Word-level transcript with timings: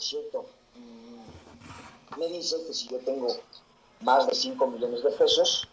cierto, 0.00 0.46
mm, 0.74 2.18
me 2.18 2.26
dice 2.28 2.56
que 2.66 2.74
si 2.74 2.88
yo 2.88 2.98
tengo 2.98 3.28
más 4.00 4.26
de 4.26 4.34
5 4.34 4.66
millones 4.66 5.02
de 5.02 5.10
pesos, 5.10 5.68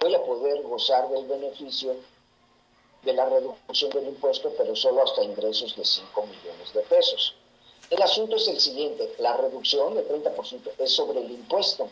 voy 0.00 0.14
a 0.14 0.22
poder 0.22 0.62
gozar 0.62 1.08
del 1.10 1.26
beneficio 1.26 1.96
de 3.02 3.12
la 3.14 3.26
reducción 3.26 3.90
del 3.90 4.08
impuesto, 4.08 4.52
pero 4.56 4.76
solo 4.76 5.02
hasta 5.02 5.24
ingresos 5.24 5.74
de 5.76 5.84
5 5.84 6.26
millones 6.26 6.72
de 6.74 6.80
pesos. 6.82 7.34
El 7.88 8.02
asunto 8.02 8.36
es 8.36 8.46
el 8.48 8.60
siguiente, 8.60 9.14
la 9.18 9.36
reducción 9.36 9.94
del 9.94 10.06
30% 10.06 10.72
es 10.78 10.92
sobre 10.92 11.20
el 11.24 11.30
impuesto. 11.30 11.88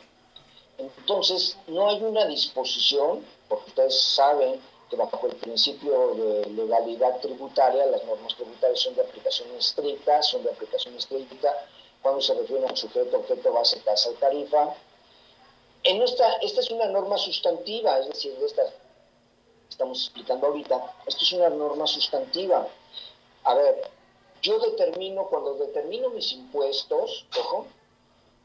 Entonces, 0.77 1.56
no 1.66 1.88
hay 1.88 2.02
una 2.02 2.27
disposición, 2.27 3.25
porque 3.48 3.70
ustedes 3.70 4.00
saben 4.00 4.61
que 4.89 4.96
bajo 4.96 5.27
el 5.27 5.36
principio 5.36 6.14
de 6.14 6.46
legalidad 6.50 7.21
tributaria, 7.21 7.86
las 7.86 8.04
normas 8.04 8.34
tributarias 8.34 8.80
son 8.80 8.95
de 8.95 9.03
aplicación 9.03 9.48
estricta, 9.57 10.22
son 10.22 10.43
de 10.43 10.50
aplicación 10.50 10.96
estricta 10.96 11.66
cuando 12.03 12.21
se 12.21 12.35
refiere 12.35 12.67
al 12.67 12.76
sujeto, 12.76 13.18
objeto, 13.18 13.53
base, 13.53 13.80
tasa 13.80 14.11
y 14.11 14.14
tarifa. 14.14 14.75
En 15.82 16.03
esta, 16.03 16.36
esta 16.36 16.61
es 16.61 16.71
una 16.71 16.86
norma 16.86 17.18
sustantiva, 17.18 17.99
es 17.99 18.08
decir, 18.08 18.36
esta 18.44 18.63
estamos 19.68 20.03
explicando 20.03 20.46
ahorita, 20.46 20.96
esto 21.07 21.22
es 21.22 21.32
una 21.32 21.50
norma 21.50 21.86
sustantiva. 21.86 22.66
A 23.44 23.55
ver, 23.55 23.91
yo 24.43 24.58
determino, 24.58 25.27
cuando 25.27 25.55
determino 25.55 26.11
mis 26.11 26.32
impuestos, 26.32 27.27
ojo, 27.39 27.66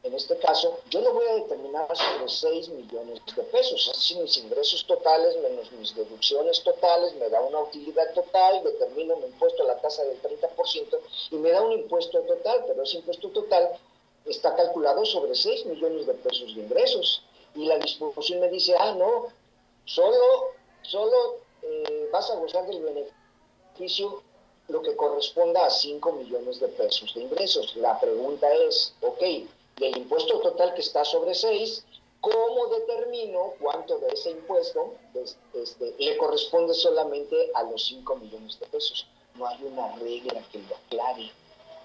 en 0.04 0.12
este 0.12 0.36
caso, 0.36 0.80
yo 0.90 1.00
lo 1.00 1.14
voy 1.14 1.26
a 1.26 1.34
determinar 1.36 1.88
sobre 1.96 2.28
6 2.28 2.68
millones 2.68 3.22
de 3.34 3.42
pesos, 3.44 3.88
es 3.90 3.98
decir, 3.98 4.18
mis 4.18 4.36
ingresos 4.36 4.86
totales 4.86 5.34
menos 5.38 5.72
mis 5.72 5.94
deducciones 5.94 6.62
totales, 6.62 7.14
me 7.14 7.30
da 7.30 7.40
una 7.40 7.60
utilidad 7.60 8.12
total, 8.12 8.62
determino 8.62 9.16
mi 9.16 9.26
impuesto 9.26 9.62
a 9.62 9.66
la 9.66 9.80
tasa 9.80 10.04
del 10.04 10.20
30% 10.20 10.98
y 11.30 11.36
me 11.36 11.50
da 11.50 11.62
un 11.62 11.72
impuesto 11.72 12.20
total, 12.20 12.64
pero 12.66 12.82
ese 12.82 12.98
impuesto 12.98 13.30
total 13.30 13.78
está 14.26 14.54
calculado 14.54 15.06
sobre 15.06 15.34
6 15.34 15.64
millones 15.66 16.06
de 16.06 16.14
pesos 16.14 16.54
de 16.54 16.60
ingresos. 16.60 17.22
Y 17.54 17.64
la 17.64 17.78
disposición 17.78 18.40
me 18.40 18.50
dice, 18.50 18.74
ah, 18.78 18.94
no, 18.94 19.28
solo, 19.86 20.50
solo 20.82 21.38
eh, 21.62 22.10
vas 22.12 22.30
a 22.30 22.34
gozar 22.36 22.66
del 22.66 22.82
beneficio 22.82 24.22
lo 24.68 24.82
que 24.82 24.96
corresponda 24.96 25.64
a 25.64 25.70
5 25.70 26.12
millones 26.12 26.60
de 26.60 26.68
pesos 26.68 27.14
de 27.14 27.22
ingresos. 27.22 27.74
La 27.76 27.98
pregunta 27.98 28.52
es, 28.52 28.94
ok, 29.00 29.22
del 29.76 29.96
impuesto 29.96 30.40
total 30.40 30.74
que 30.74 30.80
está 30.80 31.04
sobre 31.04 31.34
6, 31.34 31.84
¿cómo 32.20 32.66
determino 32.68 33.54
cuánto 33.60 33.98
de 33.98 34.08
ese 34.08 34.30
impuesto 34.30 34.94
este, 35.54 35.94
le 35.98 36.16
corresponde 36.16 36.74
solamente 36.74 37.50
a 37.54 37.64
los 37.64 37.84
5 37.86 38.16
millones 38.16 38.58
de 38.60 38.66
pesos? 38.66 39.06
No 39.34 39.46
hay 39.46 39.62
una 39.64 39.94
regla 39.96 40.42
que 40.52 40.58
lo 40.58 40.76
aclare, 40.76 41.30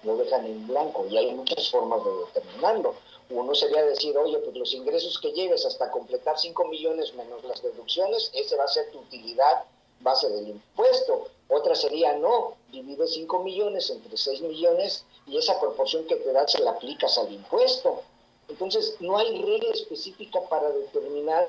lo 0.04 0.16
dejan 0.16 0.46
en 0.46 0.66
blanco 0.66 1.06
y 1.08 1.16
hay 1.16 1.34
muchas 1.34 1.68
formas 1.70 2.04
de 2.04 2.10
determinarlo. 2.26 2.94
Uno 3.30 3.54
sería 3.54 3.84
decir, 3.84 4.16
oye, 4.16 4.38
pues 4.38 4.56
los 4.56 4.74
ingresos 4.74 5.18
que 5.20 5.32
lleves 5.32 5.64
hasta 5.64 5.90
completar 5.90 6.38
5 6.38 6.64
millones 6.66 7.14
menos 7.14 7.44
las 7.44 7.62
deducciones, 7.62 8.30
ese 8.34 8.56
va 8.56 8.64
a 8.64 8.68
ser 8.68 8.90
tu 8.90 8.98
utilidad 8.98 9.64
base 10.00 10.28
del 10.28 10.48
impuesto. 10.48 11.28
Otra 11.48 11.74
sería, 11.74 12.16
no, 12.16 12.54
divide 12.72 13.06
5 13.06 13.42
millones 13.42 13.90
entre 13.90 14.16
6 14.16 14.40
millones 14.42 15.04
y 15.26 15.36
esa 15.36 15.60
proporción 15.60 16.06
que 16.06 16.16
te 16.16 16.32
da 16.32 16.46
se 16.48 16.62
la 16.62 16.72
aplicas 16.72 17.16
al 17.18 17.32
impuesto. 17.32 18.02
Entonces, 18.48 18.96
no 19.00 19.16
hay 19.16 19.40
regla 19.42 19.70
específica 19.72 20.40
para 20.48 20.70
determinar, 20.70 21.48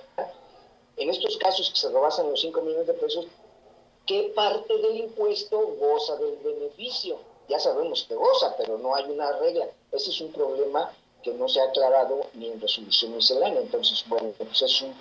en 0.98 1.10
estos 1.10 1.38
casos 1.38 1.70
que 1.70 1.80
se 1.80 1.90
rebasan 1.90 2.30
los 2.30 2.42
5 2.42 2.62
millones 2.62 2.88
de 2.88 2.94
pesos, 2.94 3.26
qué 4.06 4.32
parte 4.36 4.78
del 4.78 4.98
impuesto 4.98 5.60
goza 5.80 6.16
del 6.18 6.38
beneficio. 6.38 7.18
Ya 7.50 7.60
sabemos 7.60 8.06
que 8.08 8.16
goza, 8.16 8.56
pero 8.58 8.78
no 8.78 8.96
hay 8.96 9.06
una 9.06 9.32
regla. 9.34 9.68
Ese 9.92 10.12
es 10.12 10.22
un 10.22 10.32
problema 10.32 10.94
que 11.24 11.34
no 11.34 11.48
se 11.48 11.62
ha 11.62 11.66
aclarado 11.66 12.28
ni 12.34 12.48
en 12.48 12.62
resolución 12.62 13.16
miscelánea. 13.16 13.62
Entonces, 13.62 14.04
bueno, 14.08 14.32
pues 14.38 14.62
es 14.62 14.82
un, 14.82 14.94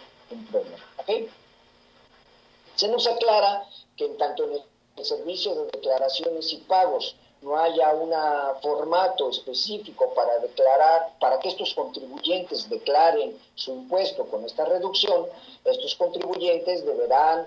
problema. 0.50 0.78
Se 2.76 2.88
nos 2.88 3.06
aclara 3.06 3.68
que 3.96 4.06
en 4.06 4.16
tanto 4.16 4.44
en 4.44 4.62
el 4.96 5.04
servicio 5.04 5.54
de 5.54 5.64
declaraciones 5.72 6.52
y 6.52 6.58
pagos 6.58 7.16
no 7.42 7.56
haya 7.56 7.94
un 7.94 8.12
formato 8.60 9.30
específico 9.30 10.12
para 10.14 10.38
declarar, 10.38 11.16
para 11.18 11.38
que 11.38 11.48
estos 11.48 11.74
contribuyentes 11.74 12.68
declaren 12.68 13.38
su 13.54 13.72
impuesto 13.72 14.26
con 14.26 14.44
esta 14.44 14.64
reducción, 14.66 15.26
estos 15.64 15.94
contribuyentes 15.94 16.84
deberán 16.84 17.46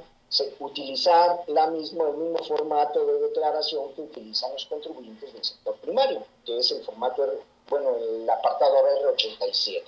utilizar 0.60 1.44
la 1.48 1.68
misma, 1.68 2.10
el 2.10 2.18
mismo 2.18 2.44
formato 2.44 3.06
de 3.06 3.20
declaración 3.20 3.94
que 3.94 4.02
utilizan 4.02 4.52
los 4.54 4.66
contribuyentes 4.66 5.32
del 5.32 5.44
sector 5.44 5.76
primario, 5.78 6.24
que 6.44 6.58
es 6.58 6.72
el 6.72 6.84
formato, 6.84 7.24
bueno, 7.70 7.96
el 7.96 8.28
apartado 8.28 8.76
R87. 9.14 9.84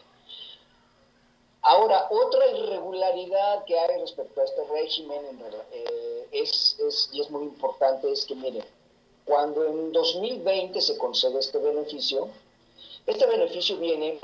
Ahora, 1.63 2.07
otra 2.11 2.45
irregularidad 2.45 3.66
que 3.66 3.79
hay 3.79 3.99
respecto 3.99 4.39
a 4.39 4.43
este 4.43 4.63
régimen 4.66 5.19
eh, 5.72 6.27
es, 6.31 6.77
es, 6.79 7.09
y 7.11 7.22
es 7.22 7.31
muy 7.31 7.41
importante 7.45 8.11
es 8.11 8.23
que, 8.25 8.35
miren, 8.35 8.63
cuando 9.25 9.65
en 9.65 9.91
2020 9.91 10.79
se 10.79 10.97
concede 10.97 11.39
este 11.39 11.57
beneficio, 11.57 12.29
este 13.05 13.25
beneficio 13.25 13.77
viene 13.77 14.19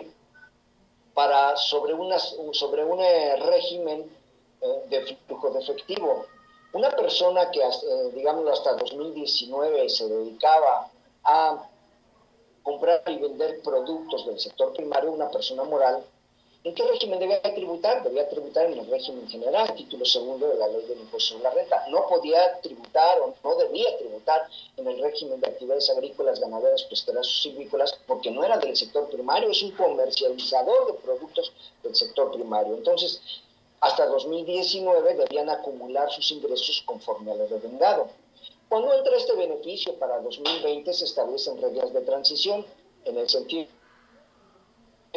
para 1.13 1.57
sobre, 1.57 1.93
una, 1.93 2.17
sobre 2.19 2.83
un 2.83 2.99
eh, 3.01 3.35
régimen 3.37 4.09
eh, 4.61 4.83
de 4.89 5.15
flujo 5.27 5.49
de 5.49 5.59
efectivo. 5.59 6.25
Una 6.73 6.89
persona 6.91 7.51
que, 7.51 7.59
eh, 7.61 8.11
digamos, 8.13 8.47
hasta 8.49 8.75
2019 8.75 9.89
se 9.89 10.07
dedicaba 10.07 10.89
a 11.23 11.67
comprar 12.63 13.01
y 13.07 13.17
vender 13.17 13.61
productos 13.61 14.25
del 14.25 14.39
sector 14.39 14.71
primario, 14.73 15.11
una 15.11 15.29
persona 15.29 15.63
moral, 15.63 16.03
¿En 16.63 16.75
qué 16.75 16.83
régimen 16.83 17.17
debía 17.17 17.41
tributar? 17.41 18.03
Debía 18.03 18.29
tributar 18.29 18.67
en 18.67 18.77
el 18.77 18.85
régimen 18.85 19.27
general, 19.27 19.73
título 19.73 20.05
segundo 20.05 20.47
de 20.47 20.57
la 20.57 20.67
ley 20.67 20.85
del 20.85 20.99
impuesto 20.99 21.29
sobre 21.29 21.45
la 21.45 21.49
renta. 21.49 21.87
No 21.89 22.07
podía 22.07 22.59
tributar 22.61 23.19
o 23.19 23.33
no 23.43 23.55
debía 23.55 23.97
tributar 23.97 24.47
en 24.77 24.87
el 24.87 25.01
régimen 25.01 25.41
de 25.41 25.47
actividades 25.47 25.89
agrícolas, 25.89 26.39
ganaderas, 26.39 26.83
pesqueras 26.83 27.25
o 27.25 27.41
silvícolas 27.41 27.97
porque 28.05 28.29
no 28.29 28.43
era 28.43 28.59
del 28.59 28.77
sector 28.77 29.09
primario, 29.09 29.49
es 29.49 29.63
un 29.63 29.71
comercializador 29.71 30.85
de 30.85 30.93
productos 30.99 31.51
del 31.81 31.95
sector 31.95 32.31
primario. 32.31 32.75
Entonces, 32.75 33.19
hasta 33.79 34.05
2019 34.05 35.15
debían 35.15 35.49
acumular 35.49 36.11
sus 36.11 36.31
ingresos 36.31 36.83
conforme 36.85 37.31
a 37.31 37.35
lo 37.35 37.47
devengado. 37.47 38.07
Cuando 38.69 38.93
entra 38.93 39.17
este 39.17 39.33
beneficio 39.33 39.95
para 39.95 40.19
2020 40.19 40.93
se 40.93 41.05
establecen 41.05 41.59
reglas 41.59 41.91
de 41.91 42.01
transición 42.01 42.63
en 43.05 43.17
el 43.17 43.27
sentido 43.27 43.67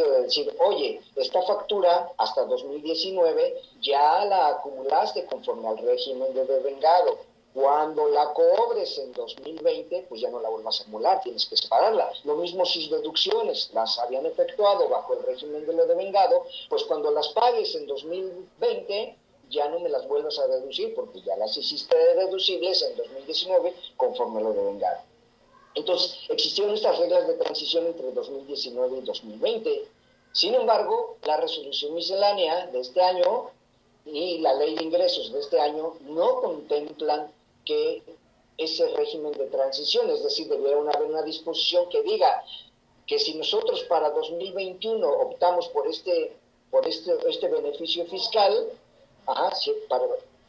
de 0.02 0.22
decir, 0.22 0.52
oye, 0.58 1.00
esta 1.16 1.42
factura 1.42 2.10
hasta 2.16 2.44
2019 2.44 3.62
ya 3.80 4.24
la 4.24 4.48
acumulaste 4.48 5.24
conforme 5.26 5.68
al 5.68 5.78
régimen 5.78 6.34
de 6.34 6.44
devengado. 6.44 7.18
Cuando 7.54 8.08
la 8.08 8.32
cobres 8.32 8.98
en 8.98 9.12
2020, 9.12 10.06
pues 10.08 10.20
ya 10.20 10.28
no 10.28 10.40
la 10.40 10.48
vuelvas 10.48 10.80
a 10.80 10.82
acumular, 10.82 11.20
tienes 11.22 11.46
que 11.46 11.56
separarla. 11.56 12.10
Lo 12.24 12.34
mismo 12.34 12.64
sus 12.64 12.90
deducciones, 12.90 13.70
las 13.72 13.96
habían 14.00 14.26
efectuado 14.26 14.88
bajo 14.88 15.14
el 15.14 15.22
régimen 15.22 15.64
de 15.64 15.72
lo 15.72 15.86
devengado, 15.86 16.44
pues 16.68 16.82
cuando 16.82 17.12
las 17.12 17.28
pagues 17.28 17.72
en 17.76 17.86
2020, 17.86 19.16
ya 19.50 19.68
no 19.68 19.78
me 19.78 19.88
las 19.88 20.08
vuelvas 20.08 20.36
a 20.40 20.48
deducir 20.48 20.94
porque 20.96 21.20
ya 21.22 21.36
las 21.36 21.56
hiciste 21.56 21.96
deducibles 22.16 22.82
en 22.82 22.96
2019 22.96 23.72
conforme 23.96 24.42
lo 24.42 24.52
devengado. 24.52 25.13
Entonces, 25.74 26.18
existieron 26.28 26.74
estas 26.74 26.98
reglas 26.98 27.26
de 27.26 27.34
transición 27.34 27.86
entre 27.86 28.12
2019 28.12 28.98
y 28.98 29.00
2020. 29.02 29.88
Sin 30.32 30.54
embargo, 30.54 31.16
la 31.24 31.36
resolución 31.36 31.94
miscelánea 31.94 32.66
de 32.68 32.80
este 32.80 33.00
año 33.00 33.50
y 34.04 34.38
la 34.38 34.54
ley 34.54 34.74
de 34.74 34.84
ingresos 34.84 35.32
de 35.32 35.40
este 35.40 35.60
año 35.60 35.94
no 36.02 36.40
contemplan 36.40 37.32
que 37.64 38.02
ese 38.56 38.86
régimen 38.88 39.32
de 39.32 39.46
transición, 39.46 40.10
es 40.10 40.22
decir, 40.22 40.48
debería 40.48 40.76
haber 40.76 41.08
una 41.08 41.22
disposición 41.22 41.88
que 41.88 42.02
diga 42.02 42.44
que 43.06 43.18
si 43.18 43.34
nosotros 43.34 43.82
para 43.84 44.10
2021 44.10 45.06
optamos 45.06 45.68
por 45.68 45.86
este, 45.88 46.36
por 46.70 46.86
este, 46.86 47.12
este 47.28 47.48
beneficio 47.48 48.06
fiscal, 48.06 48.68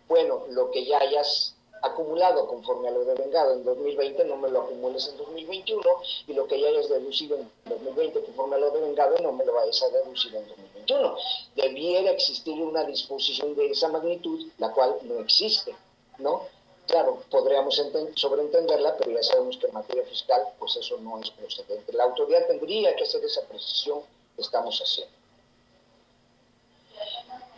bueno, 0.07 0.45
lo 0.49 0.71
que 0.71 0.85
ya 0.85 0.99
hayas 0.99 1.54
acumulado 1.85 2.47
conforme 2.47 2.87
a 2.87 2.91
lo 2.91 3.05
devengado 3.05 3.53
en 3.53 3.63
2020 3.63 4.25
no 4.25 4.37
me 4.37 4.49
lo 4.49 4.61
acumules 4.61 5.07
en 5.07 5.17
2021 5.17 5.81
y 6.27 6.33
lo 6.33 6.47
que 6.47 6.59
ya 6.59 6.67
hayas 6.67 6.89
deducido 6.89 7.37
en 7.37 7.49
2020 7.65 8.21
conforme 8.21 8.55
a 8.55 8.59
lo 8.59 8.71
devengado 8.71 9.17
no 9.19 9.31
me 9.31 9.45
lo 9.45 9.53
vayas 9.53 9.81
a 9.83 9.89
deducir 9.89 10.35
en 10.35 10.47
2021. 10.47 11.17
Debiera 11.55 12.11
existir 12.11 12.61
una 12.61 12.83
disposición 12.83 13.55
de 13.55 13.71
esa 13.71 13.87
magnitud, 13.89 14.47
la 14.57 14.71
cual 14.71 14.95
no 15.03 15.19
existe, 15.19 15.75
¿no? 16.17 16.43
Claro, 16.87 17.23
podríamos 17.31 17.81
sobreentenderla, 18.15 18.95
pero 18.97 19.11
ya 19.11 19.23
sabemos 19.23 19.57
que 19.57 19.67
en 19.67 19.73
materia 19.73 20.05
fiscal, 20.05 20.41
pues 20.59 20.75
eso 20.75 20.97
no 20.97 21.19
es 21.19 21.31
procedente. 21.31 21.93
La 21.93 22.03
autoridad 22.03 22.45
tendría 22.47 22.95
que 22.95 23.03
hacer 23.03 23.23
esa 23.23 23.41
precisión 23.41 24.01
que 24.35 24.41
estamos 24.43 24.79
haciendo. 24.79 25.13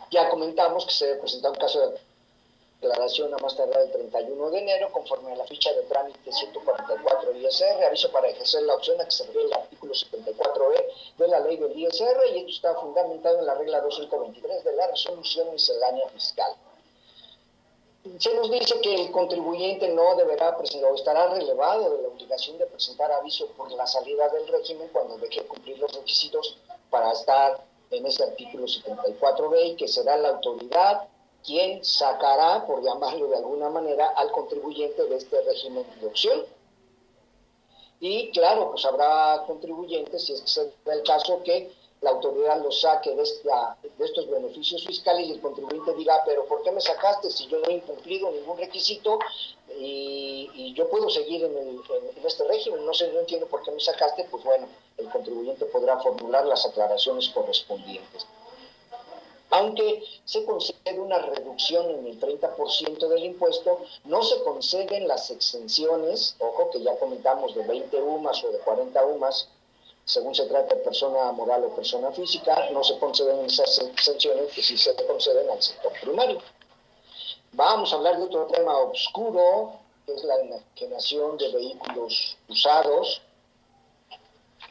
Ya 0.09 0.29
comentamos 0.29 0.85
que 0.85 0.93
se 0.93 1.15
presenta 1.15 1.49
un 1.49 1.57
caso 1.57 1.89
de 1.89 1.99
declaración 2.79 3.33
a 3.33 3.37
más 3.37 3.55
tardar 3.57 3.81
el 3.81 3.91
31 3.91 4.49
de 4.51 4.59
enero, 4.59 4.91
conforme 4.91 5.31
a 5.31 5.35
la 5.35 5.45
ficha 5.45 5.73
de 5.73 5.81
trámite 5.83 6.31
144 6.31 7.35
ISR, 7.35 7.83
aviso 7.83 8.11
para 8.11 8.27
ejercer 8.27 8.63
la 8.63 8.75
opción 8.75 9.01
a 9.01 9.05
que 9.05 9.11
se 9.11 9.25
refiere 9.25 9.47
el 9.47 9.53
artículo 9.53 9.93
74E 9.93 10.85
de 11.17 11.27
la 11.27 11.39
ley 11.39 11.57
del 11.57 11.77
ISR, 11.77 12.17
y 12.33 12.39
esto 12.39 12.49
está 12.49 12.75
fundamentado 12.75 13.39
en 13.39 13.45
la 13.47 13.55
regla 13.55 13.81
2523 13.81 14.63
de 14.63 14.75
la 14.75 14.87
resolución 14.87 15.51
miscelánea 15.51 16.07
fiscal. 16.09 16.53
Se 18.19 18.33
nos 18.35 18.49
dice 18.49 18.79
que 18.79 18.95
el 18.95 19.11
contribuyente 19.11 19.89
no 19.89 20.15
deberá 20.15 20.55
presentar 20.55 20.91
o 20.91 20.95
estará 20.95 21.27
relevado 21.27 21.89
de 21.89 22.03
la 22.03 22.07
obligación 22.07 22.57
de 22.57 22.65
presentar 22.67 23.11
aviso 23.11 23.47
por 23.57 23.71
la 23.71 23.85
salida 23.85 24.29
del 24.29 24.47
régimen 24.47 24.87
cuando 24.93 25.17
deje 25.17 25.45
cumplir 25.45 25.77
los 25.79 25.91
requisitos 25.93 26.57
para 26.89 27.11
estar 27.11 27.59
en 27.91 28.05
ese 28.05 28.23
artículo 28.23 28.65
74B 28.65 29.71
y 29.71 29.75
que 29.75 29.87
será 29.87 30.15
la 30.15 30.29
autoridad 30.29 31.07
quien 31.47 31.83
sacará, 31.83 32.67
por 32.67 32.83
llamarlo 32.83 33.29
de 33.29 33.37
alguna 33.37 33.69
manera, 33.69 34.09
al 34.09 34.29
contribuyente 34.33 35.01
de 35.05 35.15
este 35.15 35.41
régimen 35.41 35.85
de 36.01 36.07
opción. 36.07 36.43
Y 38.01 38.29
claro, 38.31 38.71
pues 38.71 38.85
habrá 38.85 39.43
contribuyentes, 39.47 40.25
si 40.25 40.33
es 40.33 40.57
el 40.57 41.03
caso, 41.03 41.41
que 41.43 41.71
la 42.01 42.11
autoridad 42.11 42.61
lo 42.61 42.71
saque 42.71 43.15
de, 43.15 43.23
estos 43.23 44.29
beneficios 44.29 44.85
fiscales 44.85 45.27
y 45.27 45.31
el 45.31 45.41
contribuyente 45.41 45.93
diga, 45.95 46.21
pero 46.25 46.45
¿por 46.45 46.61
qué 46.63 46.71
me 46.71 46.81
sacaste 46.81 47.31
si 47.31 47.47
yo 47.47 47.59
no 47.59 47.69
he 47.69 47.73
incumplido 47.73 48.29
ningún 48.29 48.57
requisito 48.57 49.17
y, 49.79 50.73
yo 50.75 50.87
puedo 50.89 51.09
seguir 51.09 51.43
en, 51.43 51.57
en, 51.57 51.81
este 52.25 52.43
régimen? 52.43 52.85
No 52.85 52.93
sé, 52.93 53.11
no 53.13 53.21
entiendo 53.21 53.47
por 53.47 53.63
qué 53.63 53.71
me 53.71 53.79
sacaste, 53.79 54.27
pues 54.29 54.43
bueno, 54.43 54.67
el 54.97 55.09
contribuyente 55.09 55.65
podrá 55.65 55.97
formular 55.99 56.45
las 56.45 56.67
aclaraciones 56.67 57.29
correspondientes. 57.29 58.27
Aunque 59.49 60.03
se 60.25 60.43
concede 60.43 60.99
una 60.99 61.19
reducción 61.19 61.89
en 61.89 62.07
el 62.07 62.19
30% 62.19 63.07
del 63.07 63.23
impuesto, 63.23 63.79
no 64.03 64.21
se 64.23 64.43
conceden 64.43 65.07
las 65.07 65.31
exenciones, 65.31 66.35
ojo 66.39 66.69
que 66.71 66.81
ya 66.81 66.97
comentamos 66.99 67.55
de 67.55 67.63
20 67.63 68.01
UMAS 68.01 68.43
o 68.43 68.51
de 68.51 68.59
40 68.59 69.05
UMAS, 69.05 69.47
según 70.03 70.33
se 70.35 70.45
trata 70.45 70.75
de 70.75 70.81
persona 70.81 71.31
moral 71.31 71.65
o 71.65 71.75
persona 71.75 72.11
física, 72.11 72.69
no 72.71 72.83
se 72.83 72.97
conceden 72.97 73.45
esas 73.45 73.79
exenciones 73.79 74.53
que 74.53 74.63
sí 74.63 74.77
se 74.77 74.95
conceden 75.05 75.49
al 75.49 75.61
sector 75.61 75.91
primario. 76.01 76.41
Vamos 77.51 77.91
a 77.91 77.97
hablar 77.97 78.17
de 78.17 78.23
otro 78.23 78.45
tema 78.47 78.77
oscuro, 78.77 79.73
que 80.05 80.13
es 80.13 80.23
la 80.23 80.35
enajenación 80.39 81.37
de 81.37 81.51
vehículos 81.51 82.37
usados. 82.47 83.21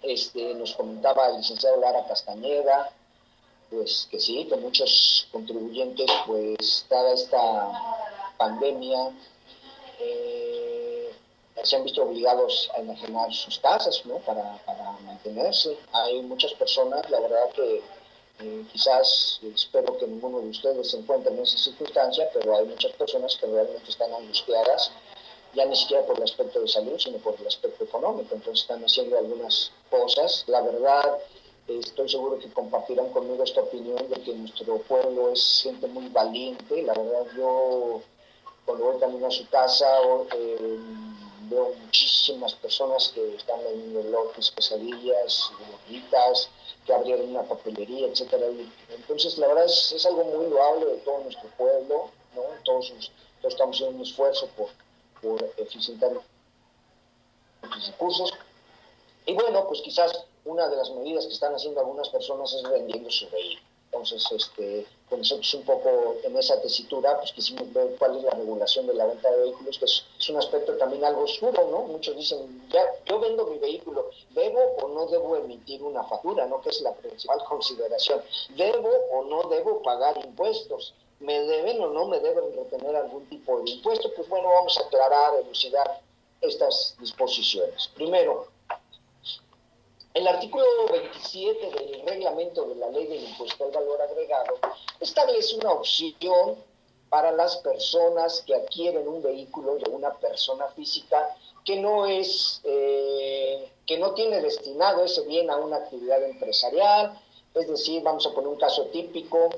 Este, 0.02 0.54
nos 0.54 0.74
comentaba 0.74 1.28
el 1.28 1.38
licenciado 1.38 1.80
Lara 1.80 2.06
Castañeda, 2.06 2.92
pues 3.70 4.08
que 4.10 4.20
sí, 4.20 4.46
que 4.48 4.56
muchos 4.56 5.28
contribuyentes, 5.32 6.10
pues 6.26 6.86
dada 6.88 7.12
esta 7.12 7.70
pandemia, 8.38 9.10
eh, 10.00 11.10
se 11.62 11.76
han 11.76 11.84
visto 11.84 12.02
obligados 12.02 12.70
a 12.74 12.80
enajenar 12.80 13.32
sus 13.32 13.58
casas, 13.58 14.02
¿no? 14.04 14.18
Para, 14.18 14.60
mantenerse. 15.04 15.76
Hay 15.92 16.22
muchas 16.22 16.52
personas, 16.54 17.08
la 17.10 17.20
verdad 17.20 17.50
que 17.54 17.82
eh, 18.40 18.64
quizás 18.72 19.40
espero 19.54 19.96
que 19.98 20.06
ninguno 20.06 20.40
de 20.40 20.50
ustedes 20.50 20.90
se 20.90 20.98
encuentre 20.98 21.32
en 21.32 21.40
esa 21.40 21.58
circunstancia, 21.58 22.28
pero 22.32 22.56
hay 22.56 22.66
muchas 22.66 22.92
personas 22.92 23.36
que 23.36 23.46
realmente 23.46 23.90
están 23.90 24.12
angustiadas, 24.12 24.92
ya 25.54 25.64
ni 25.64 25.74
siquiera 25.74 26.06
por 26.06 26.16
el 26.18 26.24
aspecto 26.24 26.60
de 26.60 26.68
salud, 26.68 26.98
sino 26.98 27.18
por 27.18 27.34
el 27.40 27.46
aspecto 27.46 27.84
económico. 27.84 28.34
Entonces 28.34 28.62
están 28.62 28.84
haciendo 28.84 29.18
algunas 29.18 29.72
cosas. 29.90 30.44
La 30.46 30.60
verdad, 30.60 31.18
Estoy 31.68 32.08
seguro 32.08 32.38
que 32.38 32.48
compartirán 32.52 33.10
conmigo 33.10 33.42
esta 33.42 33.60
opinión 33.60 34.08
de 34.08 34.22
que 34.22 34.32
nuestro 34.34 34.78
pueblo 34.82 35.32
es 35.32 35.62
gente 35.64 35.88
muy 35.88 36.08
valiente. 36.08 36.82
La 36.82 36.94
verdad, 36.94 37.26
yo 37.36 38.02
cuando 38.64 38.84
voy 38.84 39.00
camino 39.00 39.26
a 39.26 39.30
su 39.32 39.48
casa 39.48 39.86
eh, 40.32 40.78
veo 41.50 41.72
muchísimas 41.74 42.54
personas 42.54 43.10
que 43.12 43.34
están 43.34 43.58
vendiendo 43.64 44.02
lotes, 44.10 44.52
pesadillas, 44.52 45.50
gorditas, 45.68 46.50
que 46.84 46.94
abrieron 46.94 47.30
una 47.30 47.42
papelería, 47.42 48.06
etcétera. 48.06 48.46
Entonces, 48.90 49.36
la 49.38 49.48
verdad 49.48 49.64
es, 49.64 49.92
es, 49.92 50.06
algo 50.06 50.22
muy 50.22 50.48
loable 50.48 50.86
de 50.86 50.98
todo 50.98 51.18
nuestro 51.24 51.48
pueblo, 51.56 52.10
¿no? 52.36 52.42
Todos, 52.64 52.92
todos 53.40 53.54
estamos 53.54 53.74
haciendo 53.74 53.96
un 53.96 54.02
esfuerzo 54.02 54.48
por, 54.56 54.68
por 55.20 55.52
eficientar 55.56 56.12
los 56.12 57.86
recursos. 57.88 58.32
Y 59.26 59.34
bueno, 59.34 59.66
pues 59.66 59.80
quizás 59.80 60.12
una 60.46 60.68
de 60.68 60.76
las 60.76 60.90
medidas 60.90 61.26
que 61.26 61.34
están 61.34 61.54
haciendo 61.54 61.80
algunas 61.80 62.08
personas 62.08 62.52
es 62.54 62.62
vendiendo 62.70 63.10
su 63.10 63.28
vehículo. 63.30 63.66
Entonces, 63.86 64.26
este, 64.32 64.86
con 65.08 65.20
nosotros 65.20 65.54
un 65.54 65.62
poco 65.62 66.16
en 66.22 66.36
esa 66.36 66.60
tesitura, 66.60 67.16
pues 67.18 67.32
quisimos 67.32 67.72
ver 67.72 67.96
cuál 67.98 68.16
es 68.16 68.24
la 68.24 68.32
regulación 68.32 68.86
de 68.86 68.94
la 68.94 69.06
venta 69.06 69.30
de 69.30 69.38
vehículos, 69.38 69.78
que 69.78 69.84
es, 69.86 70.04
un 70.28 70.36
aspecto 70.36 70.76
también 70.76 71.04
algo 71.04 71.22
oscuro, 71.22 71.68
¿no? 71.70 71.82
Muchos 71.82 72.16
dicen, 72.16 72.68
ya, 72.68 72.84
yo 73.06 73.18
vendo 73.20 73.46
mi 73.46 73.58
vehículo, 73.58 74.10
¿debo 74.30 74.60
o 74.82 74.88
no 74.88 75.06
debo 75.06 75.36
emitir 75.36 75.82
una 75.82 76.04
factura, 76.04 76.46
¿no? 76.46 76.60
Que 76.60 76.70
es 76.70 76.80
la 76.82 76.92
principal 76.94 77.42
consideración. 77.44 78.22
¿Debo 78.56 78.90
o 79.12 79.24
no 79.24 79.48
debo 79.48 79.82
pagar 79.82 80.16
impuestos? 80.24 80.94
¿Me 81.20 81.40
deben 81.40 81.80
o 81.80 81.88
no 81.88 82.06
me 82.06 82.20
deben 82.20 82.54
retener 82.54 82.96
algún 82.96 83.26
tipo 83.28 83.60
de 83.60 83.70
impuesto? 83.70 84.12
Pues 84.14 84.28
bueno, 84.28 84.48
vamos 84.48 84.76
a 84.78 84.82
aclarar, 84.82 85.34
elucidar 85.40 86.00
estas 86.42 86.96
disposiciones. 87.00 87.88
Primero, 87.94 88.48
el 90.16 90.26
artículo 90.26 90.64
27 90.90 91.72
del 91.72 92.06
reglamento 92.06 92.64
de 92.64 92.76
la 92.76 92.88
ley 92.88 93.06
del 93.06 93.22
impuesto 93.22 93.64
al 93.64 93.70
valor 93.70 94.00
agregado 94.00 94.54
establece 94.98 95.56
una 95.56 95.72
opción 95.72 96.56
para 97.10 97.32
las 97.32 97.58
personas 97.58 98.42
que 98.46 98.54
adquieren 98.54 99.06
un 99.06 99.22
vehículo 99.22 99.76
de 99.76 99.90
una 99.90 100.14
persona 100.14 100.68
física 100.68 101.36
que 101.66 101.76
no 101.76 102.06
es 102.06 102.62
eh, 102.64 103.70
que 103.84 103.98
no 103.98 104.12
tiene 104.12 104.40
destinado 104.40 105.04
ese 105.04 105.20
bien 105.26 105.50
a 105.50 105.58
una 105.58 105.76
actividad 105.76 106.22
empresarial, 106.24 107.20
es 107.52 107.68
decir, 107.68 108.02
vamos 108.02 108.26
a 108.26 108.32
poner 108.32 108.48
un 108.48 108.58
caso 108.58 108.86
típico 108.86 109.50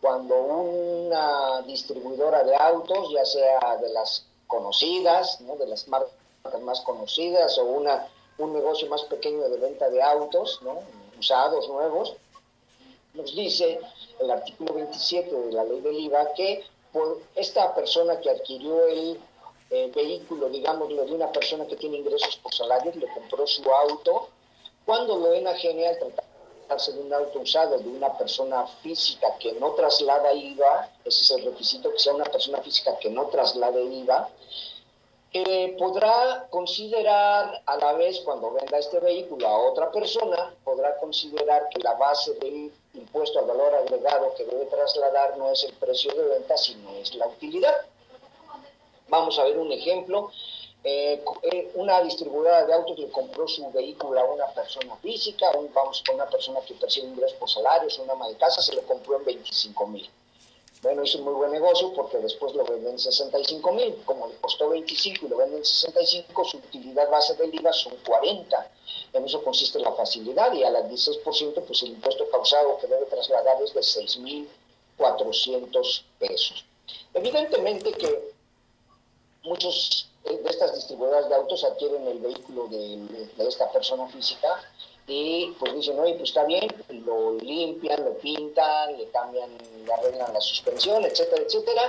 cuando 0.00 0.34
una 0.34 1.62
distribuidora 1.62 2.42
de 2.42 2.56
autos, 2.56 3.12
ya 3.12 3.24
sea 3.24 3.76
de 3.80 3.90
las 3.90 4.26
conocidas, 4.48 5.40
¿no? 5.42 5.54
de 5.54 5.68
las 5.68 5.86
marcas 5.86 6.10
más 6.62 6.80
conocidas 6.80 7.56
o 7.58 7.64
una 7.64 8.08
un 8.40 8.52
negocio 8.52 8.88
más 8.88 9.02
pequeño 9.04 9.48
de 9.48 9.58
venta 9.58 9.88
de 9.90 10.02
autos, 10.02 10.60
usados, 11.18 11.68
nuevos, 11.68 12.14
nos 13.14 13.34
dice 13.34 13.80
el 14.20 14.30
artículo 14.30 14.74
27 14.74 15.30
de 15.30 15.52
la 15.52 15.64
ley 15.64 15.80
del 15.80 15.98
IVA 15.98 16.32
que 16.34 16.64
por 16.92 17.20
esta 17.34 17.74
persona 17.74 18.20
que 18.20 18.30
adquirió 18.30 18.86
el, 18.86 19.20
vehículo, 19.94 20.48
digamos, 20.48 20.88
de 20.88 21.14
una 21.14 21.30
persona 21.30 21.64
que 21.64 21.76
tiene 21.76 21.98
ingresos 21.98 22.36
por 22.38 22.52
salarios, 22.52 22.96
le 22.96 23.06
compró 23.14 23.46
su 23.46 23.62
auto, 23.70 24.28
cuando 24.84 25.16
lo 25.16 25.32
enajene 25.32 25.86
al 25.86 25.96
tratarse 25.96 26.92
de 26.92 27.00
un 27.00 27.14
auto 27.14 27.38
usado 27.38 27.78
de 27.78 27.88
una 27.88 28.18
persona 28.18 28.66
física 28.82 29.28
que 29.38 29.52
no 29.52 29.70
traslada 29.74 30.32
IVA, 30.32 30.90
ese 31.04 31.22
es 31.22 31.30
el 31.30 31.44
requisito, 31.44 31.92
que 31.92 32.00
sea 32.00 32.14
una 32.14 32.24
persona 32.24 32.60
física 32.62 32.98
que 32.98 33.10
no 33.10 33.26
traslade 33.26 33.84
IVA, 33.84 34.28
eh, 35.32 35.76
podrá 35.78 36.48
considerar 36.50 37.62
a 37.64 37.76
la 37.76 37.92
vez 37.92 38.20
cuando 38.20 38.52
venda 38.52 38.78
este 38.78 38.98
vehículo 38.98 39.46
a 39.46 39.70
otra 39.70 39.90
persona, 39.92 40.54
podrá 40.64 40.96
considerar 40.98 41.68
que 41.68 41.78
la 41.80 41.94
base 41.94 42.34
del 42.34 42.72
impuesto 42.94 43.38
al 43.38 43.46
valor 43.46 43.74
agregado 43.74 44.34
que 44.34 44.44
debe 44.44 44.66
trasladar 44.66 45.38
no 45.38 45.50
es 45.50 45.62
el 45.64 45.72
precio 45.74 46.12
de 46.14 46.28
venta, 46.28 46.56
sino 46.56 46.90
es 46.96 47.14
la 47.14 47.28
utilidad. 47.28 47.76
Vamos 49.08 49.38
a 49.38 49.44
ver 49.44 49.58
un 49.58 49.70
ejemplo. 49.70 50.30
Eh, 50.82 51.22
eh, 51.42 51.70
una 51.74 52.00
distribuidora 52.00 52.64
de 52.64 52.72
autos 52.72 52.98
le 52.98 53.10
compró 53.10 53.46
su 53.46 53.70
vehículo 53.70 54.18
a 54.18 54.24
una 54.24 54.46
persona 54.46 54.96
física, 54.96 55.50
vamos 55.74 56.02
con 56.06 56.14
una 56.14 56.26
persona 56.26 56.60
que 56.62 56.72
percibe 56.74 57.08
ingresos 57.08 57.36
por 57.38 57.50
salarios, 57.50 57.98
una 57.98 58.14
ama 58.14 58.28
de 58.28 58.36
casa, 58.36 58.62
se 58.62 58.74
lo 58.74 58.82
compró 58.82 59.18
en 59.18 59.26
25 59.26 59.86
mil. 59.86 60.10
Bueno, 60.82 61.02
es 61.02 61.14
un 61.14 61.24
muy 61.24 61.34
buen 61.34 61.52
negocio 61.52 61.92
porque 61.92 62.16
después 62.18 62.54
lo 62.54 62.64
venden 62.64 62.92
en 62.92 62.98
65 62.98 63.72
mil. 63.72 64.02
Como 64.06 64.28
le 64.28 64.36
costó 64.36 64.70
25 64.70 65.26
y 65.26 65.28
lo 65.28 65.36
venden 65.36 65.58
en 65.58 65.64
65, 65.64 66.44
su 66.44 66.56
utilidad 66.56 67.10
base 67.10 67.34
del 67.34 67.54
IVA 67.54 67.70
son 67.72 67.94
40. 68.06 68.72
En 69.12 69.26
eso 69.26 69.44
consiste 69.44 69.78
la 69.78 69.92
facilidad 69.92 70.50
y 70.54 70.62
al 70.62 70.74
16% 70.90 71.64
pues 71.66 71.82
el 71.82 71.90
impuesto 71.90 72.26
causado 72.30 72.78
que 72.78 72.86
debe 72.86 73.04
trasladar 73.06 73.60
es 73.62 73.74
de 73.74 73.80
6.400 73.80 76.02
pesos. 76.18 76.64
Evidentemente 77.12 77.92
que 77.92 78.32
muchos 79.42 80.08
de 80.24 80.48
estas 80.48 80.74
distribuidoras 80.74 81.28
de 81.28 81.34
autos 81.34 81.62
adquieren 81.62 82.08
el 82.08 82.20
vehículo 82.20 82.68
de, 82.68 83.28
de 83.36 83.48
esta 83.48 83.70
persona 83.70 84.08
física 84.08 84.62
y 85.12 85.56
pues 85.58 85.74
dicen, 85.74 85.98
oye, 85.98 86.14
pues 86.14 86.28
está 86.28 86.44
bien, 86.44 86.68
lo 87.04 87.32
limpian, 87.38 88.04
lo 88.04 88.16
pintan, 88.18 88.96
le 88.96 89.08
cambian, 89.08 89.50
le 89.84 89.92
arreglan 89.92 90.32
la 90.32 90.40
suspensión, 90.40 91.04
etcétera, 91.04 91.42
etcétera. 91.42 91.82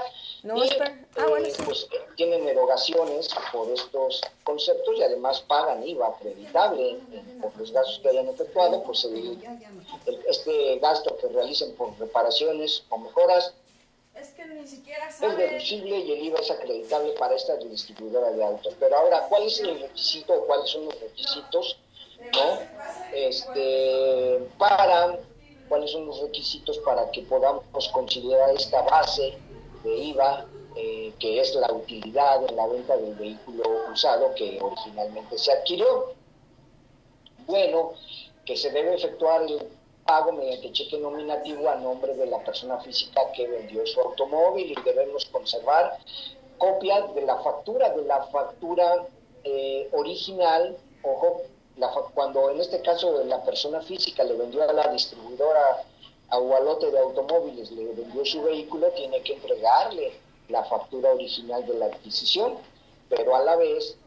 y 0.44 0.48
ah, 0.48 1.28
bueno, 1.30 1.46
eh, 1.46 1.54
pues 1.64 1.88
tienen 2.16 2.48
erogaciones 2.48 3.30
por 3.52 3.70
estos 3.70 4.22
conceptos 4.44 4.96
y 4.98 5.04
además 5.04 5.40
pagan 5.42 5.88
IVA 5.88 6.08
acreditable 6.08 6.98
por 7.40 7.56
los 7.58 7.72
gastos 7.72 8.00
que 8.00 8.10
hayan 8.10 8.28
efectuado, 8.28 8.82
pues 8.82 9.08
este 10.28 10.80
gasto 10.80 11.16
que 11.18 11.28
realicen 11.28 11.76
por 11.76 11.96
reparaciones 12.00 12.84
o 12.90 12.98
mejoras 12.98 13.54
es 14.16 14.30
que 14.30 14.46
ni 14.46 14.68
siquiera 14.68 15.10
sabe. 15.12 15.32
Es 15.32 15.52
deducible 15.52 15.98
y 15.98 16.12
el 16.12 16.26
IVA 16.26 16.40
es 16.40 16.52
acreditable 16.52 17.12
para 17.14 17.36
esta 17.36 17.56
distribuidora 17.58 18.32
de 18.32 18.44
autos. 18.44 18.76
Pero 18.80 18.98
ahora, 18.98 19.26
¿cuál 19.30 19.44
es 19.44 19.60
el 19.62 19.80
requisito 19.80 20.34
o 20.34 20.46
cuáles 20.46 20.70
son 20.70 20.86
los 20.86 21.00
requisitos, 21.00 21.78
no? 22.34 22.60
Este, 23.14 24.40
para, 24.58 25.20
¿cuáles 25.68 25.92
son 25.92 26.06
los 26.06 26.22
requisitos 26.22 26.78
para 26.80 27.10
que 27.12 27.22
podamos 27.24 27.90
considerar 27.90 28.52
esta 28.56 28.82
base 28.84 29.38
de 29.84 29.96
IVA 29.96 30.46
eh, 30.74 31.14
que 31.20 31.42
es 31.42 31.54
la 31.56 31.70
utilidad 31.74 32.48
en 32.48 32.56
la 32.56 32.66
venta 32.66 32.96
del 32.96 33.14
vehículo 33.16 33.64
usado 33.92 34.34
que 34.36 34.58
originalmente 34.62 35.38
se 35.38 35.52
adquirió. 35.52 36.14
Bueno, 37.46 37.92
que 38.46 38.56
se 38.56 38.72
debe 38.72 38.96
efectuar 38.96 39.42
el 39.42 39.68
pago 40.06 40.32
mediante 40.32 40.72
cheque 40.72 40.98
nominativo 40.98 41.70
a 41.70 41.76
nombre 41.76 42.16
de 42.16 42.26
la 42.26 42.40
persona 42.40 42.80
física 42.80 43.22
que 43.36 43.48
vendió 43.48 43.86
su 43.86 44.00
automóvil 44.00 44.72
y 44.72 44.82
debemos 44.82 45.26
conservar 45.26 45.98
copia 46.58 47.02
de 47.02 47.22
la 47.24 47.38
factura, 47.40 47.90
de 47.90 48.04
la 48.04 48.24
factura 48.28 49.06
eh, 49.44 49.90
original, 49.92 50.78
ojo, 51.04 51.42
cuando 52.14 52.50
en 52.52 52.60
este 52.60 52.82
caso 52.82 53.24
la 53.24 53.44
persona 53.44 53.82
física 53.82 54.24
le 54.24 54.36
vendió 54.36 54.68
a 54.68 54.74
la 54.74 54.88
distribuidora 54.90 55.84
a 56.30 56.38
Gualote 56.38 56.92
de 56.92 57.00
automóviles, 57.00 57.72
le 57.72 57.86
vendió 57.94 58.26
su 58.26 58.42
vehículo, 58.44 58.88
tiene 58.92 59.22
que 59.22 59.34
entregarle 59.34 60.14
la 60.50 60.64
factura 60.64 61.12
original 61.12 61.66
de 61.66 61.74
la 61.74 61.86
adquisición, 61.88 62.58
pero 63.10 63.36
a 63.36 63.44
la 63.44 63.56
vez 63.58 63.98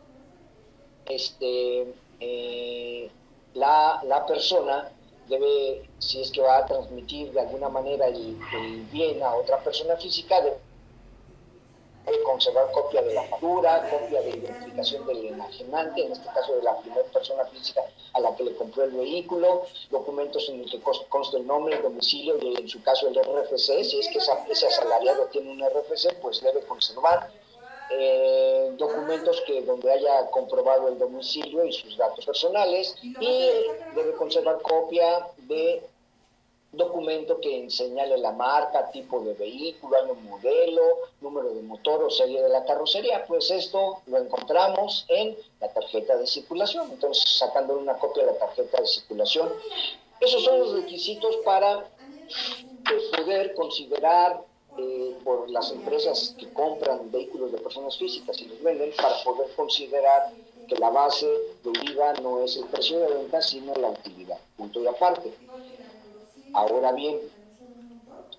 este, 1.06 1.94
eh, 2.20 3.10
la, 3.54 4.00
la, 4.04 4.24
persona 4.26 4.90
debe, 5.28 5.88
si 5.98 6.22
es 6.22 6.30
que 6.30 6.40
va 6.40 6.58
a 6.58 6.66
transmitir 6.66 7.32
de 7.32 7.40
alguna 7.40 7.68
manera 7.68 8.06
el, 8.06 8.36
bien 8.90 9.22
a 9.22 9.34
otra 9.34 9.58
persona 9.62 9.96
física, 9.96 10.42
conservar 12.24 12.70
copia 12.72 13.02
de 13.02 13.14
la 13.14 13.22
factura, 13.24 13.88
copia 13.90 14.20
de 14.22 14.30
identificación 14.30 15.06
del 15.06 15.26
enajenante, 15.26 16.04
en 16.04 16.12
este 16.12 16.26
caso 16.32 16.56
de 16.56 16.62
la 16.62 16.76
primera 16.78 17.04
persona 17.04 17.44
física 17.46 17.82
a 18.12 18.20
la 18.20 18.34
que 18.36 18.44
le 18.44 18.54
compró 18.56 18.84
el 18.84 18.92
vehículo, 18.92 19.62
documentos 19.90 20.48
en 20.48 20.62
los 20.62 20.70
que 20.70 20.80
consta 20.80 21.36
el 21.36 21.46
nombre, 21.46 21.76
el 21.76 21.82
domicilio 21.82 22.36
y 22.40 22.56
en 22.56 22.68
su 22.68 22.82
caso 22.82 23.08
el 23.08 23.14
RFC, 23.14 23.84
si 23.84 24.00
es 24.00 24.08
que 24.08 24.18
ese 24.18 24.66
asalariado 24.66 25.26
tiene 25.26 25.50
un 25.50 25.62
RFC, 25.62 26.20
pues 26.20 26.40
debe 26.40 26.60
conservar 26.66 27.30
eh, 27.90 28.74
documentos 28.78 29.42
que 29.46 29.62
donde 29.62 29.92
haya 29.92 30.30
comprobado 30.30 30.88
el 30.88 30.98
domicilio 30.98 31.64
y 31.64 31.72
sus 31.72 31.96
datos 31.96 32.24
personales 32.24 32.96
y 33.02 33.50
debe 33.94 34.14
conservar 34.14 34.60
copia 34.62 35.28
de 35.38 35.82
documento 36.76 37.40
que 37.40 37.68
señale 37.70 38.18
la 38.18 38.32
marca, 38.32 38.90
tipo 38.90 39.20
de 39.20 39.34
vehículo, 39.34 39.96
año 39.96 40.14
modelo, 40.14 40.82
número 41.20 41.54
de 41.54 41.62
motor 41.62 42.04
o 42.04 42.10
serie 42.10 42.42
de 42.42 42.48
la 42.48 42.64
carrocería. 42.64 43.24
Pues 43.26 43.50
esto 43.50 44.00
lo 44.06 44.18
encontramos 44.18 45.04
en 45.08 45.36
la 45.60 45.68
tarjeta 45.72 46.16
de 46.16 46.26
circulación. 46.26 46.90
Entonces, 46.90 47.24
sacándole 47.38 47.80
una 47.80 47.98
copia 47.98 48.24
de 48.24 48.32
la 48.32 48.38
tarjeta 48.38 48.80
de 48.80 48.86
circulación. 48.86 49.52
Esos 50.20 50.44
son 50.44 50.58
los 50.60 50.72
requisitos 50.72 51.36
para 51.44 51.80
eh, 51.80 53.16
poder 53.16 53.54
considerar 53.54 54.42
eh, 54.76 55.16
por 55.22 55.48
las 55.50 55.70
empresas 55.70 56.34
que 56.36 56.52
compran 56.52 57.10
vehículos 57.12 57.52
de 57.52 57.58
personas 57.58 57.96
físicas 57.96 58.40
y 58.40 58.46
los 58.46 58.60
venden, 58.62 58.92
para 58.96 59.22
poder 59.22 59.48
considerar 59.54 60.32
que 60.66 60.76
la 60.76 60.90
base 60.90 61.26
de 61.62 61.92
IVA 61.92 62.14
no 62.14 62.42
es 62.42 62.56
el 62.56 62.64
precio 62.64 62.98
de 62.98 63.14
venta, 63.14 63.40
sino 63.40 63.74
la 63.74 63.90
utilidad. 63.90 64.38
Punto 64.56 64.80
y 64.80 64.86
aparte. 64.86 65.32
Ahora 66.54 66.92
bien, 66.92 67.20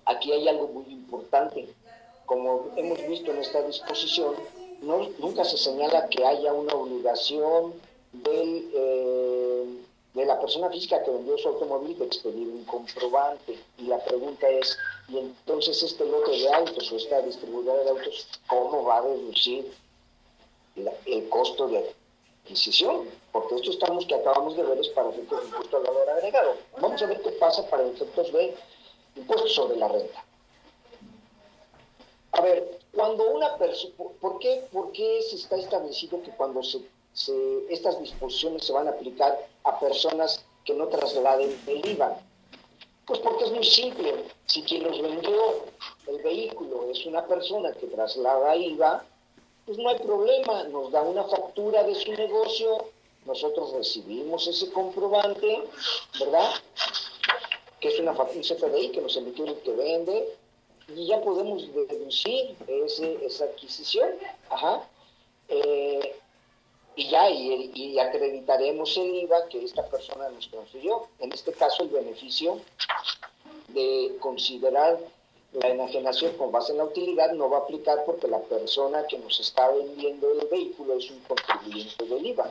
aquí 0.06 0.32
hay 0.32 0.48
algo 0.48 0.68
muy 0.68 0.86
importante. 0.92 1.68
Como 2.24 2.70
hemos 2.76 3.06
visto 3.06 3.30
en 3.30 3.38
esta 3.38 3.62
disposición, 3.62 4.34
nunca 4.80 5.44
se 5.44 5.58
señala 5.58 6.08
que 6.08 6.24
haya 6.24 6.52
una 6.52 6.74
obligación 6.74 7.74
eh, 8.24 9.64
de 10.14 10.24
la 10.24 10.40
persona 10.40 10.70
física 10.70 11.02
que 11.04 11.10
vendió 11.10 11.36
su 11.36 11.48
automóvil 11.48 11.98
de 11.98 12.06
expedir 12.06 12.48
un 12.48 12.64
comprobante. 12.64 13.58
Y 13.78 13.82
la 13.82 14.02
pregunta 14.02 14.48
es, 14.48 14.78
¿y 15.08 15.18
entonces 15.18 15.82
este 15.82 16.06
lote 16.06 16.30
de 16.30 16.52
autos 16.54 16.90
o 16.90 16.96
esta 16.96 17.20
distribuidora 17.20 17.84
de 17.84 17.90
autos, 17.90 18.26
cómo 18.46 18.82
va 18.82 18.98
a 18.98 19.02
reducir 19.02 19.70
el 21.04 21.28
costo 21.28 21.68
de 21.68 21.94
adquisición, 22.46 23.08
porque 23.32 23.56
estos 23.56 23.74
estamos 23.74 24.06
que 24.06 24.14
acabamos 24.14 24.56
de 24.56 24.62
ver 24.62 24.78
es 24.78 24.88
para 24.90 25.10
efectos 25.10 25.40
de 25.40 25.46
impuesto 25.48 25.76
al 25.76 25.82
valor 25.82 26.10
agregado. 26.10 26.56
Vamos 26.80 27.02
a 27.02 27.06
ver 27.06 27.20
qué 27.20 27.30
pasa 27.32 27.68
para 27.68 27.86
efectos 27.86 28.32
de 28.32 28.54
impuesto 29.16 29.48
sobre 29.48 29.76
la 29.76 29.88
renta. 29.88 30.24
A 32.32 32.40
ver, 32.42 32.78
cuando 32.94 33.30
una 33.30 33.56
persona, 33.56 33.94
¿por 34.20 34.38
qué, 34.38 34.64
¿por 34.72 34.92
qué 34.92 35.22
se 35.28 35.36
está 35.36 35.56
establecido 35.56 36.22
que 36.22 36.30
cuando 36.30 36.62
se, 36.62 36.80
estas 37.68 37.98
disposiciones 38.00 38.64
se 38.64 38.72
van 38.72 38.86
a 38.86 38.92
aplicar 38.92 39.48
a 39.64 39.80
personas 39.80 40.44
que 40.64 40.74
no 40.74 40.86
trasladen 40.86 41.58
el 41.66 41.86
IVA? 41.88 42.20
Pues 43.06 43.20
porque 43.20 43.44
es 43.44 43.52
muy 43.52 43.64
simple. 43.64 44.24
Si 44.46 44.62
quien 44.62 44.82
nos 44.82 45.00
vendió 45.00 45.64
el 46.06 46.22
vehículo 46.22 46.90
es 46.90 47.06
una 47.06 47.26
persona 47.26 47.72
que 47.72 47.86
traslada 47.86 48.56
IVA, 48.56 49.04
pues 49.66 49.78
no 49.78 49.88
hay 49.88 49.98
problema, 49.98 50.62
nos 50.64 50.92
da 50.92 51.02
una 51.02 51.24
factura 51.24 51.82
de 51.82 51.94
su 51.96 52.12
negocio, 52.12 52.86
nosotros 53.26 53.72
recibimos 53.72 54.46
ese 54.46 54.70
comprobante, 54.70 55.64
¿verdad? 56.20 56.52
Que 57.80 57.88
es 57.88 57.98
una 57.98 58.12
un 58.12 58.40
CFDI 58.40 58.90
que 58.90 59.00
nos 59.00 59.16
emitió 59.16 59.44
el 59.44 59.56
que 59.58 59.72
vende, 59.72 60.36
y 60.94 61.06
ya 61.06 61.20
podemos 61.20 61.66
deducir 61.74 62.56
ese, 62.68 63.26
esa 63.26 63.44
adquisición, 63.44 64.08
ajá. 64.48 64.88
Eh, 65.48 66.16
y 66.94 67.10
ya, 67.10 67.28
y, 67.28 67.72
y, 67.74 67.98
acreditaremos 67.98 68.96
el 68.96 69.14
IVA 69.16 69.48
que 69.48 69.64
esta 69.64 69.84
persona 69.86 70.30
nos 70.30 70.48
transfirió. 70.48 71.08
En 71.18 71.30
este 71.32 71.52
caso, 71.52 71.82
el 71.82 71.90
beneficio 71.90 72.60
de 73.68 74.16
considerar 74.20 74.98
la 75.52 75.68
enajenación 75.68 76.36
con 76.36 76.52
base 76.52 76.72
en 76.72 76.78
la 76.78 76.84
utilidad 76.84 77.32
no 77.32 77.48
va 77.48 77.58
a 77.58 77.60
aplicar 77.60 78.04
porque 78.04 78.28
la 78.28 78.40
persona 78.40 79.06
que 79.06 79.18
nos 79.18 79.40
está 79.40 79.70
vendiendo 79.70 80.30
el 80.32 80.46
vehículo 80.48 80.94
es 80.94 81.10
un 81.10 81.20
contribuyente 81.20 82.04
del 82.04 82.26
IVA. 82.26 82.50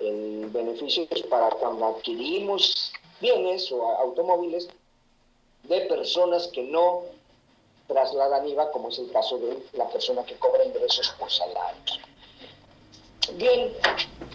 El 0.00 0.48
beneficio 0.50 1.06
es 1.10 1.22
para 1.22 1.50
cuando 1.50 1.86
adquirimos 1.86 2.92
bienes 3.20 3.70
o 3.72 3.82
automóviles 3.82 4.68
de 5.64 5.80
personas 5.82 6.48
que 6.48 6.62
no 6.62 7.02
trasladan 7.88 8.48
IVA, 8.48 8.70
como 8.72 8.88
es 8.88 8.98
el 8.98 9.10
caso 9.10 9.38
de 9.38 9.58
la 9.74 9.88
persona 9.88 10.24
que 10.24 10.36
cobra 10.36 10.64
ingresos 10.64 11.14
por 11.18 11.30
salarios. 11.30 12.00
Bien, 13.34 13.72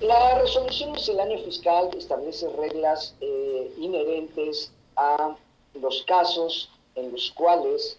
la 0.01 0.39
resolución 0.39 0.91
miscelánea 0.91 1.38
fiscal 1.44 1.89
establece 1.98 2.50
reglas 2.50 3.15
eh, 3.22 3.74
inherentes 3.77 4.72
a 4.96 5.36
los 5.74 6.03
casos 6.03 6.70
en 6.96 7.12
los 7.12 7.32
cuales 7.32 7.98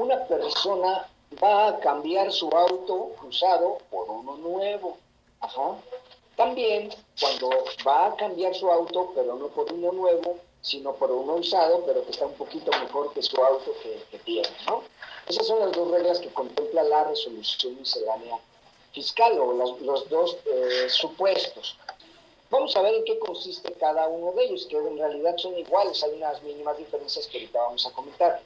una 0.00 0.24
persona 0.26 1.06
va 1.42 1.68
a 1.68 1.78
cambiar 1.80 2.32
su 2.32 2.48
auto 2.48 3.12
usado 3.22 3.78
por 3.90 4.08
uno 4.08 4.36
nuevo. 4.38 4.96
También 6.36 6.88
cuando 7.20 7.50
va 7.86 8.06
a 8.06 8.16
cambiar 8.16 8.54
su 8.54 8.70
auto, 8.70 9.12
pero 9.14 9.36
no 9.36 9.48
por 9.48 9.70
uno 9.70 9.92
nuevo, 9.92 10.38
sino 10.62 10.94
por 10.94 11.10
uno 11.10 11.34
usado, 11.34 11.84
pero 11.84 12.02
que 12.04 12.12
está 12.12 12.24
un 12.24 12.34
poquito 12.34 12.70
mejor 12.80 13.12
que 13.12 13.22
su 13.22 13.36
auto 13.42 13.72
que, 13.82 14.18
tiene. 14.20 14.48
¿no? 14.66 14.82
Esas 15.28 15.46
son 15.46 15.60
las 15.60 15.72
dos 15.72 15.90
reglas 15.90 16.18
que 16.18 16.32
contempla 16.32 16.82
la 16.84 17.04
resolución 17.04 17.76
miscelánea 17.76 18.38
fiscal 18.92 19.38
o 19.38 19.52
los, 19.52 20.08
dos 20.08 20.38
eh, 20.46 20.88
supuestos. 20.88 21.76
Vamos 22.48 22.74
a 22.74 22.80
ver 22.80 22.94
en 22.94 23.04
qué 23.04 23.18
consiste 23.18 23.70
cada 23.74 24.08
uno 24.08 24.32
de 24.32 24.46
ellos, 24.46 24.66
que 24.66 24.76
en 24.76 24.98
realidad 24.98 25.36
son 25.36 25.56
iguales, 25.58 26.02
hay 26.02 26.14
unas 26.14 26.42
mínimas 26.42 26.78
diferencias 26.78 27.26
que 27.26 27.38
ahorita 27.38 27.60
vamos 27.60 27.86
a 27.86 27.92
comentar. 27.92 28.40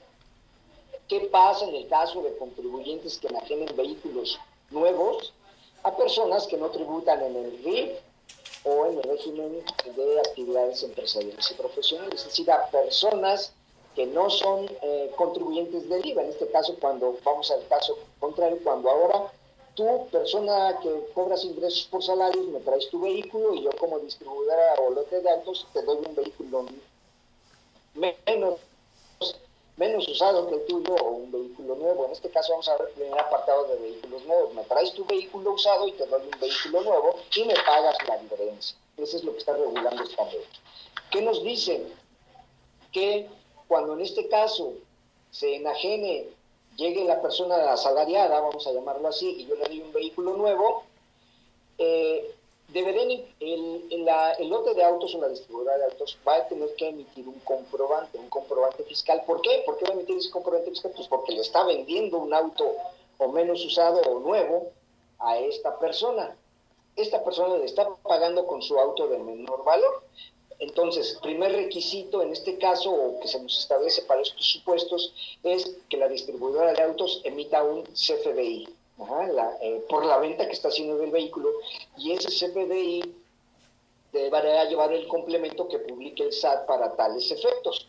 ¿Qué 1.09 1.21
pasa 1.31 1.67
en 1.67 1.75
el 1.75 1.89
caso 1.89 2.23
de 2.23 2.37
contribuyentes 2.37 3.19
que 3.19 3.29
enajenen 3.29 3.77
vehículos 3.77 4.39
nuevos 4.71 5.35
a 5.83 5.95
personas 5.97 6.47
que 6.47 6.57
no 6.57 6.71
tributan 6.71 7.23
en 7.23 7.37
el 7.37 7.63
RIF 7.63 7.91
o 8.65 8.87
en 8.87 8.97
el 8.99 9.03
régimen 9.03 9.63
de 9.97 10.21
actividades 10.21 10.83
empresariales 10.83 11.51
y 11.51 11.55
profesionales? 11.55 12.21
Es 12.21 12.27
decir, 12.27 12.51
a 12.51 12.71
personas 12.71 13.53
que 13.95 14.07
no 14.07 14.31
son 14.31 14.69
eh, 14.83 15.11
contribuyentes 15.17 15.89
del 15.89 16.05
IVA. 16.05 16.23
En 16.23 16.31
este 16.31 16.49
caso, 16.49 16.75
cuando 16.81 17.17
vamos 17.23 17.51
al 17.51 17.67
caso 17.69 17.97
contrario, 18.19 18.59
cuando 18.65 18.91
ahora 18.91 19.31
tú, 19.75 20.07
persona 20.11 20.79
que 20.83 20.91
cobras 21.15 21.45
ingresos 21.45 21.87
por 21.91 22.03
salarios, 22.03 22.47
me 22.47 22.61
traes 22.61 22.89
tu 22.89 23.01
vehículo 23.01 23.55
y 23.55 23.63
yo 23.63 23.71
como 23.79 23.99
distribuidora 23.99 24.75
o 24.81 24.91
lote 24.91 25.21
de 25.21 25.31
autos 25.31 25.67
te 25.73 25.83
doy 25.83 25.99
un 25.99 26.15
vehículo 26.15 26.67
menos 27.95 28.59
menos 29.77 30.07
usado 30.09 30.49
que 30.49 30.55
el 30.55 30.67
tuyo 30.67 30.95
o 30.95 31.11
un 31.11 31.33
vehículo 31.33 31.75
nuevo. 31.77 32.07
En 32.07 32.13
este 32.13 32.31
caso 32.31 32.53
vamos 32.53 32.69
a 32.69 32.77
ver 32.77 32.89
el 32.89 32.95
primer 32.95 33.21
apartado 33.21 33.65
de 33.65 33.77
vehículos 33.77 34.25
nuevos. 34.25 34.55
Me 34.55 34.65
traes 34.65 34.93
tu 34.93 35.05
vehículo 35.05 35.53
usado 35.53 35.89
y 35.89 35.93
te 35.93 36.07
doy 36.07 36.23
un 36.23 36.41
vehículo 36.41 36.83
nuevo 36.83 37.17
y 37.35 37.45
me 37.45 37.55
pagas 37.55 37.97
la 38.07 38.19
diferencia. 38.19 38.77
Eso 38.97 39.17
es 39.17 39.25
lo 39.25 39.33
que 39.33 39.39
está 39.39 39.53
regulando 39.53 40.03
esta 40.03 40.25
ley. 40.27 40.45
¿Qué 41.11 41.23
nos 41.23 41.43
dicen? 41.43 41.93
Que 42.93 43.29
cuando 43.67 43.95
en 43.95 44.03
este 44.03 44.29
caso 44.29 44.73
se 45.31 45.57
enajene 45.57 46.29
llegue 46.77 47.05
la 47.05 47.23
persona 47.23 47.73
asalariada, 47.73 48.41
vamos 48.41 48.67
a 48.67 48.73
llamarlo 48.73 49.09
así, 49.09 49.29
y 49.39 49.47
yo 49.47 49.55
le 49.57 49.65
doy 49.65 49.81
un 49.81 49.93
vehículo 49.93 50.37
nuevo, 50.37 50.85
eh, 51.79 52.34
el, 52.73 53.87
el, 53.91 54.49
lote 54.49 54.75
de 54.75 54.85
autos 54.85 55.15
o 55.15 55.21
la 55.21 55.29
distribuidora 55.29 55.79
de 55.79 55.85
autos 55.85 56.19
va 56.27 56.37
a 56.37 56.49
tener 56.49 56.75
que 56.75 56.89
emitir 56.89 57.29
un 57.29 57.39
comprobante, 57.41 58.19
un 58.19 58.29
comprobante 58.29 58.83
fiscal. 58.85 59.23
¿Por 59.27 59.41
qué? 59.43 59.63
¿Por 59.65 59.77
qué 59.79 59.85
va 59.85 59.91
a 59.91 59.95
emitir 59.95 60.17
ese 60.17 60.31
comprobante 60.31 60.71
fiscal? 60.71 60.93
Pues 60.95 61.09
porque 61.09 61.33
le 61.33 61.41
está 61.41 61.65
vendiendo 61.65 62.19
un 62.19 62.35
auto 62.35 62.75
o 63.19 63.29
menos 63.29 63.65
usado 63.65 64.01
o 64.03 64.21
nuevo 64.21 64.73
a 65.19 65.39
esta 65.39 65.79
persona. 65.79 66.37
Esta 66.97 67.23
persona 67.23 67.57
le 67.57 67.65
está 67.65 67.89
pagando 68.03 68.47
con 68.47 68.63
su 68.63 68.79
auto 68.79 69.09
de 69.09 69.19
menor 69.19 69.65
valor. 69.65 70.03
Entonces, 70.59 71.19
primer 71.21 71.53
requisito 71.53 72.23
en 72.23 72.33
este 72.33 72.59
caso, 72.59 72.91
o 72.91 73.21
que 73.21 73.29
se 73.29 73.41
nos 73.41 73.59
establece 73.59 74.03
para 74.03 74.23
estos 74.23 74.47
supuestos, 74.47 75.13
es 75.43 75.77
que 75.89 75.97
la 75.97 76.09
distribuidora 76.09 76.73
de 76.73 76.83
autos 76.83 77.21
emita 77.25 77.63
un 77.63 77.83
CFDI 77.83 78.69
eh, 79.61 79.85
por 79.89 80.05
la 80.05 80.19
venta 80.19 80.47
que 80.47 80.53
está 80.53 80.69
haciendo 80.69 80.97
del 80.97 81.11
vehículo 81.11 81.51
y 81.97 82.13
ese 82.13 82.29
CFDI 82.29 83.03
deberá 84.13 84.65
llevar 84.67 84.93
el 84.93 85.09
complemento 85.09 85.67
que 85.69 85.81
publique 85.81 86.23
el 86.23 86.33
SAT 86.33 86.67
para 86.67 86.95
tales 86.95 87.29
efectos. 87.31 87.89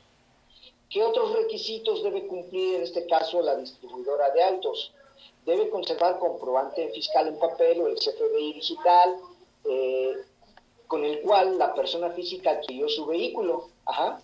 ¿Qué 0.90 1.04
otros 1.04 1.34
requisitos 1.34 2.04
debe 2.04 2.26
cumplir 2.26 2.76
en 2.76 2.84
este 2.84 3.06
caso 3.06 3.42
la 3.42 3.56
distribuidora 3.56 4.32
de 4.32 4.44
autos? 4.44 4.92
Debe 5.46 5.70
conservar 5.70 6.18
comprobante 6.18 6.90
fiscal 6.90 7.28
en 7.28 7.38
papel 7.38 7.82
o 7.82 7.88
el 7.88 7.96
CFDI 7.96 8.54
digital, 8.54 9.16
eh, 9.66 10.14
con 10.88 11.06
el 11.06 11.22
cual 11.22 11.58
la 11.60 11.76
persona 11.76 12.10
física 12.12 12.52
adquirió 12.52 12.90
su 12.90 13.06
vehículo. 13.06 13.70
Ajá. 13.86 14.22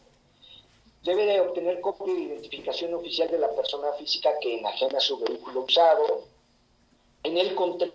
Debe 1.03 1.25
de 1.25 1.41
obtener 1.41 1.79
copia 1.81 2.13
de 2.13 2.21
identificación 2.21 2.93
oficial 2.95 3.29
de 3.29 3.39
la 3.39 3.49
persona 3.49 3.91
física 3.93 4.31
que 4.39 4.59
enajena 4.59 4.99
su 4.99 5.19
vehículo 5.19 5.61
usado. 5.61 6.30
En 7.23 7.37
el 7.37 7.55
contrato 7.55 7.91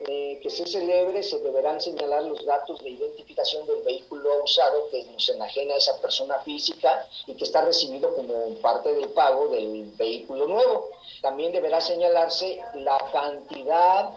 eh, 0.00 0.40
que 0.42 0.50
se 0.50 0.66
celebre 0.66 1.22
se 1.22 1.38
deberán 1.38 1.80
señalar 1.80 2.24
los 2.24 2.44
datos 2.44 2.82
de 2.82 2.90
identificación 2.90 3.66
del 3.66 3.82
vehículo 3.82 4.42
usado 4.42 4.90
que 4.90 5.04
nos 5.04 5.28
enajena 5.28 5.74
a 5.74 5.78
esa 5.78 5.98
persona 6.00 6.40
física 6.40 7.08
y 7.26 7.34
que 7.34 7.44
está 7.44 7.64
recibido 7.64 8.14
como 8.14 8.54
parte 8.56 8.92
del 8.92 9.08
pago 9.10 9.48
del 9.48 9.92
vehículo 9.96 10.46
nuevo. 10.48 10.90
También 11.22 11.52
deberá 11.52 11.80
señalarse 11.80 12.60
la 12.74 12.98
cantidad 13.12 14.10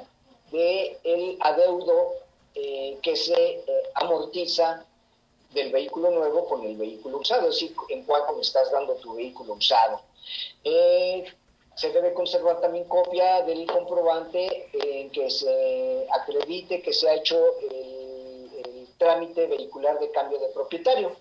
de 0.51 0.97
el 1.03 1.37
adeudo 1.41 2.15
eh, 2.55 2.97
que 3.03 3.15
se 3.15 3.33
eh, 3.35 3.63
amortiza 3.93 4.83
del 5.53 5.71
vehículo 5.71 6.09
nuevo 6.11 6.47
con 6.47 6.65
el 6.65 6.75
vehículo 6.75 7.19
usado, 7.19 7.49
es 7.49 7.55
decir, 7.55 7.75
en 7.89 8.03
cuánto 8.03 8.33
me 8.33 8.41
estás 8.41 8.71
dando 8.71 8.95
tu 8.95 9.13
vehículo 9.13 9.53
usado. 9.53 10.01
Se 11.77 11.91
debe 11.91 12.11
conservar 12.13 12.59
también 12.59 12.85
copia 12.85 13.43
del 13.43 13.67
comprobante 13.67 14.67
en 14.73 15.11
que 15.11 15.29
se 15.29 16.07
acredite 16.11 16.81
que 16.81 16.91
se 16.91 17.07
ha 17.07 17.13
hecho 17.13 17.39
el, 17.69 18.87
trámite 18.97 19.45
vehicular 19.45 19.99
de 19.99 20.09
cambio 20.09 20.39
de 20.39 20.47
propietario 20.47 21.15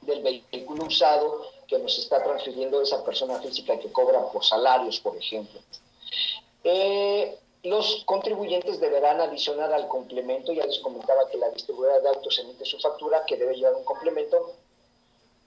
del 0.00 0.20
vehículo 0.20 0.86
usado 0.86 1.46
que 1.68 1.78
nos 1.78 1.96
está 1.96 2.24
transfiriendo 2.24 2.82
esa 2.82 3.04
persona 3.04 3.40
física 3.40 3.78
que 3.78 3.92
cobra 3.92 4.20
por 4.32 4.44
salarios, 4.44 4.98
por 4.98 5.16
ejemplo. 5.16 5.60
Eh, 6.64 7.38
los 7.62 8.02
contribuyentes 8.04 8.80
deberán 8.80 9.20
adicionar 9.20 9.72
al 9.72 9.86
complemento, 9.86 10.52
ya 10.52 10.66
les 10.66 10.80
comentaba 10.80 11.28
que 11.30 11.38
la 11.38 11.50
distribuidora 11.50 12.00
de 12.00 12.08
autos 12.08 12.36
emite 12.40 12.64
su 12.64 12.80
factura, 12.80 13.24
que 13.24 13.36
debe 13.36 13.54
llevar 13.54 13.76
un 13.76 13.84
complemento, 13.84 14.54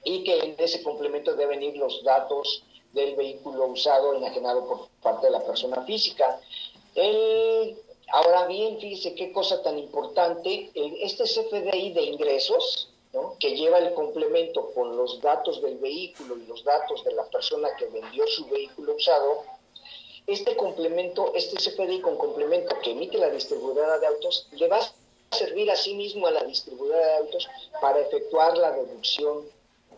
y 0.05 0.23
que 0.23 0.39
en 0.39 0.55
ese 0.57 0.81
complemento 0.83 1.35
deben 1.35 1.61
ir 1.61 1.75
los 1.75 2.01
datos 2.05 2.63
del 2.93 3.15
vehículo 3.15 3.67
usado 3.67 4.13
enajenado 4.13 4.67
por 4.67 4.87
parte 5.01 5.27
de 5.27 5.31
la 5.31 5.43
persona 5.43 5.83
física. 5.85 6.39
ahora 8.11 8.47
bien, 8.47 8.79
fíjese 8.79 9.15
qué 9.15 9.31
cosa 9.31 9.61
tan 9.61 9.77
importante, 9.77 10.71
este 10.73 11.23
CFDI 11.23 11.93
de 11.93 12.01
ingresos, 12.01 12.89
que 13.39 13.55
lleva 13.55 13.79
el 13.79 13.93
complemento 13.93 14.71
con 14.73 14.95
los 14.95 15.19
datos 15.21 15.61
del 15.61 15.77
vehículo 15.77 16.37
y 16.37 16.45
los 16.45 16.63
datos 16.63 17.03
de 17.03 17.13
la 17.13 17.23
persona 17.25 17.69
que 17.77 17.87
vendió 17.87 18.25
su 18.27 18.45
vehículo 18.47 18.95
usado, 18.95 19.43
este 20.27 20.55
complemento, 20.55 21.31
este 21.33 21.57
CFDI 21.57 22.01
con 22.01 22.17
complemento 22.17 22.75
que 22.83 22.91
emite 22.91 23.17
la 23.17 23.29
distribuidora 23.29 23.97
de 23.97 24.07
autos, 24.07 24.47
le 24.51 24.67
va 24.67 24.77
a 24.77 25.35
servir 25.35 25.71
a 25.71 25.75
sí 25.75 25.95
mismo 25.95 26.27
a 26.27 26.31
la 26.31 26.43
distribuidora 26.43 27.05
de 27.05 27.17
autos 27.17 27.47
para 27.81 27.99
efectuar 27.99 28.57
la 28.57 28.71
deducción 28.71 29.45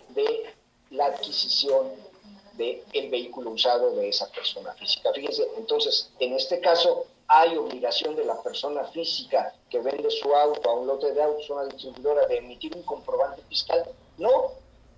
de 0.09 0.45
la 0.91 1.07
adquisición 1.07 2.10
del 2.53 2.83
el 2.93 3.09
vehículo 3.09 3.51
usado 3.51 3.91
de 3.91 4.09
esa 4.09 4.29
persona 4.31 4.73
física. 4.73 5.11
Fíjense, 5.13 5.47
entonces, 5.57 6.09
en 6.19 6.33
este 6.33 6.59
caso 6.59 7.05
hay 7.27 7.55
obligación 7.55 8.15
de 8.15 8.25
la 8.25 8.41
persona 8.41 8.83
física 8.85 9.55
que 9.69 9.79
vende 9.79 10.11
su 10.11 10.33
auto 10.35 10.69
a 10.69 10.73
un 10.73 10.87
lote 10.87 11.13
de 11.13 11.23
autos, 11.23 11.49
a 11.49 11.53
una 11.53 11.65
distribuidora, 11.65 12.27
de 12.27 12.37
emitir 12.37 12.75
un 12.75 12.83
comprobante 12.83 13.41
fiscal. 13.43 13.85
No, 14.17 14.51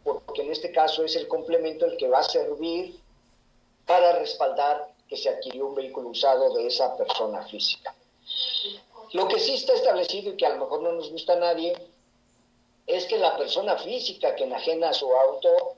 porque 0.04 0.42
en 0.42 0.52
este 0.52 0.72
caso 0.72 1.04
es 1.04 1.16
el 1.16 1.28
complemento 1.28 1.86
el 1.86 1.96
que 1.98 2.08
va 2.08 2.20
a 2.20 2.24
servir 2.24 3.00
para 3.86 4.13
respaldar 4.13 4.89
que 5.08 5.18
se 5.18 5.30
adquirió 5.30 5.68
un 5.68 5.76
vehículo 5.76 6.10
usado 6.10 6.54
de 6.56 6.68
esa 6.68 6.98
persona 6.98 7.44
física. 7.44 7.94
Lo 9.12 9.28
que 9.28 9.39
sí 9.39 9.54
está 9.54 9.74
establecido 9.74 10.34
y 10.34 10.38
que 10.38 10.46
a 10.46 10.56
lo 10.56 10.63
mejor 10.63 10.82
no 10.82 10.94
nos 10.94 11.12
gusta 11.12 11.34
a 11.34 11.38
nadie 11.38 11.78
es 12.88 13.06
que 13.06 13.18
la 13.18 13.38
persona 13.38 13.78
física 13.78 14.36
que 14.36 14.44
enajena 14.46 14.92
su 14.92 15.12
auto 15.16 15.76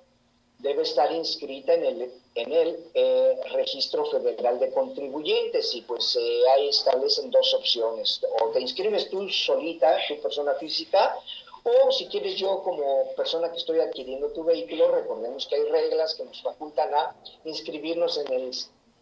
debe 0.59 0.83
estar 0.83 1.11
inscrita 1.11 1.73
en 1.73 1.83
el, 1.85 2.11
en 2.35 2.51
el 2.51 2.79
eh, 2.93 3.39
registro 3.53 4.05
federal 4.05 4.59
de 4.59 4.71
contribuyentes 4.71 5.73
y 5.75 5.81
pues 5.81 6.15
eh, 6.15 6.41
ahí 6.55 6.69
establecen 6.69 7.29
dos 7.31 7.53
opciones. 7.53 8.21
O 8.41 8.49
te 8.49 8.61
inscribes 8.61 9.09
tú 9.09 9.29
solita, 9.29 9.97
tu 10.07 10.19
persona 10.21 10.53
física, 10.55 11.15
o 11.63 11.91
si 11.91 12.05
quieres 12.07 12.35
yo 12.35 12.61
como 12.61 13.11
persona 13.15 13.51
que 13.51 13.57
estoy 13.57 13.79
adquiriendo 13.79 14.31
tu 14.31 14.43
vehículo, 14.43 14.91
recordemos 14.91 15.47
que 15.47 15.55
hay 15.55 15.63
reglas 15.63 16.13
que 16.13 16.23
nos 16.23 16.39
facultan 16.41 16.93
a 16.93 17.15
inscribirnos 17.43 18.17
en 18.19 18.33
el 18.33 18.51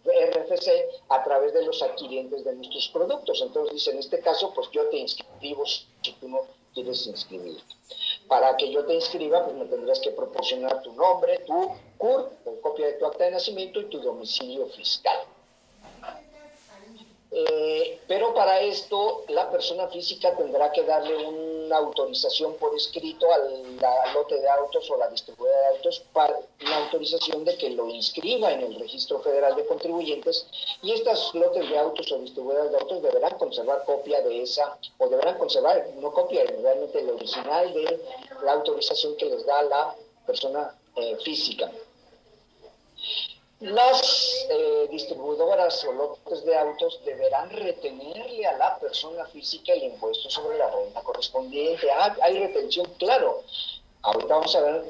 RFC 0.05 0.69
a 1.09 1.23
través 1.23 1.53
de 1.53 1.65
los 1.65 1.81
adquirientes 1.81 2.43
de 2.43 2.55
nuestros 2.55 2.87
productos. 2.89 3.41
Entonces 3.41 3.73
dice, 3.73 3.91
en 3.91 3.99
este 3.99 4.19
caso, 4.19 4.53
pues 4.53 4.69
yo 4.71 4.87
te 4.87 4.97
inscribo 4.97 5.65
si 5.65 6.11
tú 6.19 6.29
no 6.29 6.41
quieres 6.73 7.05
inscribirte. 7.07 7.73
Para 8.33 8.57
que 8.57 8.71
yo 8.71 8.83
te 8.83 8.95
inscriba, 8.95 9.45
pues 9.45 9.55
me 9.55 9.65
tendrás 9.65 9.99
que 9.99 10.09
proporcionar 10.09 10.81
tu 10.81 10.91
nombre, 10.93 11.37
tu 11.45 11.69
CUR, 11.99 12.31
copia 12.63 12.87
de 12.87 12.93
tu 12.93 13.05
acta 13.05 13.25
de 13.25 13.31
nacimiento 13.33 13.79
y 13.79 13.85
tu 13.91 13.99
domicilio 13.99 14.65
fiscal. 14.69 15.19
Eh, 17.35 17.99
pero 18.07 18.31
para 18.35 18.61
esto 18.61 19.23
la 19.29 19.49
persona 19.49 19.87
física 19.87 20.37
tendrá 20.37 20.71
que 20.71 20.83
darle 20.83 21.15
una 21.25 21.77
autorización 21.77 22.53
por 22.57 22.75
escrito 22.75 23.25
al, 23.33 23.75
lote 24.13 24.39
de 24.39 24.47
autos 24.47 24.87
o 24.91 24.97
la 24.97 25.07
distribuidora 25.07 25.59
de 25.61 25.67
autos 25.77 26.03
para 26.13 26.37
una 26.63 26.77
autorización 26.83 27.43
de 27.43 27.57
que 27.57 27.71
lo 27.71 27.89
inscriba 27.89 28.51
en 28.51 28.61
el 28.61 28.79
registro 28.79 29.19
federal 29.21 29.55
de 29.55 29.65
contribuyentes 29.65 30.45
y 30.83 30.91
estas 30.91 31.33
lotes 31.33 31.67
de 31.67 31.79
autos 31.79 32.11
o 32.11 32.19
distribuidoras 32.19 32.69
de 32.69 32.77
autos 32.77 33.01
deberán 33.01 33.35
conservar 33.39 33.83
copia 33.83 34.21
de 34.21 34.43
esa 34.43 34.77
o 34.99 35.09
deberán 35.09 35.39
conservar 35.39 35.87
no 35.95 36.13
copia 36.13 36.43
realmente 36.45 36.99
el 36.99 37.09
original 37.09 37.73
de 37.73 37.99
la 38.43 38.51
autorización 38.51 39.17
que 39.17 39.25
les 39.25 39.43
da 39.43 39.63
la 39.63 39.95
persona 40.27 40.77
eh, 40.95 41.17
física. 41.23 41.71
Las 43.63 44.45
eh, 44.49 44.89
distribuidoras 44.91 45.85
o 45.85 45.93
lotes 45.93 46.43
de 46.43 46.53
autos 46.53 46.99
deberán 47.05 47.49
retenerle 47.49 48.45
a 48.45 48.57
la 48.57 48.77
persona 48.77 49.25
física 49.27 49.71
el 49.71 49.83
impuesto 49.83 50.29
sobre 50.29 50.57
la 50.57 50.69
renta 50.69 51.01
correspondiente. 51.01 51.89
Ah, 51.89 52.13
hay 52.23 52.39
retención, 52.39 52.85
claro. 52.99 53.41
Ahorita 54.01 54.35
vamos 54.35 54.53
a 54.57 54.61
ver 54.63 54.83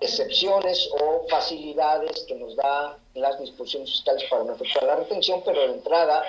excepciones 0.00 0.88
o 1.00 1.26
facilidades 1.28 2.20
que 2.28 2.36
nos 2.36 2.54
da 2.54 2.96
las 3.14 3.40
disposiciones 3.40 3.90
fiscales 3.90 4.22
para 4.30 4.44
no 4.44 4.52
efectuar 4.52 4.84
la 4.84 4.96
retención, 4.96 5.42
pero 5.44 5.60
de 5.60 5.72
entrada, 5.72 6.22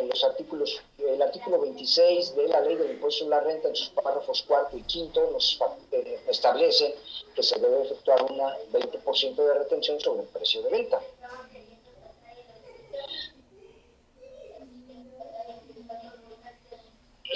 en 0.00 0.08
los 0.08 0.24
artículos, 0.24 0.82
el 0.98 1.22
artículo 1.22 1.60
26 1.60 2.34
de 2.34 2.48
la 2.48 2.60
ley 2.62 2.74
del 2.74 2.90
impuesto 2.90 3.20
sobre 3.20 3.36
la 3.36 3.40
renta, 3.42 3.68
en 3.68 3.76
sus 3.76 3.90
párrafos 3.90 4.42
cuarto 4.42 4.76
y 4.76 4.82
quinto, 4.82 5.30
nos 5.30 5.60
eh, 5.92 6.18
establecen 6.26 6.92
que 7.36 7.42
se 7.44 7.56
debe 7.60 7.82
efectuar 7.84 8.20
una 8.32 8.52
20% 8.72 9.36
de 9.36 9.54
retención 9.54 10.00
sobre 10.00 10.22
el 10.22 10.28
precio 10.28 10.60
de 10.62 10.70
venta. 10.70 11.00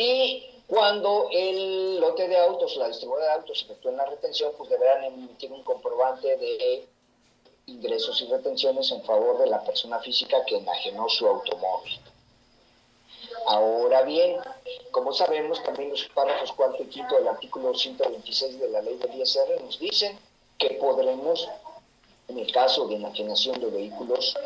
Y 0.02 0.62
cuando 0.66 1.28
el 1.30 2.00
lote 2.00 2.26
de 2.26 2.38
autos, 2.38 2.74
la 2.76 2.88
distribuidora 2.88 3.26
de 3.34 3.40
autos 3.40 3.60
efectúen 3.60 3.98
la 3.98 4.06
retención, 4.06 4.50
pues 4.56 4.70
deberán 4.70 5.04
emitir 5.04 5.52
un 5.52 5.62
comprobante 5.62 6.38
de 6.38 6.88
ingresos 7.66 8.18
y 8.22 8.26
retenciones 8.28 8.90
en 8.92 9.02
favor 9.04 9.36
de 9.36 9.46
la 9.46 9.62
persona 9.62 9.98
física 9.98 10.42
que 10.46 10.56
enajenó 10.56 11.06
su 11.10 11.26
automóvil. 11.26 12.00
Ahora 13.46 14.00
bien, 14.02 14.38
como 14.90 15.12
sabemos, 15.12 15.62
también 15.64 15.90
los 15.90 16.06
párrafos 16.14 16.52
cuarto 16.52 16.82
y 16.82 16.86
quinto 16.86 17.16
del 17.16 17.28
artículo 17.28 17.74
126 17.74 18.58
de 18.58 18.70
la 18.70 18.80
ley 18.80 18.96
del 18.96 19.20
ISR 19.20 19.60
nos 19.62 19.78
dicen 19.78 20.18
que 20.56 20.70
podremos 20.80 21.46
En 22.28 22.38
el 22.38 22.52
caso 22.52 22.86
de 22.86 22.94
enajenación 22.94 23.60
de 23.60 23.66
vehículos, 23.66 24.36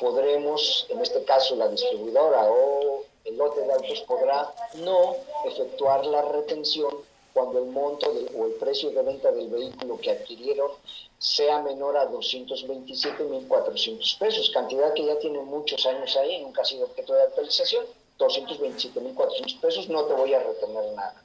podremos, 0.00 0.86
en 0.88 1.00
este 1.00 1.22
caso 1.22 1.54
la 1.54 1.68
distribuidora 1.68 2.50
o 2.50 2.91
el 3.24 3.36
lote 3.36 3.60
de 3.60 3.72
autos 3.72 4.00
podrá 4.02 4.52
no 4.76 5.16
efectuar 5.44 6.06
la 6.06 6.22
retención 6.22 6.92
cuando 7.32 7.60
el 7.60 7.66
monto 7.66 8.12
o 8.36 8.46
el 8.46 8.54
precio 8.54 8.90
de 8.90 9.02
venta 9.02 9.30
del 9.32 9.48
vehículo 9.48 9.98
que 9.98 10.10
adquirieron 10.10 10.70
sea 11.18 11.62
menor 11.62 11.96
a 11.96 12.10
227.400 12.10 14.18
pesos, 14.18 14.50
cantidad 14.50 14.92
que 14.92 15.06
ya 15.06 15.18
tiene 15.18 15.40
muchos 15.40 15.86
años 15.86 16.16
ahí, 16.16 16.42
nunca 16.42 16.62
ha 16.62 16.64
sido 16.64 16.86
objeto 16.86 17.14
de 17.14 17.22
actualización, 17.22 17.86
227.400 18.18 19.60
pesos, 19.60 19.88
no 19.88 20.04
te 20.04 20.14
voy 20.14 20.34
a 20.34 20.40
retener 20.40 20.92
nada. 20.94 21.22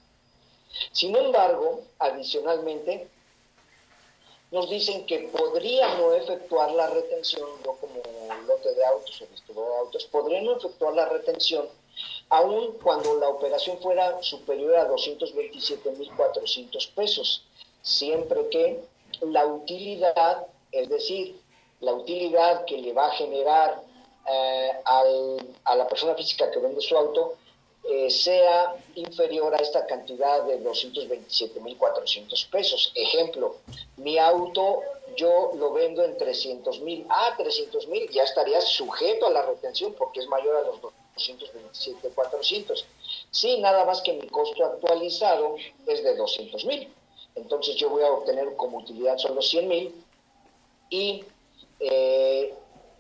Sin 0.92 1.16
embargo, 1.16 1.82
adicionalmente, 2.00 3.08
nos 4.52 4.70
dicen 4.70 5.06
que 5.06 5.30
podría 5.36 5.98
no 5.98 6.14
efectuar 6.14 6.72
la 6.72 6.88
retención, 6.88 7.50
yo 7.66 7.76
como 7.82 8.02
lote 8.46 8.74
de 8.74 8.86
autos 8.86 9.22
o 9.22 9.26
distribuidor 9.26 9.72
de 9.72 9.80
autos, 9.80 10.06
podría 10.06 10.42
no 10.42 10.58
efectuar 10.58 10.94
la 10.94 11.10
retención 11.10 11.68
aun 12.30 12.74
cuando 12.84 13.18
la 13.20 13.30
operación 13.30 13.80
fuera 13.80 14.22
superior 14.22 14.76
a 14.76 14.90
227.400 14.90 16.94
pesos, 16.94 17.46
siempre 17.82 18.50
que 18.50 18.84
la 19.22 19.46
utilidad, 19.46 20.46
es 20.72 20.90
decir, 20.90 21.40
la 21.80 21.94
utilidad 21.94 22.66
que 22.66 22.78
le 22.78 22.92
va 22.94 23.08
a 23.08 23.12
generar 23.12 23.82
eh, 24.30 24.72
a 25.64 25.76
la 25.76 25.88
persona 25.88 26.14
física 26.16 26.52
que 26.52 26.60
vende 26.60 26.82
su 26.82 26.98
auto, 26.98 27.38
eh, 27.90 28.10
sea 28.10 28.76
inferior 28.96 29.56
a 29.56 29.60
esta 29.60 29.86
cantidad 29.86 30.44
de 30.44 30.62
227.400 30.62 32.50
pesos. 32.50 32.92
Ejemplo, 32.96 33.56
mi 33.96 34.18
auto 34.18 34.82
yo 35.16 35.52
lo 35.56 35.72
vendo 35.72 36.04
en 36.04 36.18
300 36.18 36.82
mil. 36.82 37.06
Ah, 37.10 37.36
300 37.38 37.88
mil 37.88 38.10
ya 38.10 38.24
estaría 38.24 38.60
sujeto 38.60 39.28
a 39.28 39.32
la 39.32 39.44
retención 39.44 39.94
porque 39.94 40.20
es 40.20 40.28
mayor 40.28 40.58
a 40.58 40.64
los 40.64 40.82
227.400. 41.18 42.86
Sí, 43.32 43.60
nada 43.60 43.86
más 43.86 44.02
que 44.02 44.14
mi 44.14 44.28
costo 44.28 44.66
actualizado 44.66 45.56
es 45.86 46.04
de 46.04 46.16
200 46.16 46.66
mil. 46.66 46.88
Entonces 47.36 47.76
yo 47.76 47.90
voy 47.90 48.04
a 48.04 48.12
obtener 48.12 48.56
como 48.56 48.80
utilidad 48.80 49.18
solo 49.18 49.42
100 49.42 49.68
mil 49.68 49.96
y 50.90 51.24
eh, 51.80 52.54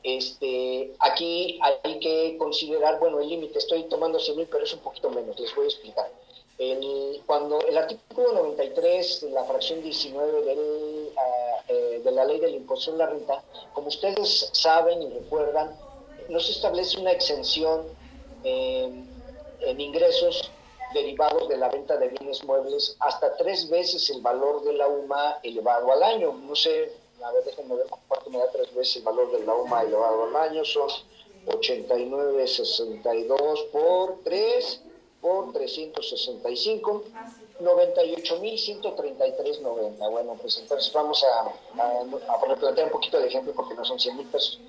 este, 0.03 0.93
aquí 0.99 1.59
hay 1.61 1.99
que 1.99 2.37
considerar, 2.37 2.99
bueno, 2.99 3.19
el 3.19 3.29
límite, 3.29 3.57
estoy 3.59 3.83
tomando 3.83 4.19
100 4.19 4.37
mil, 4.37 4.47
pero 4.47 4.63
es 4.63 4.73
un 4.73 4.79
poquito 4.79 5.09
menos, 5.09 5.39
les 5.39 5.53
voy 5.55 5.65
a 5.65 5.69
explicar. 5.69 6.11
El, 6.57 7.21
cuando 7.25 7.59
el 7.61 7.77
artículo 7.77 8.33
93, 8.33 9.23
la 9.31 9.43
fracción 9.43 9.81
19 9.83 10.41
del, 10.41 11.11
ah, 11.17 11.63
eh, 11.67 12.01
de 12.03 12.11
la 12.11 12.25
ley 12.25 12.39
del 12.39 12.55
impuesto 12.55 12.91
en 12.91 12.97
la 12.97 13.07
renta, 13.07 13.43
como 13.73 13.89
ustedes 13.89 14.49
saben 14.53 15.01
y 15.01 15.09
recuerdan, 15.09 15.75
nos 16.29 16.49
establece 16.49 16.99
una 16.99 17.11
exención 17.11 17.85
en 18.43 19.81
ingresos 19.81 20.51
derivados 20.93 21.49
de 21.49 21.57
la 21.57 21.69
venta 21.69 21.97
de 21.97 22.09
bienes 22.09 22.43
muebles 22.43 22.95
hasta 22.99 23.35
tres 23.37 23.67
veces 23.69 24.07
el 24.09 24.21
valor 24.21 24.63
de 24.63 24.73
la 24.73 24.87
UMA 24.87 25.37
elevado 25.43 25.91
al 25.91 26.01
año. 26.03 26.33
No 26.33 26.55
sé, 26.55 26.93
a 27.23 27.31
ver, 27.31 27.43
déjenme 27.43 27.75
ver 27.75 27.87
cuánto 28.07 28.29
me 28.29 28.37
da 28.37 28.49
tres 28.51 28.71
veces 28.73 28.97
el 28.97 29.03
valor 29.03 29.31
de 29.31 29.43
la 29.45 29.53
UMA 29.53 29.81
elevado 29.81 30.25
al 30.25 30.35
año. 30.35 30.63
Son 30.65 30.87
89.62 31.45 33.69
por 33.71 34.19
3 34.23 34.81
por 35.21 35.53
365. 35.53 37.03
98.133.90. 37.59 40.11
Bueno, 40.11 40.37
pues 40.39 40.59
entonces 40.59 40.93
vamos 40.93 41.23
a, 41.23 41.51
a, 41.81 42.03
replantear 42.47 42.85
un 42.87 42.93
poquito 42.93 43.17
el 43.17 43.25
ejemplo 43.25 43.53
porque 43.53 43.73
no 43.73 43.83
son 43.83 43.99
100 43.99 44.17
mil 44.17 44.27
pesos. 44.27 44.59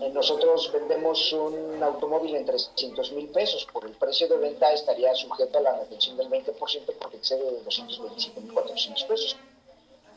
Eh, 0.00 0.10
nosotros 0.10 0.70
vendemos 0.72 1.32
un 1.32 1.82
automóvil 1.82 2.36
en 2.36 2.44
300 2.44 3.12
mil 3.12 3.28
pesos. 3.28 3.66
Por 3.72 3.86
el 3.86 3.92
precio 3.92 4.28
de 4.28 4.36
venta 4.36 4.70
estaría 4.72 5.14
sujeto 5.14 5.58
a 5.58 5.62
la 5.62 5.78
retención 5.78 6.16
del 6.16 6.28
20% 6.28 6.54
porque 7.00 7.16
excede 7.16 7.50
de 7.50 7.64
225.400 7.64 9.06
pesos. 9.06 9.36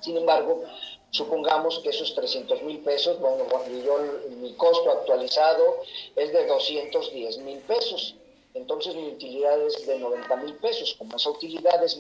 Sin 0.02 0.17
embargo, 0.17 0.63
supongamos 1.12 1.80
que 1.80 1.89
esos 1.89 2.13
300 2.15 2.63
mil 2.63 2.80
pesos, 2.80 3.19
bueno, 3.19 3.45
yo, 3.84 4.00
mi 4.38 4.54
costo 4.54 4.91
actualizado 4.91 5.82
es 6.15 6.34
de 6.34 6.47
210 6.47 7.38
mil 7.39 7.60
pesos 7.60 8.15
entonces 8.53 8.95
mi 8.95 9.09
utilidad 9.09 9.61
es 9.61 9.85
de 9.85 9.99
90 9.99 10.35
mil 10.37 10.55
pesos. 10.55 10.95
Como 10.97 11.15
esa 11.15 11.29
utilidad 11.29 11.83
es 11.83 11.99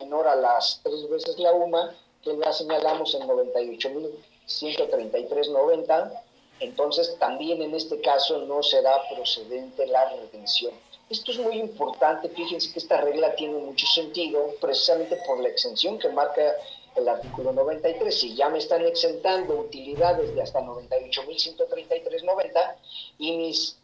menor 0.00 0.26
a 0.26 0.36
las 0.36 0.80
tres 0.82 1.08
veces 1.08 1.38
la 1.38 1.52
UMA, 1.52 1.94
que 2.22 2.32
la 2.32 2.52
señalamos 2.52 3.14
en 3.14 3.26
98 3.26 3.90
mil 3.90 4.10
133.90, 4.48 6.22
entonces 6.60 7.16
también 7.18 7.62
en 7.62 7.74
este 7.74 8.00
caso 8.00 8.38
no 8.38 8.62
será 8.62 8.96
procedente 9.14 9.86
la 9.86 10.08
retención. 10.10 10.72
Esto 11.10 11.32
es 11.32 11.38
muy 11.38 11.58
importante, 11.58 12.28
fíjense 12.30 12.72
que 12.72 12.78
esta 12.78 13.00
regla 13.00 13.34
tiene 13.36 13.58
mucho 13.58 13.86
sentido 13.86 14.54
precisamente 14.60 15.18
por 15.26 15.40
la 15.40 15.48
exención 15.48 15.98
que 15.98 16.08
marca 16.08 16.54
el 16.96 17.08
artículo 17.08 17.52
93. 17.52 18.18
Si 18.18 18.34
ya 18.34 18.48
me 18.48 18.58
están 18.58 18.84
exentando 18.84 19.56
utilidades 19.56 20.34
de 20.34 20.42
hasta 20.42 20.60
98.133.90 20.62 22.74
y, 23.18 23.36
mis, 23.36 23.78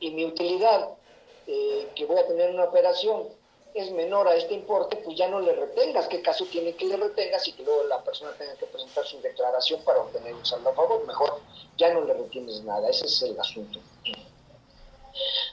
y 0.00 0.10
mi 0.10 0.24
utilidad 0.24 0.88
eh, 1.46 1.88
que 1.94 2.06
voy 2.06 2.18
a 2.18 2.26
tener 2.26 2.50
una 2.50 2.64
operación 2.64 3.24
es 3.76 3.90
menor 3.90 4.26
a 4.26 4.34
este 4.34 4.54
importe, 4.54 4.96
pues 4.96 5.18
ya 5.18 5.28
no 5.28 5.38
le 5.38 5.52
retengas. 5.52 6.08
¿Qué 6.08 6.22
caso 6.22 6.46
tiene 6.46 6.74
que 6.74 6.86
le 6.86 6.96
retengas 6.96 7.46
y 7.46 7.52
que 7.52 7.62
luego 7.62 7.84
la 7.84 8.02
persona 8.02 8.32
tenga 8.38 8.54
que 8.54 8.64
presentar 8.66 9.04
su 9.04 9.20
declaración 9.20 9.82
para 9.82 10.00
obtener 10.00 10.34
un 10.34 10.46
saldo 10.46 10.70
a 10.70 10.74
favor? 10.74 11.06
Mejor 11.06 11.40
ya 11.76 11.92
no 11.92 12.00
le 12.02 12.14
retienes 12.14 12.62
nada. 12.64 12.88
Ese 12.88 13.04
es 13.04 13.22
el 13.22 13.38
asunto. 13.38 13.78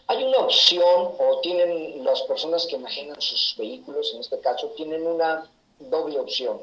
Hay 0.08 0.24
una 0.24 0.38
opción, 0.38 1.16
o 1.20 1.40
tienen 1.42 2.04
las 2.06 2.22
personas 2.24 2.66
que 2.66 2.76
enajenan 2.76 3.20
sus 3.22 3.56
vehículos, 3.58 4.14
en 4.14 4.22
este 4.22 4.40
caso, 4.40 4.68
tienen 4.78 5.06
una 5.06 5.50
doble 5.80 6.20
opción 6.20 6.62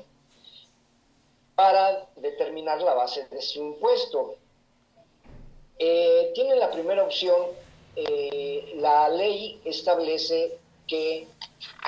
para 1.54 2.08
determinar 2.16 2.80
la 2.80 2.94
base 2.94 3.26
de 3.28 3.42
su 3.42 3.58
impuesto. 3.58 4.36
Eh, 5.78 6.32
tienen 6.34 6.58
la 6.58 6.70
primera 6.70 7.02
opción 7.02 7.48
eh, 7.96 8.74
la 8.76 9.08
ley 9.08 9.60
establece 9.64 10.58
que 10.86 11.26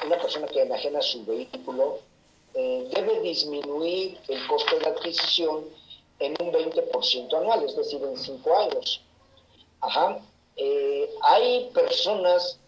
una 0.04 0.20
persona 0.20 0.46
que 0.46 0.62
enajena 0.62 1.00
su 1.00 1.24
vehículo 1.24 2.00
eh, 2.54 2.88
debe 2.94 3.20
disminuir 3.20 4.18
el 4.28 4.46
costo 4.46 4.78
de 4.78 4.86
adquisición 4.86 5.64
en 6.18 6.34
un 6.40 6.52
20% 6.52 7.34
anual, 7.34 7.64
es 7.64 7.76
decir, 7.76 8.02
en 8.02 8.16
cinco 8.16 8.56
años. 8.56 9.00
Ajá. 9.80 10.20
Eh, 10.56 11.10
hay 11.22 11.70
personas 11.72 12.58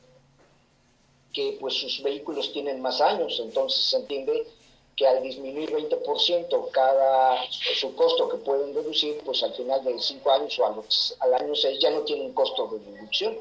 que 1.32 1.56
pues 1.60 1.74
sus 1.74 2.02
vehículos 2.02 2.52
tienen 2.52 2.80
más 2.80 3.00
años, 3.00 3.40
entonces 3.40 3.80
se 3.84 3.96
entiende 3.96 4.46
que 4.96 5.06
al 5.06 5.22
disminuir 5.22 5.70
20% 5.72 6.70
cada 6.70 7.42
su 7.50 7.94
costo 7.96 8.28
que 8.28 8.36
pueden 8.38 8.74
reducir, 8.74 9.20
pues 9.24 9.42
al 9.42 9.52
final 9.54 9.82
de 9.84 10.00
5 10.00 10.30
años 10.30 10.58
o 10.58 10.66
al, 11.20 11.34
año 11.34 11.54
6 11.54 11.78
ya 11.80 11.90
no 11.90 12.02
tienen 12.02 12.32
costo 12.32 12.68
de 12.68 12.78
deducción. 12.78 13.36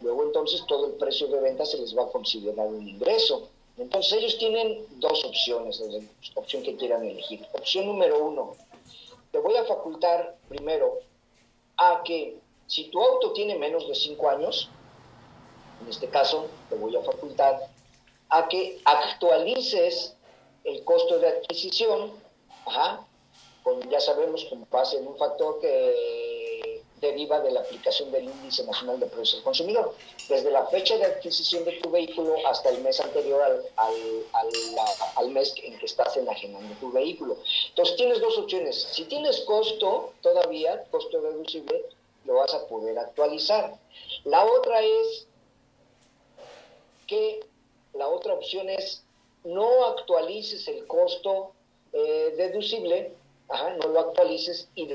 Luego 0.00 0.22
entonces 0.24 0.64
todo 0.66 0.86
el 0.86 0.92
precio 0.92 1.26
de 1.28 1.40
venta 1.40 1.66
se 1.66 1.78
les 1.78 1.96
va 1.96 2.04
a 2.04 2.10
considerar 2.10 2.66
un 2.68 2.88
ingreso. 2.88 3.48
Entonces 3.76 4.12
ellos 4.14 4.38
tienen 4.38 4.86
dos 4.98 5.24
opciones, 5.24 5.80
la 5.80 6.00
opción 6.34 6.62
que 6.62 6.76
quieran 6.76 7.04
elegir. 7.04 7.46
Opción 7.52 7.86
número 7.86 8.24
uno, 8.24 8.56
te 9.30 9.38
voy 9.38 9.56
a 9.56 9.64
facultar 9.64 10.36
primero 10.48 11.00
a 11.76 12.02
que 12.04 12.38
si 12.66 12.84
tu 12.84 13.00
auto 13.00 13.32
tiene 13.32 13.56
menos 13.56 13.86
de 13.86 13.94
5 13.94 14.28
años, 14.28 14.68
en 15.82 15.88
este 15.88 16.08
caso 16.08 16.46
te 16.68 16.76
voy 16.76 16.96
a 16.96 17.02
facultar 17.02 17.68
a 18.30 18.48
que 18.48 18.80
actualices 18.84 20.16
el 20.68 20.84
costo 20.84 21.18
de 21.18 21.28
adquisición, 21.28 22.12
ya 23.90 24.00
sabemos 24.00 24.44
con 24.46 24.66
base 24.70 24.98
en 24.98 25.06
un 25.06 25.16
factor 25.16 25.60
que 25.60 26.82
deriva 27.00 27.40
de 27.40 27.52
la 27.52 27.60
aplicación 27.60 28.10
del 28.10 28.24
índice 28.24 28.64
nacional 28.64 28.98
de 28.98 29.06
precios 29.06 29.34
del 29.34 29.44
consumidor. 29.44 29.94
Desde 30.28 30.50
la 30.50 30.66
fecha 30.66 30.96
de 30.96 31.04
adquisición 31.04 31.64
de 31.64 31.72
tu 31.72 31.90
vehículo 31.90 32.34
hasta 32.46 32.70
el 32.70 32.82
mes 32.82 33.00
anterior 33.00 33.40
al, 33.76 35.30
mes 35.30 35.54
en 35.62 35.78
que 35.78 35.86
estás 35.86 36.16
enajenando 36.16 36.74
tu 36.80 36.90
vehículo. 36.90 37.36
Entonces 37.68 37.96
tienes 37.96 38.20
dos 38.20 38.36
opciones. 38.38 38.88
Si 38.92 39.04
tienes 39.04 39.40
costo 39.42 40.12
todavía, 40.22 40.84
costo 40.90 41.20
deducible, 41.20 41.84
lo 42.24 42.34
vas 42.34 42.52
a 42.54 42.66
poder 42.66 42.98
actualizar. 42.98 43.74
La 44.24 44.44
otra 44.44 44.82
es 44.82 45.26
que 47.06 47.40
la 47.94 48.08
otra 48.08 48.34
opción 48.34 48.68
es 48.68 49.02
no 49.48 49.86
actualices 49.86 50.68
el 50.68 50.86
costo 50.86 51.52
eh, 51.92 52.34
deducible, 52.36 53.12
no 53.78 53.88
lo 53.88 54.00
actualices 54.00 54.68
y 54.74 54.88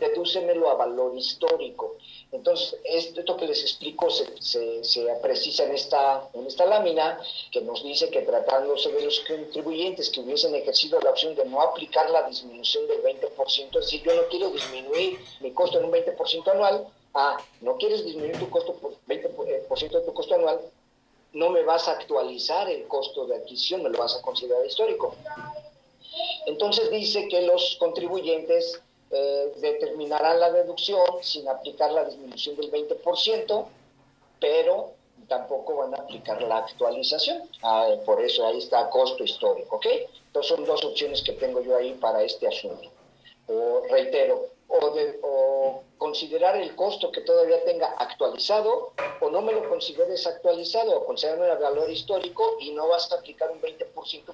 dedúcemelo 0.00 0.70
a 0.70 0.74
valor 0.74 1.16
histórico. 1.16 1.96
Entonces, 2.32 2.80
esto 2.84 3.36
que 3.36 3.46
les 3.46 3.62
explico 3.62 4.10
se, 4.10 4.82
se, 4.82 5.06
precisa 5.22 5.64
en 5.64 5.72
esta, 5.72 6.28
en 6.32 6.46
esta 6.46 6.64
lámina, 6.64 7.20
que 7.52 7.60
nos 7.60 7.84
dice 7.84 8.10
que 8.10 8.22
tratándose 8.22 8.90
de 8.90 9.04
los 9.04 9.20
contribuyentes 9.20 10.10
que 10.10 10.20
hubiesen 10.20 10.54
ejercido 10.54 10.98
la 11.00 11.10
opción 11.10 11.34
de 11.34 11.44
no 11.44 11.60
aplicar 11.60 12.10
la 12.10 12.28
disminución 12.28 12.88
del 12.88 13.02
20%, 13.02 13.78
es 13.78 13.84
decir, 13.84 14.02
yo 14.02 14.14
no 14.14 14.22
quiero 14.28 14.50
disminuir 14.50 15.20
mi 15.40 15.52
costo 15.52 15.78
en 15.78 15.84
un 15.84 15.92
20% 15.92 16.48
anual, 16.50 16.88
ah, 17.14 17.36
no 17.60 17.76
quieres 17.76 18.04
disminuir 18.04 18.38
tu 18.38 18.50
costo 18.50 18.74
por 18.74 18.94
20% 19.06 19.90
de 19.90 20.00
tu 20.00 20.12
costo 20.12 20.34
anual, 20.34 20.60
no 21.34 21.50
me 21.50 21.62
vas 21.62 21.88
a 21.88 21.92
actualizar 21.92 22.70
el 22.70 22.86
costo 22.86 23.26
de 23.26 23.36
adquisición, 23.36 23.82
me 23.82 23.90
lo 23.90 23.98
vas 23.98 24.16
a 24.16 24.22
considerar 24.22 24.64
histórico. 24.64 25.14
Entonces 26.46 26.90
dice 26.90 27.28
que 27.28 27.42
los 27.42 27.76
contribuyentes 27.78 28.80
eh, 29.10 29.52
determinarán 29.56 30.40
la 30.40 30.50
deducción 30.50 31.00
sin 31.22 31.48
aplicar 31.48 31.92
la 31.92 32.04
disminución 32.04 32.56
del 32.56 32.70
20%, 32.70 33.66
pero 34.40 34.92
tampoco 35.28 35.76
van 35.76 35.94
a 35.94 35.98
aplicar 35.98 36.40
la 36.42 36.58
actualización. 36.58 37.42
Ah, 37.62 37.88
por 38.04 38.20
eso 38.20 38.46
ahí 38.46 38.58
está 38.58 38.88
costo 38.90 39.24
histórico, 39.24 39.76
¿ok? 39.76 39.86
Entonces 40.26 40.56
son 40.56 40.64
dos 40.64 40.84
opciones 40.84 41.22
que 41.22 41.32
tengo 41.32 41.60
yo 41.62 41.76
ahí 41.76 41.94
para 41.94 42.22
este 42.22 42.46
asunto. 42.46 42.90
Reitero, 43.90 44.46
o, 44.68 44.90
de, 44.90 45.20
considerar 45.98 46.56
el 46.56 46.74
costo 46.76 47.10
que 47.10 47.22
todavía 47.22 47.64
tenga 47.64 47.86
actualizado 47.98 48.92
o 49.20 49.30
no 49.30 49.40
me 49.42 49.52
lo 49.52 49.68
consideres 49.68 50.26
actualizado 50.26 50.98
o 50.98 51.06
considerarme 51.06 51.48
el 51.48 51.58
valor 51.58 51.90
histórico 51.90 52.56
y 52.60 52.72
no 52.72 52.88
vas 52.88 53.10
a 53.10 53.16
aplicar 53.16 53.50
un 53.50 53.60
20% 53.60 53.86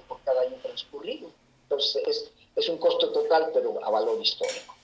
por 0.07 0.19
cada 0.21 0.41
año 0.41 0.57
transcurrido. 0.61 1.29
Entonces 1.63 2.31
es, 2.55 2.69
un 2.69 2.77
costo 2.77 3.11
total 3.11 3.51
pero 3.53 3.83
a 3.83 3.89
valor 3.89 4.19
histórico. 4.21 4.75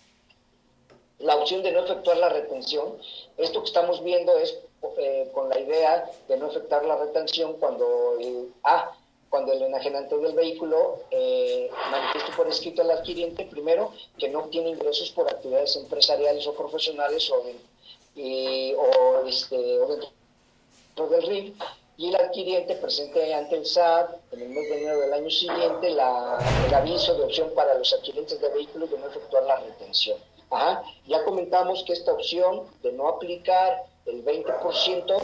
La 1.20 1.36
opción 1.36 1.64
de 1.64 1.72
no 1.72 1.84
efectuar 1.84 2.18
la 2.18 2.30
retención, 2.30 2.98
esto 3.38 3.62
que 3.62 3.68
estamos 3.68 4.04
viendo 4.04 4.38
es 4.38 4.58
eh, 4.98 5.30
con 5.34 5.50
la 5.50 5.60
idea 5.60 6.10
de 6.28 6.38
no 6.38 6.48
efectuar 6.48 6.86
la 6.86 6.96
retención 6.98 7.54
cuando 7.60 8.18
el, 8.20 8.54
ah, 8.64 8.96
cuando 9.30 9.54
el 9.54 9.62
enajenante 9.62 10.18
del 10.18 10.34
vehículo 10.34 11.00
eh, 11.12 11.70
manifieste 11.92 12.32
por 12.36 12.48
escrito 12.48 12.82
al 12.82 12.92
adquiriente, 12.92 13.46
primero, 13.46 13.92
que 14.18 14.30
no 14.30 14.40
obtiene 14.40 14.70
ingresos 14.70 15.12
por 15.12 15.30
actividades 15.30 15.76
empresariales 15.76 16.48
o 16.48 16.54
profesionales 16.54 17.30
o, 17.32 17.44
de, 18.16 18.76
o, 18.78 19.28
este, 19.28 19.58
dentro 19.58 21.08
del 21.10 21.24
RIF, 21.24 21.56
y 21.98 22.10
el 22.10 22.16
adquiriente 22.16 22.76
presente 22.76 23.34
ante 23.34 23.56
el 23.56 23.66
SAT 23.66 24.12
en 24.32 24.42
el 24.42 24.50
mes 24.50 24.70
de 24.70 24.78
enero 24.78 25.00
del 25.00 25.14
año 25.14 25.32
siguiente 25.32 25.90
la, 25.90 26.38
el 26.68 26.74
aviso 26.74 27.16
de 27.16 27.24
opción 27.24 27.52
para 27.56 27.74
los 27.74 27.92
adquirientes 27.92 28.40
de 28.40 28.50
vehículos 28.50 28.92
de 28.92 29.00
no 29.00 29.08
efectuar 29.08 29.44
la 29.44 29.56
retención. 29.58 30.18
Ya 31.08 31.24
comentamos 31.26 31.84
que 31.84 31.94
esta 31.94 32.14
opción 32.14 32.64
de 32.82 32.94
no 32.94 33.08
aplicar 33.10 33.84
el 34.06 34.24
20% 34.24 35.22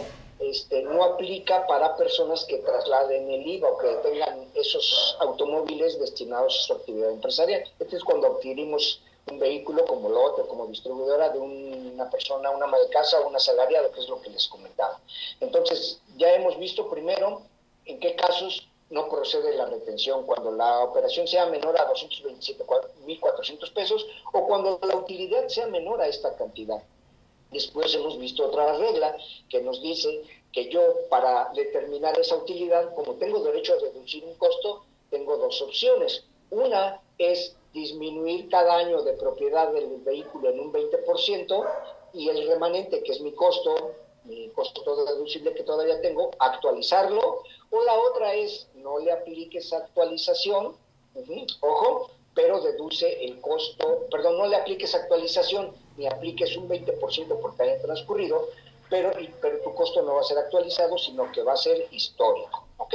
este, 0.50 0.82
no 0.84 1.04
aplica 1.04 1.66
para 1.68 1.96
personas 1.96 2.46
que 2.46 2.58
trasladen 2.58 3.30
el 3.30 3.48
IVA 3.48 3.70
o 3.70 3.78
que 3.78 3.94
tengan 4.08 4.48
esos 4.54 5.16
automóviles 5.20 6.00
destinados 6.00 6.58
a 6.60 6.62
su 6.64 6.74
actividad 6.74 7.12
empresarial. 7.12 7.64
Este 7.80 7.96
es 7.96 8.04
cuando 8.04 8.28
adquirimos 8.28 9.02
un 9.32 9.40
vehículo 9.40 9.86
como 9.86 10.10
lote, 10.10 10.42
como 10.48 10.68
distribuidora 10.68 11.30
de 11.30 11.40
una 11.40 12.10
persona, 12.10 12.50
una 12.52 12.66
ama 12.66 12.78
de 12.78 12.90
casa 12.90 13.20
o 13.20 13.28
un 13.28 13.36
asalariado, 13.36 13.92
que 13.92 14.02
es 14.02 14.10
lo 14.10 14.22
que 14.22 14.30
les 14.30 14.48
comentaba. 14.48 15.00
Entonces, 15.40 16.00
ya 16.18 16.34
hemos 16.34 16.58
visto 16.60 16.90
primero 16.90 17.42
en 17.86 18.00
qué 18.00 18.16
casos 18.16 18.68
no 18.90 19.10
procede 19.10 19.56
la 19.56 19.66
retención 19.66 20.26
cuando 20.26 20.52
la 20.52 20.82
operación 20.82 21.28
sea 21.28 21.46
menor 21.48 21.78
a 21.80 21.92
227.400 21.92 23.74
pesos 23.74 24.06
o 24.32 24.46
cuando 24.46 24.80
la 24.84 24.96
utilidad 24.96 25.48
sea 25.48 25.68
menor 25.68 26.02
a 26.02 26.08
esta 26.08 26.36
cantidad. 26.36 26.84
Después 27.54 27.94
hemos 27.94 28.18
visto 28.18 28.48
otra 28.48 28.78
regla 28.78 29.16
que 29.48 29.62
nos 29.62 29.82
dice 29.82 30.24
que 30.52 30.70
yo 30.70 30.82
para 31.10 31.52
determinar 31.56 32.18
esa 32.20 32.36
utilidad, 32.36 32.94
como 32.96 33.14
tengo 33.14 33.40
derecho 33.40 33.74
a 33.74 33.78
deducir 33.78 34.24
un 34.26 34.34
costo, 34.36 34.84
tengo 35.10 35.38
dos 35.38 35.62
opciones. 35.62 36.24
Una 36.50 37.02
es 37.18 37.56
disminuir 37.74 38.50
cada 38.50 38.78
año 38.78 39.02
de 39.04 39.14
propiedad 39.14 39.72
del 39.72 39.88
vehículo 40.02 40.50
en 40.50 40.60
un 40.60 40.74
20% 40.74 41.70
y 42.14 42.30
el 42.30 42.48
remanente, 42.48 43.04
que 43.04 43.12
es 43.12 43.22
mi 43.22 43.32
costo, 43.34 43.94
mi 44.26 44.50
costo 44.50 45.06
deducible 45.06 45.54
que 45.54 45.64
todavía 45.64 46.02
tengo, 46.02 46.32
actualizarlo. 46.40 47.44
O 47.72 47.84
la 47.84 48.00
otra 48.00 48.34
es 48.36 48.68
no 48.76 49.00
le 49.00 49.12
apliques 49.12 49.74
actualización, 49.74 50.76
ojo, 51.62 52.10
pero 52.34 52.62
deduce 52.62 53.24
el 53.24 53.40
costo, 53.42 54.08
perdón, 54.10 54.38
no 54.38 54.48
le 54.48 54.56
apliques 54.56 54.96
actualización 54.96 55.74
ni 55.98 56.08
apliques 56.08 56.56
un 56.58 56.68
20% 56.68 57.40
por 57.40 57.56
cada 57.56 57.80
transcurrido, 57.80 58.50
pero, 58.90 59.12
pero 59.42 59.60
tu 59.60 59.74
costo 59.74 60.02
no 60.02 60.16
va 60.16 60.22
a 60.22 60.24
ser 60.24 60.38
actualizado, 60.38 60.98
sino 60.98 61.32
que 61.32 61.44
va 61.44 61.54
a 61.54 61.58
ser 61.58 61.88
histórico. 61.92 62.68
¿Ok? 62.78 62.94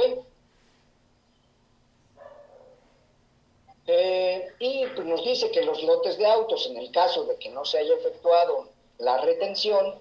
Eh, 3.87 4.47
y 4.59 4.85
pues, 4.93 5.07
nos 5.07 5.23
dice 5.23 5.49
que 5.49 5.63
los 5.63 5.81
lotes 5.83 6.17
de 6.17 6.27
autos, 6.27 6.67
en 6.67 6.77
el 6.77 6.91
caso 6.91 7.23
de 7.23 7.37
que 7.37 7.49
no 7.49 7.65
se 7.65 7.79
haya 7.79 7.95
efectuado 7.95 8.69
la 8.99 9.19
retención, 9.21 9.95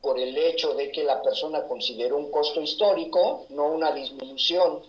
por 0.00 0.18
el 0.18 0.36
hecho 0.36 0.74
de 0.74 0.90
que 0.90 1.04
la 1.04 1.22
persona 1.22 1.62
consideró 1.68 2.16
un 2.16 2.30
costo 2.30 2.60
histórico, 2.60 3.46
no 3.50 3.66
una 3.66 3.92
disminución 3.92 4.82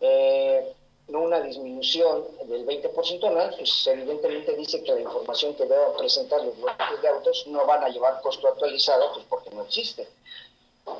eh, 0.00 0.74
no 1.08 1.22
una 1.22 1.40
disminución 1.40 2.24
del 2.44 2.66
20% 2.66 3.24
anual, 3.24 3.54
pues 3.56 3.86
evidentemente 3.86 4.54
dice 4.56 4.82
que 4.82 4.92
la 4.92 5.00
información 5.00 5.54
que 5.54 5.64
deben 5.64 5.96
presentar 5.96 6.44
los 6.44 6.56
lotes 6.58 7.02
de 7.02 7.08
autos 7.08 7.46
no 7.46 7.66
van 7.66 7.82
a 7.82 7.88
llevar 7.88 8.20
costo 8.20 8.46
actualizado, 8.48 9.12
pues 9.14 9.24
porque 9.28 9.50
no 9.50 9.62
existe. 9.62 10.06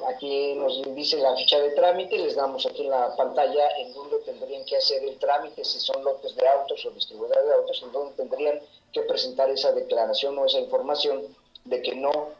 Aquí 0.07 0.55
nos 0.55 0.83
dice 0.95 1.17
la 1.19 1.35
ficha 1.37 1.59
de 1.59 1.71
trámite, 1.71 2.19
les 2.19 2.37
damos 2.37 2.67
aquí 2.67 2.83
en 2.85 2.91
la 2.91 3.15
pantalla 3.17 3.69
en 3.79 3.93
donde 3.95 4.19
tendrían 4.19 4.65
que 4.65 4.77
hacer 4.77 5.03
el 5.05 5.19
trámite, 5.19 5.65
si 5.65 5.79
son 5.81 6.03
lotes 6.05 6.35
de 6.37 6.47
autos 6.47 6.85
o 6.85 6.91
distribuidores 6.91 7.45
de 7.47 7.55
autos, 7.55 7.83
en 7.83 7.93
donde 7.93 8.15
tendrían 8.15 8.61
que 8.93 9.03
presentar 9.03 9.51
esa 9.51 9.73
declaración 9.73 10.37
o 10.39 10.47
esa 10.47 10.59
información 10.59 11.35
de 11.65 11.83
que 11.83 11.95
no, 11.95 12.31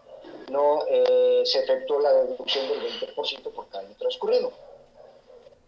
no 0.51 0.85
eh, 0.89 1.43
se 1.45 1.61
efectuó 1.61 2.01
la 2.01 2.13
deducción 2.13 2.69
del 2.69 2.81
20% 3.15 3.43
por 3.53 3.69
cada 3.69 3.85
año 3.85 3.95
transcurrido. 3.99 4.53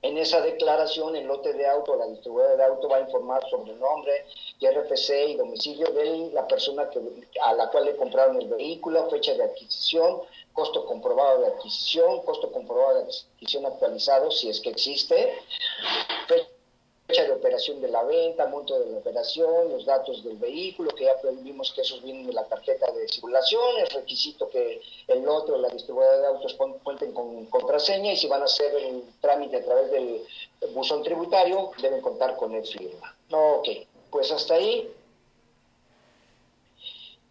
En 0.03 0.17
esa 0.17 0.41
declaración, 0.41 1.15
el 1.15 1.27
lote 1.27 1.53
de 1.53 1.67
auto, 1.67 1.95
la 1.95 2.07
distribuidora 2.07 2.57
de 2.57 2.65
auto 2.65 2.89
va 2.89 2.97
a 2.97 3.01
informar 3.01 3.47
sobre 3.51 3.73
el 3.73 3.81
nombre, 3.81 4.25
RFC 4.61 5.29
y 5.29 5.37
domicilio 5.37 5.91
de 5.93 6.31
la 6.33 6.49
persona 6.49 6.89
que, 6.89 7.01
a 7.43 7.53
la 7.53 7.71
cual 7.71 7.85
le 7.85 7.97
compraron 7.97 8.41
el 8.41 8.49
vehículo, 8.49 9.11
fecha 9.11 9.35
de 9.35 9.45
adquisición, 9.45 10.23
costo 10.55 10.87
comprobado 10.87 11.41
de 11.41 11.49
adquisición, 11.49 12.23
costo 12.23 12.51
comprobado 12.51 12.95
de 12.95 13.05
adquisición 13.05 13.67
actualizado, 13.67 14.31
si 14.31 14.49
es 14.49 14.61
que 14.61 14.71
existe, 14.71 15.35
fecha 17.11 17.25
de 17.25 17.33
operación 17.33 17.81
de 17.81 17.88
la 17.88 18.05
venta, 18.05 18.46
monto 18.46 18.79
de 18.79 18.92
la 18.92 18.99
operación, 18.99 19.73
los 19.73 19.85
datos 19.85 20.23
del 20.23 20.37
vehículo, 20.37 20.90
que 20.90 21.05
ya 21.05 21.14
vimos 21.42 21.73
que 21.73 21.81
esos 21.81 22.03
vienen 22.03 22.27
de 22.27 22.33
la 22.33 22.44
tarjeta 22.44 22.90
de 22.92 23.09
circulación, 23.09 23.79
el 23.81 23.88
requisito 23.88 24.49
que 24.49 24.81
el 25.09 25.29
otro, 25.29 25.59
la 25.59 25.68
distribuidora 25.68 26.18
de 26.18 26.27
autos 26.29 26.57
cuenten 26.85 27.12
con 27.12 27.46
contraseña 27.46 28.12
y 28.12 28.16
si 28.16 28.29
van 28.29 28.42
a 28.42 28.44
hacer 28.44 28.73
el 28.77 29.03
trámite 29.20 29.57
a 29.57 29.64
través 29.64 29.90
del 29.90 30.23
buzón 30.73 31.03
tributario, 31.03 31.73
deben 31.83 32.01
contar 32.01 32.37
con 32.37 32.55
el 32.55 32.64
firma. 32.64 33.16
Ok, 33.33 33.68
pues 34.11 34.31
hasta 34.31 34.55
ahí 34.55 34.88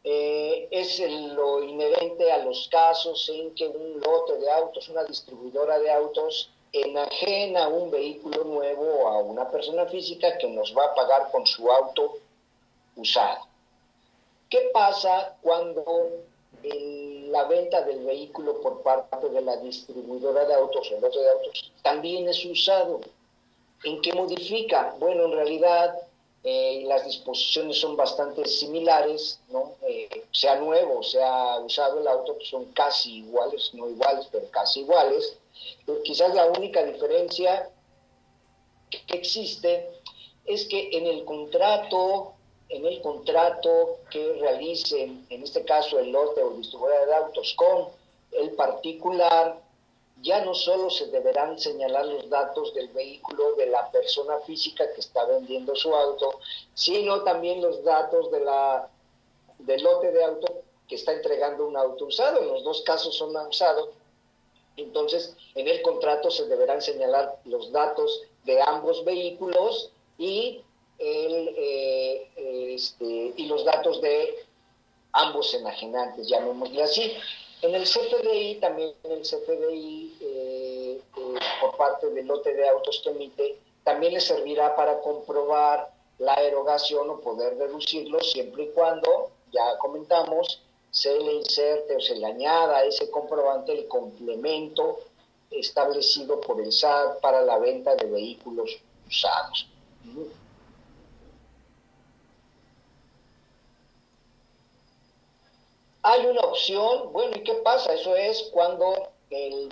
eh, 0.03 0.67
es 0.71 0.99
lo 1.33 1.63
inherente 1.63 2.29
a 2.33 2.43
los 2.43 2.67
casos 2.69 3.29
en 3.29 3.55
que 3.55 3.67
un 3.67 4.01
lote 4.01 4.37
de 4.39 4.51
autos, 4.51 4.89
una 4.89 5.05
distribuidora 5.05 5.79
de 5.79 5.89
autos, 5.89 6.49
enajena 6.71 7.67
un 7.67 7.89
vehículo 7.89 8.43
nuevo 8.43 9.07
a 9.07 9.19
una 9.19 9.49
persona 9.49 9.85
física 9.85 10.37
que 10.37 10.47
nos 10.47 10.75
va 10.77 10.85
a 10.85 10.95
pagar 10.95 11.31
con 11.31 11.45
su 11.45 11.69
auto 11.71 12.17
usado. 12.95 13.47
¿Qué 14.49 14.69
pasa 14.73 15.35
cuando 15.41 16.09
la 16.63 17.43
venta 17.45 17.81
del 17.83 18.03
vehículo 18.05 18.61
por 18.61 18.81
parte 18.81 19.29
de 19.29 19.41
la 19.41 19.57
distribuidora 19.57 20.45
de 20.45 20.55
autos 20.55 20.91
el 20.91 20.99
de 21.01 21.07
autos 21.07 21.71
también 21.83 22.27
es 22.27 22.43
usado? 22.45 23.01
¿En 23.83 24.01
qué 24.01 24.13
modifica? 24.13 24.95
Bueno, 24.99 25.25
en 25.25 25.31
realidad 25.31 25.95
eh, 26.43 26.83
las 26.85 27.05
disposiciones 27.05 27.79
son 27.79 27.95
bastante 27.95 28.45
similares, 28.45 29.39
¿no? 29.49 29.73
Eh, 29.81 30.25
sea 30.31 30.55
nuevo, 30.55 31.03
sea 31.03 31.59
usado 31.59 31.99
el 31.99 32.07
auto, 32.07 32.35
pues 32.35 32.49
son 32.49 32.65
casi 32.73 33.17
iguales, 33.17 33.71
no 33.73 33.89
iguales, 33.89 34.27
pero 34.31 34.49
casi 34.49 34.81
iguales. 34.81 35.37
Quizás 36.03 36.33
la 36.33 36.45
única 36.45 36.83
diferencia 36.83 37.69
que 38.89 39.17
existe 39.17 39.89
es 40.45 40.67
que 40.67 40.89
en 40.97 41.05
el 41.05 41.25
contrato, 41.25 42.33
en 42.69 42.85
el 42.85 43.01
contrato 43.01 43.99
que 44.09 44.33
realicen, 44.39 45.25
en 45.29 45.43
este 45.43 45.63
caso 45.63 45.99
el 45.99 46.11
lote 46.11 46.41
o 46.41 46.51
distribuidora 46.51 47.05
de 47.05 47.15
autos 47.15 47.53
con 47.55 47.87
el 48.31 48.51
particular, 48.51 49.61
ya 50.21 50.43
no 50.43 50.53
solo 50.53 50.89
se 50.89 51.07
deberán 51.07 51.59
señalar 51.59 52.05
los 52.05 52.29
datos 52.29 52.73
del 52.73 52.89
vehículo 52.89 53.53
de 53.55 53.67
la 53.67 53.89
persona 53.91 54.39
física 54.39 54.91
que 54.93 54.99
está 54.99 55.25
vendiendo 55.25 55.75
su 55.75 55.95
auto, 55.95 56.39
sino 56.73 57.23
también 57.23 57.61
los 57.61 57.83
datos 57.83 58.29
de 58.31 58.41
la 58.41 58.89
del 59.59 59.83
lote 59.83 60.11
de 60.11 60.23
auto 60.23 60.61
que 60.87 60.95
está 60.95 61.13
entregando 61.13 61.67
un 61.67 61.77
auto 61.77 62.05
usado. 62.05 62.41
En 62.41 62.47
los 62.47 62.63
dos 62.63 62.81
casos 62.81 63.15
son 63.15 63.35
usados. 63.35 63.89
Entonces, 64.83 65.35
en 65.55 65.67
el 65.67 65.81
contrato 65.81 66.31
se 66.31 66.47
deberán 66.47 66.81
señalar 66.81 67.39
los 67.45 67.71
datos 67.71 68.21
de 68.45 68.61
ambos 68.61 69.03
vehículos 69.05 69.91
y, 70.17 70.61
el, 70.97 71.55
eh, 71.57 72.73
este, 72.75 73.33
y 73.35 73.45
los 73.47 73.65
datos 73.65 74.01
de 74.01 74.35
ambos 75.13 75.53
enajenantes, 75.53 76.27
llamémosle 76.27 76.83
así. 76.83 77.13
En 77.61 77.75
el 77.75 77.83
CFDI, 77.83 78.55
también 78.61 78.93
en 79.03 79.11
el 79.11 79.21
CFDI, 79.21 80.17
eh, 80.21 81.01
eh, 81.17 81.39
por 81.59 81.75
parte 81.77 82.09
del 82.09 82.25
lote 82.27 82.53
de 82.53 82.69
autos 82.69 83.01
que 83.03 83.09
emite, 83.09 83.57
también 83.83 84.13
le 84.13 84.21
servirá 84.21 84.75
para 84.75 85.01
comprobar 85.01 85.91
la 86.19 86.35
erogación 86.35 87.09
o 87.09 87.19
poder 87.19 87.57
deducirlo 87.57 88.21
siempre 88.21 88.63
y 88.63 88.69
cuando, 88.69 89.31
ya 89.51 89.77
comentamos, 89.79 90.61
se 90.91 91.19
le 91.19 91.33
inserte 91.33 91.95
o 91.95 91.99
se 91.99 92.15
le 92.15 92.25
añada 92.25 92.77
a 92.77 92.83
ese 92.85 93.09
comprobante 93.09 93.71
el 93.71 93.87
complemento 93.87 94.99
establecido 95.51 96.39
por 96.41 96.61
el 96.61 96.71
SAT 96.71 97.19
para 97.21 97.41
la 97.41 97.57
venta 97.57 97.95
de 97.95 98.05
vehículos 98.05 98.77
usados. 99.07 99.67
Hay 106.01 106.25
una 106.25 106.41
opción, 106.41 107.11
bueno, 107.11 107.35
¿y 107.35 107.43
qué 107.43 107.55
pasa? 107.55 107.93
Eso 107.93 108.15
es 108.15 108.49
cuando 108.51 109.09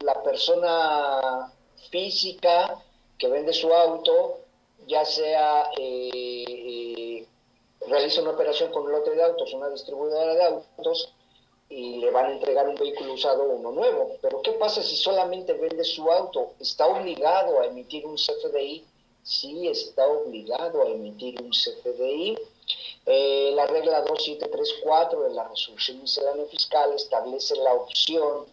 la 0.01 0.21
persona 0.23 1.51
física 1.89 2.79
que 3.17 3.27
vende 3.27 3.53
su 3.53 3.73
auto, 3.73 4.39
ya 4.85 5.03
sea 5.05 5.71
eh, 5.77 6.43
eh, 6.47 7.25
realiza 7.87 8.21
una 8.21 8.31
operación 8.31 8.71
con 8.71 8.83
un 8.83 8.91
lote 8.91 9.11
de 9.11 9.23
autos, 9.23 9.53
una 9.53 9.69
distribuidora 9.69 10.33
de 10.33 10.43
autos, 10.43 11.13
y 11.69 11.97
le 11.97 12.11
van 12.11 12.27
a 12.27 12.33
entregar 12.33 12.67
un 12.67 12.75
vehículo 12.75 13.13
usado 13.13 13.43
o 13.43 13.55
uno 13.55 13.71
nuevo. 13.71 14.17
Pero 14.21 14.41
¿qué 14.41 14.53
pasa 14.53 14.81
si 14.81 14.95
solamente 14.95 15.53
vende 15.53 15.83
su 15.83 16.09
auto? 16.09 16.53
¿Está 16.59 16.87
obligado 16.87 17.59
a 17.59 17.65
emitir 17.65 18.05
un 18.05 18.15
CFDI? 18.15 18.85
Sí, 19.23 19.67
está 19.67 20.07
obligado 20.07 20.83
a 20.83 20.87
emitir 20.87 21.41
un 21.41 21.49
CFDI. 21.49 22.37
Eh, 23.05 23.51
la 23.53 23.67
regla 23.67 24.01
2734 24.01 25.23
de 25.23 25.33
la 25.33 25.47
resolución 25.47 26.01
miscelánea 26.01 26.45
fiscal 26.45 26.93
establece 26.93 27.55
la 27.57 27.73
opción 27.73 28.45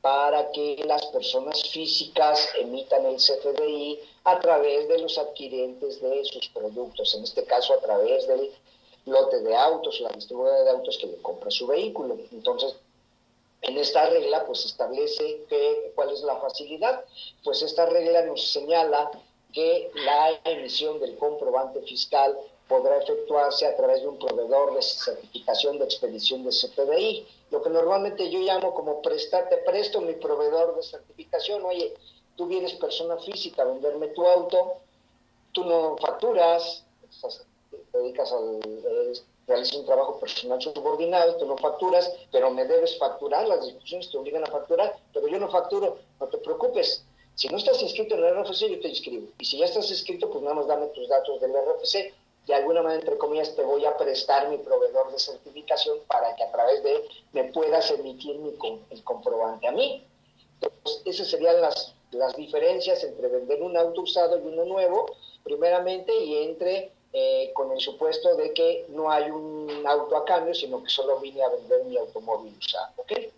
para 0.00 0.50
que 0.52 0.82
las 0.86 1.04
personas 1.06 1.62
físicas 1.68 2.48
emitan 2.58 3.04
el 3.06 3.16
CFDI 3.16 4.00
a 4.24 4.40
través 4.40 4.88
de 4.88 4.98
los 4.98 5.18
adquirentes 5.18 6.00
de 6.00 6.24
sus 6.24 6.48
productos, 6.48 7.14
en 7.14 7.24
este 7.24 7.44
caso 7.44 7.74
a 7.74 7.80
través 7.80 8.26
del 8.26 8.50
lote 9.06 9.40
de 9.40 9.56
autos, 9.56 10.00
la 10.00 10.10
distribuidora 10.10 10.62
de 10.62 10.70
autos 10.70 10.98
que 10.98 11.06
le 11.06 11.16
compra 11.22 11.50
su 11.50 11.66
vehículo. 11.66 12.16
Entonces, 12.32 12.74
en 13.62 13.76
esta 13.76 14.06
regla, 14.06 14.44
pues 14.46 14.64
establece 14.64 15.44
que, 15.48 15.92
cuál 15.94 16.10
es 16.10 16.22
la 16.22 16.36
facilidad. 16.36 17.04
Pues 17.44 17.62
esta 17.62 17.86
regla 17.86 18.22
nos 18.24 18.48
señala 18.48 19.10
que 19.52 19.90
la 19.94 20.40
emisión 20.44 21.00
del 21.00 21.16
comprobante 21.16 21.82
fiscal 21.82 22.38
podrá 22.68 22.98
efectuarse 22.98 23.66
a 23.66 23.76
través 23.76 24.00
de 24.00 24.08
un 24.08 24.18
proveedor 24.18 24.74
de 24.74 24.82
certificación 24.82 25.78
de 25.78 25.86
expedición 25.86 26.44
de 26.44 26.50
CPDI, 26.50 27.26
lo 27.50 27.62
que 27.62 27.68
normalmente 27.68 28.30
yo 28.30 28.38
llamo 28.38 28.72
como 28.74 29.02
prestarte 29.02 29.56
presto 29.58 30.00
mi 30.00 30.14
proveedor 30.14 30.76
de 30.76 30.84
certificación. 30.84 31.64
Oye, 31.64 31.92
tú 32.36 32.46
vienes 32.46 32.74
persona 32.74 33.16
física 33.16 33.62
a 33.62 33.64
venderme 33.64 34.06
tu 34.08 34.24
auto, 34.24 34.74
tú 35.52 35.64
no 35.64 35.96
facturas, 35.98 36.84
te 37.70 37.98
dedicas 37.98 38.32
al 38.32 38.60
realizas 39.46 39.76
un 39.76 39.86
trabajo 39.86 40.20
personal 40.20 40.62
subordinado, 40.62 41.36
tú 41.36 41.46
no 41.46 41.56
facturas, 41.56 42.12
pero 42.30 42.50
me 42.50 42.64
debes 42.66 42.96
facturar, 42.98 43.48
las 43.48 43.64
discusiones 43.64 44.10
te 44.10 44.16
obligan 44.16 44.44
a 44.44 44.46
facturar, 44.46 44.96
pero 45.12 45.26
yo 45.26 45.40
no 45.40 45.50
facturo, 45.50 45.98
no 46.20 46.28
te 46.28 46.38
preocupes. 46.38 47.04
Si 47.34 47.48
no 47.48 47.56
estás 47.56 47.82
inscrito 47.82 48.14
en 48.14 48.24
el 48.24 48.44
RFC, 48.44 48.68
yo 48.68 48.80
te 48.80 48.88
inscribo. 48.88 49.26
Y 49.38 49.44
si 49.44 49.58
ya 49.58 49.64
estás 49.64 49.90
inscrito, 49.90 50.30
pues 50.30 50.42
nada 50.42 50.54
más 50.54 50.68
dame 50.68 50.86
tus 50.88 51.08
datos 51.08 51.40
del 51.40 51.52
RFC 51.52 52.12
de 52.46 52.56
alguna 52.56 52.82
manera, 52.82 53.00
entre 53.00 53.18
comillas, 53.18 53.54
te 53.54 53.62
voy 53.62 53.84
a 53.84 53.96
prestar 53.96 54.48
mi 54.48 54.58
proveedor 54.58 55.12
de 55.12 55.18
certificación 55.18 55.98
para 56.08 56.34
que 56.34 56.42
a 56.42 56.50
través 56.50 56.82
de 56.82 56.96
él 56.96 57.02
me 57.32 57.44
puedas 57.44 57.90
emitir 57.92 58.38
mi, 58.38 58.52
el 58.90 59.04
comprobante 59.04 59.68
a 59.68 59.72
mí. 59.72 60.02
Entonces, 60.60 61.02
esas 61.04 61.28
serían 61.28 61.60
las, 61.60 61.94
las 62.10 62.34
diferencias 62.36 63.04
entre 63.04 63.28
vender 63.28 63.62
un 63.62 63.76
auto 63.76 64.02
usado 64.02 64.38
y 64.38 64.46
uno 64.46 64.64
nuevo, 64.64 65.14
primeramente, 65.44 66.12
y 66.12 66.42
entre 66.42 66.90
eh, 67.12 67.50
con 67.54 67.72
el 67.72 67.80
supuesto 67.80 68.36
de 68.36 68.52
que 68.54 68.86
no 68.90 69.10
hay 69.10 69.30
un 69.30 69.84
auto 69.86 70.16
a 70.16 70.24
cambio, 70.24 70.54
sino 70.54 70.82
que 70.82 70.88
solo 70.88 71.18
vine 71.18 71.42
a 71.42 71.48
vender 71.48 71.84
mi 71.84 71.96
automóvil 71.96 72.54
usado. 72.58 72.92
¿okay? 72.96 73.32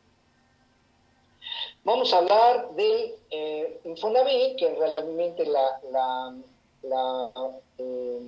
Vamos 1.84 2.12
a 2.12 2.18
hablar 2.18 2.70
del 2.74 3.14
eh, 3.30 3.80
Infonavit, 3.84 4.56
que 4.56 4.74
realmente 4.74 5.46
la, 5.46 6.34
eh, 7.78 8.20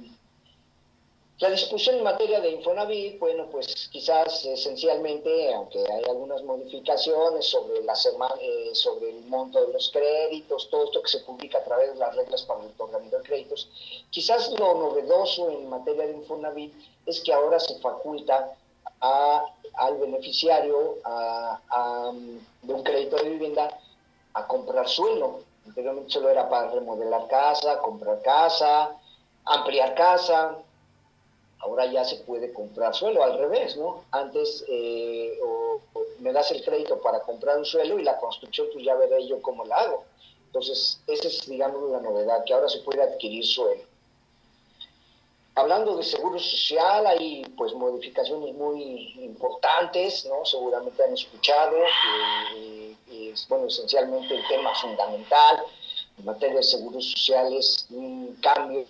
la 1.44 1.50
discusión 1.50 1.96
en 1.96 2.04
materia 2.04 2.40
de 2.40 2.52
Infonavit, 2.52 3.18
bueno, 3.18 3.46
pues 3.52 3.90
quizás 3.92 4.46
esencialmente, 4.46 5.52
aunque 5.52 5.78
hay 5.78 6.02
algunas 6.04 6.42
modificaciones 6.42 7.44
sobre, 7.44 7.83
la 7.83 7.92
eh, 8.40 8.70
sobre 8.72 9.11
el 9.11 9.26
monto 9.26 9.61
de 9.61 9.70
los 9.70 9.90
créditos, 9.90 10.70
todo 10.70 10.85
esto 10.85 11.02
que 11.02 11.09
se 11.11 11.18
publica 11.20 11.59
a 11.59 11.64
través 11.64 11.92
de 11.92 11.98
las 11.98 12.16
reglas 12.16 12.44
para 12.44 12.61
el 12.61 12.68
otorgamiento 12.68 13.18
de 13.18 13.24
créditos, 13.24 13.68
quizás 14.09 14.52
lo 14.59 14.74
novedoso 14.74 15.50
en 15.50 15.68
materia 15.68 16.07
de 16.07 16.14
Infonavit 16.14 16.72
es 17.04 17.20
que 17.20 17.35
ahora 17.35 17.61
se 17.61 17.78
faculta 17.80 18.57
al 19.00 19.98
beneficiario 19.98 20.96
de 22.62 22.72
un 22.72 22.83
crédito 22.83 23.16
de 23.16 23.28
vivienda 23.28 23.78
a 24.33 24.46
comprar 24.46 24.88
suelo. 24.88 25.40
Anteriormente 25.66 26.11
solo 26.11 26.30
era 26.30 26.48
para 26.48 26.70
remodelar 26.70 27.28
casa, 27.28 27.80
comprar 27.80 28.22
casa, 28.22 28.96
ampliar 29.44 29.94
casa, 29.94 30.63
ahora 31.64 31.87
ya 31.87 32.05
se 32.05 32.16
puede 32.16 32.53
comprar 32.53 32.94
suelo, 32.94 33.22
al 33.22 33.38
revés, 33.38 33.77
¿no? 33.77 34.05
Antes 34.11 34.64
eh, 34.68 35.38
me 36.18 36.33
das 36.33 36.50
el 36.50 36.62
crédito 36.62 37.00
para 37.00 37.20
comprar 37.20 37.57
un 37.59 37.64
suelo 37.64 37.98
y 37.98 38.05
la 38.05 38.18
construcción 38.18 38.68
pues 38.72 38.85
ya 38.85 38.94
veré 38.94 39.27
yo 39.27 39.40
cómo 39.40 39.64
la 39.64 39.77
hago. 39.77 40.05
Entonces, 40.46 41.00
esa 41.07 41.27
es, 41.27 41.46
digamos, 41.48 41.90
la 41.90 42.00
novedad, 42.00 42.44
que 42.44 42.53
ahora 42.53 42.68
se 42.68 42.81
puede 42.81 43.03
adquirir 43.03 43.44
suelo. 43.44 43.83
Hablando 45.57 45.96
de 45.96 46.03
seguro 46.03 46.38
social, 46.38 47.07
hay 47.07 47.44
pues 47.57 47.72
modificaciones 47.74 48.55
muy 48.55 49.14
importantes, 49.22 50.27
¿no? 50.27 50.44
Seguramente 50.44 51.03
han 51.03 51.14
escuchado, 51.14 51.77
eh, 52.57 52.94
es, 53.11 53.48
bueno, 53.48 53.66
esencialmente 53.66 54.35
el 54.35 54.46
tema 54.48 54.74
fundamental 54.74 55.62
en 56.18 56.24
materia 56.24 56.57
de 56.57 56.62
seguros 56.62 57.11
sociales, 57.11 57.87
un 57.90 58.37
cambio 58.42 58.85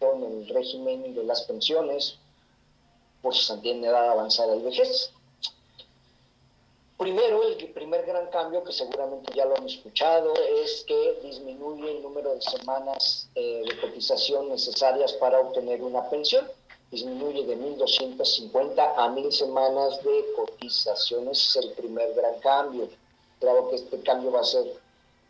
en 0.00 0.22
el 0.24 0.48
régimen 0.48 1.14
de 1.14 1.24
las 1.24 1.42
pensiones 1.42 2.16
por 3.22 3.34
su 3.34 3.56
de 3.60 3.70
edad 3.70 4.10
avanzada 4.10 4.54
y 4.56 4.62
vejez. 4.62 5.10
Primero, 6.98 7.42
el 7.42 7.72
primer 7.72 8.06
gran 8.06 8.28
cambio, 8.28 8.64
que 8.64 8.72
seguramente 8.72 9.32
ya 9.34 9.44
lo 9.44 9.56
han 9.56 9.66
escuchado, 9.66 10.32
es 10.64 10.82
que 10.86 11.18
disminuye 11.22 11.96
el 11.96 12.02
número 12.02 12.34
de 12.34 12.40
semanas 12.40 13.28
eh, 13.34 13.64
de 13.68 13.80
cotización 13.80 14.48
necesarias 14.48 15.12
para 15.14 15.40
obtener 15.40 15.82
una 15.82 16.08
pensión. 16.08 16.46
Disminuye 16.90 17.44
de 17.44 17.58
1.250 17.58 18.78
a 18.78 19.08
1.000 19.08 19.30
semanas 19.30 20.02
de 20.02 20.24
cotización. 20.36 21.28
Ese 21.28 21.58
es 21.58 21.66
el 21.66 21.72
primer 21.72 22.14
gran 22.14 22.38
cambio. 22.40 22.88
Claro 23.40 23.68
que 23.68 23.76
este 23.76 24.00
cambio 24.00 24.32
va 24.32 24.40
a 24.40 24.44
ser 24.44 24.64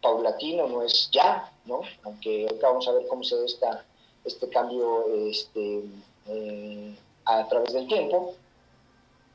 paulatino, 0.00 0.68
no 0.68 0.83
es 0.83 1.09
ya, 1.11 1.50
¿no? 1.64 1.81
Aunque 2.05 2.46
ahorita 2.46 2.68
vamos 2.68 2.87
a 2.87 2.92
ver 2.92 3.09
cómo 3.09 3.24
se 3.24 3.35
ve 3.37 3.46
esta 3.46 3.85
este 4.27 4.49
cambio 4.49 5.07
este, 5.29 5.85
eh, 6.29 6.95
a 7.25 7.49
través 7.49 7.73
del 7.73 7.87
tiempo. 7.87 8.35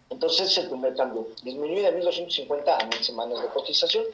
Entonces, 0.09 0.57
el 0.57 0.67
primer 0.67 0.95
cambio, 0.95 1.27
disminuye 1.43 1.81
de 1.81 2.03
1.250 2.03 2.67
a 2.67 2.79
1.000 2.79 3.01
semanas 3.01 3.41
de 3.41 3.47
cotización. 3.47 4.05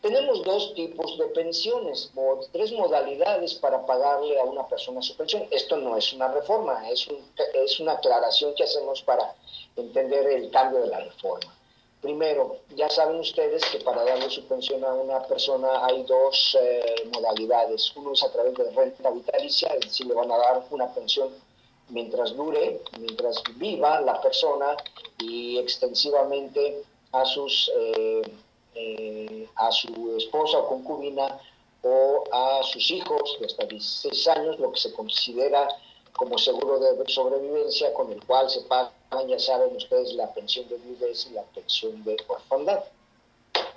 Tenemos 0.00 0.44
dos 0.44 0.74
tipos 0.74 1.18
de 1.18 1.26
pensiones, 1.28 2.10
o 2.14 2.38
tres 2.52 2.70
modalidades 2.72 3.54
para 3.54 3.84
pagarle 3.86 4.38
a 4.38 4.44
una 4.44 4.68
persona 4.68 5.00
su 5.00 5.16
pensión. 5.16 5.46
Esto 5.50 5.78
no 5.78 5.96
es 5.96 6.12
una 6.12 6.28
reforma, 6.28 6.88
es, 6.90 7.08
es 7.54 7.80
una 7.80 7.92
aclaración 7.92 8.54
que 8.54 8.64
hacemos 8.64 9.02
para 9.02 9.34
entender 9.76 10.26
el 10.26 10.50
cambio 10.50 10.82
de 10.82 10.88
la 10.88 11.00
reforma. 11.00 11.54
Primero, 12.04 12.58
ya 12.76 12.90
saben 12.90 13.18
ustedes 13.18 13.64
que 13.72 13.78
para 13.78 14.04
darle 14.04 14.28
su 14.28 14.44
pensión 14.44 14.84
a 14.84 14.92
una 14.92 15.22
persona 15.22 15.86
hay 15.86 16.02
dos 16.02 16.54
eh, 16.60 17.08
modalidades. 17.14 17.96
Uno 17.96 18.12
es 18.12 18.22
a 18.22 18.30
través 18.30 18.52
de 18.52 18.70
renta 18.72 19.10
vitalicia, 19.10 19.68
es 19.68 19.86
decir, 19.86 20.08
le 20.08 20.12
van 20.12 20.30
a 20.30 20.36
dar 20.36 20.66
una 20.70 20.92
pensión 20.92 21.30
mientras 21.88 22.36
dure, 22.36 22.82
mientras 23.00 23.42
viva 23.56 24.02
la 24.02 24.20
persona 24.20 24.76
y 25.18 25.56
extensivamente 25.56 26.82
a, 27.12 27.24
sus, 27.24 27.72
eh, 27.74 28.22
eh, 28.74 29.48
a 29.56 29.72
su 29.72 30.14
esposa 30.18 30.58
o 30.58 30.68
concubina 30.68 31.40
o 31.80 32.24
a 32.30 32.62
sus 32.64 32.90
hijos 32.90 33.38
de 33.40 33.46
hasta 33.46 33.64
16 33.64 34.28
años, 34.28 34.58
lo 34.58 34.72
que 34.72 34.80
se 34.80 34.92
considera 34.92 35.66
como 36.12 36.36
seguro 36.36 36.78
de 36.78 37.02
sobrevivencia 37.08 37.94
con 37.94 38.12
el 38.12 38.22
cual 38.26 38.50
se 38.50 38.60
paga 38.60 38.92
ya 39.22 39.38
saben 39.38 39.76
ustedes, 39.76 40.14
la 40.14 40.32
pensión 40.32 40.68
de 40.68 40.76
viudez 40.78 41.26
y 41.26 41.34
la 41.34 41.42
pensión 41.42 42.02
de 42.04 42.16
orfandad. 42.26 42.84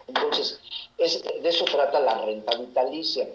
Entonces, 0.07 0.59
de 0.97 1.49
eso 1.49 1.65
trata 1.65 1.99
la 1.99 2.25
renta 2.25 2.57
vitalicia. 2.57 3.27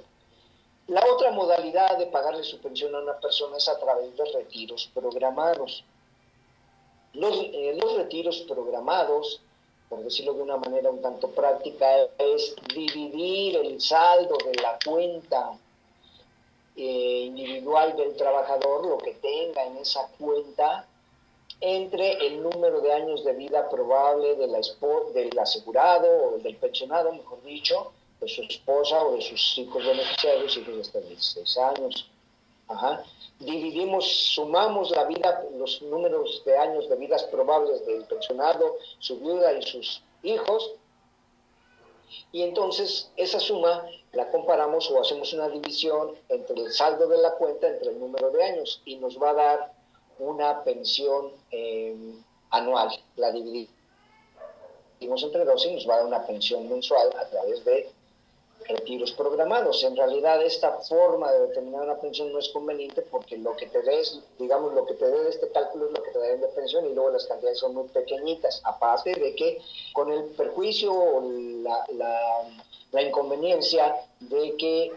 La 0.89 1.05
otra 1.13 1.31
modalidad 1.31 1.97
de 1.99 2.07
pagarle 2.07 2.43
su 2.43 2.59
pensión 2.59 2.95
a 2.95 3.01
una 3.01 3.19
persona 3.19 3.57
es 3.57 3.69
a 3.69 3.79
través 3.79 4.17
de 4.17 4.25
retiros 4.25 4.91
programados. 4.93 5.85
Los, 7.15 7.37
eh, 7.37 7.79
retiros 7.97 8.41
programados, 8.49 9.41
por 9.89 10.03
decirlo 10.03 10.35
de 10.35 10.43
una 10.43 10.57
manera 10.57 10.91
un 10.91 11.01
tanto 11.01 11.29
práctica, 11.29 11.87
es 12.19 12.55
dividir 12.75 13.57
el 13.57 13.81
saldo 13.81 14.37
de 14.45 14.61
la 14.61 14.79
cuenta 14.85 15.53
eh, 16.75 17.25
individual 17.27 17.95
del 17.97 18.17
trabajador, 18.17 18.87
lo 18.87 18.99
que 18.99 19.13
tenga 19.15 19.65
en 19.67 19.77
esa 19.77 20.09
cuenta, 20.19 20.87
entre 21.65 22.27
el 22.27 22.43
número 22.43 22.81
de 22.81 22.93
años 22.93 23.25
de 23.25 23.35
vida 23.35 23.69
probable 23.69 24.35
de 24.35 24.49
la 24.49 24.61
del 25.15 25.39
asegurado 25.39 26.35
o 26.35 26.39
del 26.39 26.57
pensionado, 26.57 27.13
mejor 27.13 27.41
dicho, 27.45 27.93
de 28.21 28.29
su 28.29 28.43
esposa 28.43 29.05
o 29.05 29.15
de 29.15 29.23
sus 29.23 29.59
hijos 29.59 29.85
beneficiarios, 29.87 30.57
hijos 30.57 30.79
hasta 30.81 31.01
16 31.01 31.59
años. 31.59 32.11
Dividimos, 33.39 34.07
sumamos 34.07 34.91
la 34.91 35.05
vida, 35.05 35.45
los 35.57 35.81
números 35.83 36.43
de 36.45 36.57
años 36.57 36.89
de 36.89 36.97
vidas 36.97 37.23
probables 37.25 37.87
del 37.87 38.05
pensionado, 38.07 38.77
su 38.99 39.21
viuda 39.21 39.53
y 39.53 39.63
sus 39.63 40.03
hijos, 40.25 40.73
y 42.33 42.43
entonces 42.43 43.11
esa 43.17 43.39
suma 43.39 43.87
la 44.13 44.31
comparamos 44.33 44.91
o 44.91 45.01
hacemos 45.01 45.33
una 45.33 45.49
división 45.49 46.17
entre 46.29 46.61
el 46.61 46.73
saldo 46.73 47.07
de 47.07 47.19
la 47.19 47.33
cuenta, 47.33 47.69
entre 47.69 47.91
el 47.91 48.01
número 48.01 48.31
de 48.31 48.43
años, 48.43 48.83
y 48.85 48.97
nos 48.97 49.21
va 49.21 49.31
a 49.31 49.35
dar 49.35 49.82
una 50.19 50.63
pensión 50.65 51.33
eh, 51.51 52.15
anual. 52.51 52.91
La 53.17 53.31
dividimos 53.31 53.71
entre 55.23 55.45
dos 55.45 55.65
y 55.67 55.75
nos 55.75 55.89
va 55.89 55.95
a 55.95 55.97
dar 55.99 56.07
una 56.07 56.27
pensión 56.27 56.69
mensual 56.69 57.11
a 57.19 57.29
través 57.29 57.65
de 57.65 57.91
retiros 58.69 59.13
programados. 59.13 59.83
En 59.85 59.97
realidad 59.97 60.43
esta 60.43 60.79
forma 60.81 61.31
de 61.33 61.49
determinar 61.49 61.83
una 61.83 62.01
pensión 62.01 62.33
no 62.33 62.39
es 62.39 62.49
conveniente 62.51 63.03
porque 63.03 63.37
lo 63.37 63.57
que 63.57 63.67
te 63.67 63.83
des, 63.83 64.21
digamos, 64.39 64.73
lo 64.75 64.87
que 64.87 64.95
te 64.95 65.07
dé 65.07 65.29
este 65.29 65.51
cálculo 65.51 65.87
es 65.87 65.93
lo 65.93 66.03
que 66.03 66.11
te 66.11 66.19
den 66.19 66.41
de 66.41 66.49
pensión 66.49 66.87
y 66.87 66.95
luego 66.95 67.11
las 67.11 67.27
cantidades 67.27 67.59
son 67.59 67.75
muy 67.75 67.89
pequeñitas. 67.89 68.61
Aparte 68.65 69.15
de 69.15 69.35
que 69.35 69.59
con 69.93 70.13
el 70.13 70.25
perjuicio 70.27 70.93
o 70.93 71.21
la, 71.21 71.85
la, 71.95 72.21
la 72.93 73.03
inconveniencia 73.03 73.97
de 74.21 74.57
que 74.57 74.93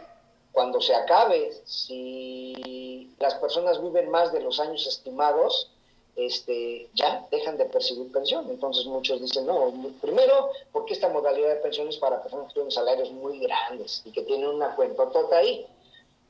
cuando 0.56 0.80
se 0.80 0.95
acabe, 0.95 1.51
si 1.66 3.14
las 3.20 3.36
personas 3.36 3.82
viven 3.84 4.10
más 4.10 4.32
de 4.32 4.39
los 4.39 4.58
años 4.62 4.88
estimados, 4.88 5.70
este, 6.16 6.88
ya 6.93 7.28
dejan 7.30 7.58
de 7.58 7.66
percibir 7.66 8.10
pensión. 8.10 8.49
Entonces 8.49 8.86
muchos 8.86 9.20
dicen, 9.20 9.45
no, 9.45 9.74
primero, 9.99 10.51
porque 10.72 10.93
esta 10.93 11.10
modalidad 11.10 11.49
de 11.49 11.56
pensión 11.58 11.89
es 11.89 11.97
para 11.97 12.24
personas 12.24 12.47
que 12.47 12.53
tienen 12.53 12.72
salarios 12.72 13.12
muy 13.12 13.38
grandes 13.39 14.01
y 14.06 14.12
que 14.12 14.22
tienen 14.22 14.47
una 14.47 14.74
cuenta 14.78 15.12
total 15.12 15.39
ahí. 15.39 15.68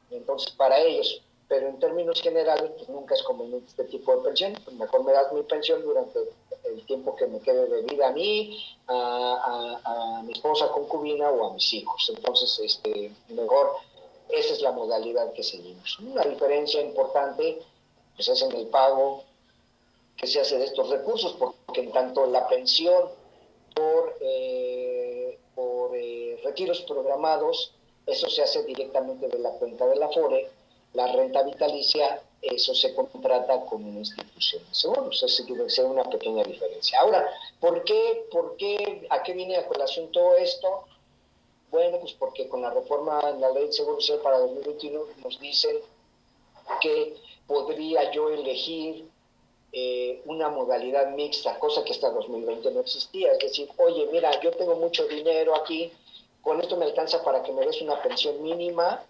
Entonces, 0.10 0.52
para 0.54 0.80
ellos, 0.80 1.22
pero 1.48 1.68
en 1.68 1.80
términos 1.80 2.20
generales, 2.20 2.72
pues 2.78 2.90
nunca 2.90 3.14
es 3.14 3.22
conveniente 3.22 3.68
este 3.70 3.84
tipo 3.84 4.16
de 4.16 4.24
pensión. 4.24 4.58
Pues 4.64 4.76
mejor 4.76 5.04
me 5.04 5.12
das 5.12 5.32
mi 5.34 5.44
pensión 5.44 5.84
durante 5.84 6.20
el 6.64 6.84
tiempo 6.88 7.16
que 7.16 7.28
me 7.28 7.40
quede 7.42 7.68
de 7.68 7.84
vida 7.84 8.08
a 8.08 8.12
mí, 8.12 8.58
a, 8.88 9.80
a, 9.86 10.24
mi 10.24 10.34
esposa 10.34 10.70
concubina 10.70 11.30
o 11.30 11.52
a 11.52 11.54
mis 11.54 11.74
hijos. 11.76 12.12
Entonces, 12.16 12.60
este, 12.60 13.12
mejor, 13.30 13.74
esa 14.30 14.54
es 14.54 14.62
la 14.62 14.72
modalidad 14.72 15.34
que 15.34 15.44
seguimos. 15.44 16.00
Una 16.00 16.24
diferencia 16.24 16.82
importante 16.82 17.60
pues 18.16 18.28
es 18.28 18.42
en 18.42 18.52
el 18.54 18.68
pago 18.68 19.24
que 20.18 20.28
se 20.28 20.40
hace 20.40 20.58
de 20.58 20.66
estos 20.66 20.90
recursos, 20.90 21.34
porque 21.34 21.82
en 21.82 21.92
tanto 21.92 22.26
la 22.26 22.48
pensión 22.48 23.10
por, 23.76 24.18
eh, 24.22 25.38
por 25.54 25.92
eh, 25.96 26.40
retiros 26.44 26.82
programados, 26.82 27.74
eso 28.06 28.30
se 28.30 28.44
hace 28.44 28.64
directamente 28.64 29.28
de 29.28 29.40
la 29.40 29.52
cuenta 29.52 29.86
de 29.88 29.98
la 29.98 30.10
FORE, 30.10 30.50
la 30.94 31.08
renta 31.08 31.44
vitalicia, 31.44 32.22
eso 32.42 32.74
se 32.74 32.94
contrata 32.96 33.66
con 33.66 33.84
una 33.84 34.00
institución 34.00 34.64
de 34.64 34.74
seguros, 34.74 35.46
debe 35.48 35.70
ser 35.70 35.86
una 35.86 36.04
pequeña 36.06 36.44
diferencia. 36.44 37.00
Ahora, 37.02 37.28
¿por 37.60 37.84
qué, 37.84 38.28
por 38.32 38.56
qué, 38.56 39.06
a 39.10 39.24
qué 39.24 39.34
viene 39.34 39.58
a 39.58 39.68
colación 39.68 40.12
todo 40.12 40.36
esto? 40.38 40.86
Bueno, 41.76 42.00
pues 42.00 42.14
porque 42.14 42.48
con 42.48 42.62
la 42.62 42.70
reforma 42.70 43.20
en 43.30 43.42
la 43.42 43.50
ley 43.50 43.66
de 43.66 43.74
seguro 43.74 44.00
social 44.00 44.20
para 44.20 44.40
2021 44.40 44.98
nos 45.22 45.38
dicen 45.42 45.76
que 46.80 47.18
podría 47.46 48.10
yo 48.14 48.30
elegir 48.30 49.06
eh, 49.74 50.22
una 50.24 50.48
modalidad 50.48 51.12
mixta, 51.12 51.60
cosa 51.60 51.84
que 51.84 51.92
hasta 51.92 52.12
2020 52.12 52.72
no 52.72 52.80
existía. 52.80 53.34
Es 53.34 53.40
decir, 53.40 53.70
oye, 53.76 54.08
mira, 54.10 54.40
yo 54.40 54.52
tengo 54.52 54.78
mucho 54.78 55.06
dinero 55.06 55.54
aquí, 55.54 55.92
con 56.42 56.62
esto 56.62 56.78
me 56.78 56.86
alcanza 56.86 57.22
para 57.22 57.44
que 57.44 57.52
me 57.52 57.66
des 57.66 57.82
una 57.82 58.02
pensión 58.02 58.42
mínima, 58.42 59.04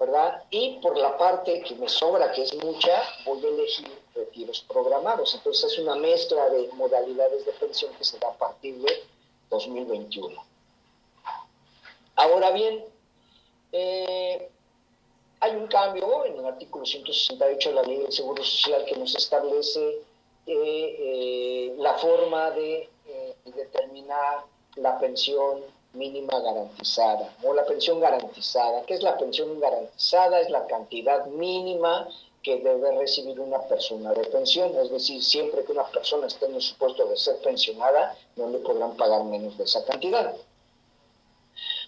¿verdad? 0.00 0.42
Y 0.50 0.80
por 0.82 0.98
la 0.98 1.16
parte 1.16 1.62
que 1.62 1.76
me 1.76 1.88
sobra, 1.88 2.32
que 2.32 2.42
es 2.42 2.52
mucha, 2.64 3.00
voy 3.24 3.46
a 3.46 3.48
elegir 3.48 3.88
retiros 4.16 4.64
programados. 4.66 5.36
Entonces 5.36 5.72
es 5.72 5.78
una 5.78 5.94
mezcla 5.94 6.48
de 6.48 6.66
modalidades 6.72 7.46
de 7.46 7.52
pensión 7.52 7.94
que 7.94 8.02
se 8.02 8.18
da 8.18 8.26
a 8.26 8.36
partir 8.36 8.74
de 8.78 9.04
2021. 9.50 10.51
Ahora 12.22 12.52
bien, 12.52 12.84
eh, 13.72 14.48
hay 15.40 15.56
un 15.56 15.66
cambio 15.66 16.24
en 16.24 16.38
el 16.38 16.46
artículo 16.46 16.86
168 16.86 17.70
de 17.70 17.74
la 17.74 17.82
Ley 17.82 17.98
del 17.98 18.12
Seguro 18.12 18.44
Social 18.44 18.84
que 18.84 18.94
nos 18.94 19.12
establece 19.16 19.98
eh, 20.46 20.96
eh, 21.00 21.74
la 21.78 21.94
forma 21.94 22.52
de 22.52 22.88
determinar 23.44 24.44
la 24.76 25.00
pensión 25.00 25.62
mínima 25.94 26.38
garantizada 26.38 27.34
o 27.42 27.54
la 27.54 27.66
pensión 27.66 27.98
garantizada. 27.98 28.84
¿Qué 28.86 28.94
es 28.94 29.02
la 29.02 29.18
pensión 29.18 29.58
garantizada? 29.58 30.40
Es 30.40 30.48
la 30.48 30.64
cantidad 30.68 31.26
mínima 31.26 32.06
que 32.44 32.58
debe 32.58 32.98
recibir 32.98 33.40
una 33.40 33.62
persona 33.62 34.12
de 34.12 34.26
pensión, 34.26 34.76
es 34.76 34.90
decir, 34.90 35.24
siempre 35.24 35.64
que 35.64 35.72
una 35.72 35.88
persona 35.88 36.28
esté 36.28 36.46
en 36.46 36.54
el 36.54 36.62
supuesto 36.62 37.04
de 37.04 37.16
ser 37.16 37.38
pensionada, 37.38 38.16
no 38.36 38.48
le 38.48 38.58
podrán 38.58 38.96
pagar 38.96 39.24
menos 39.24 39.58
de 39.58 39.64
esa 39.64 39.84
cantidad. 39.84 40.36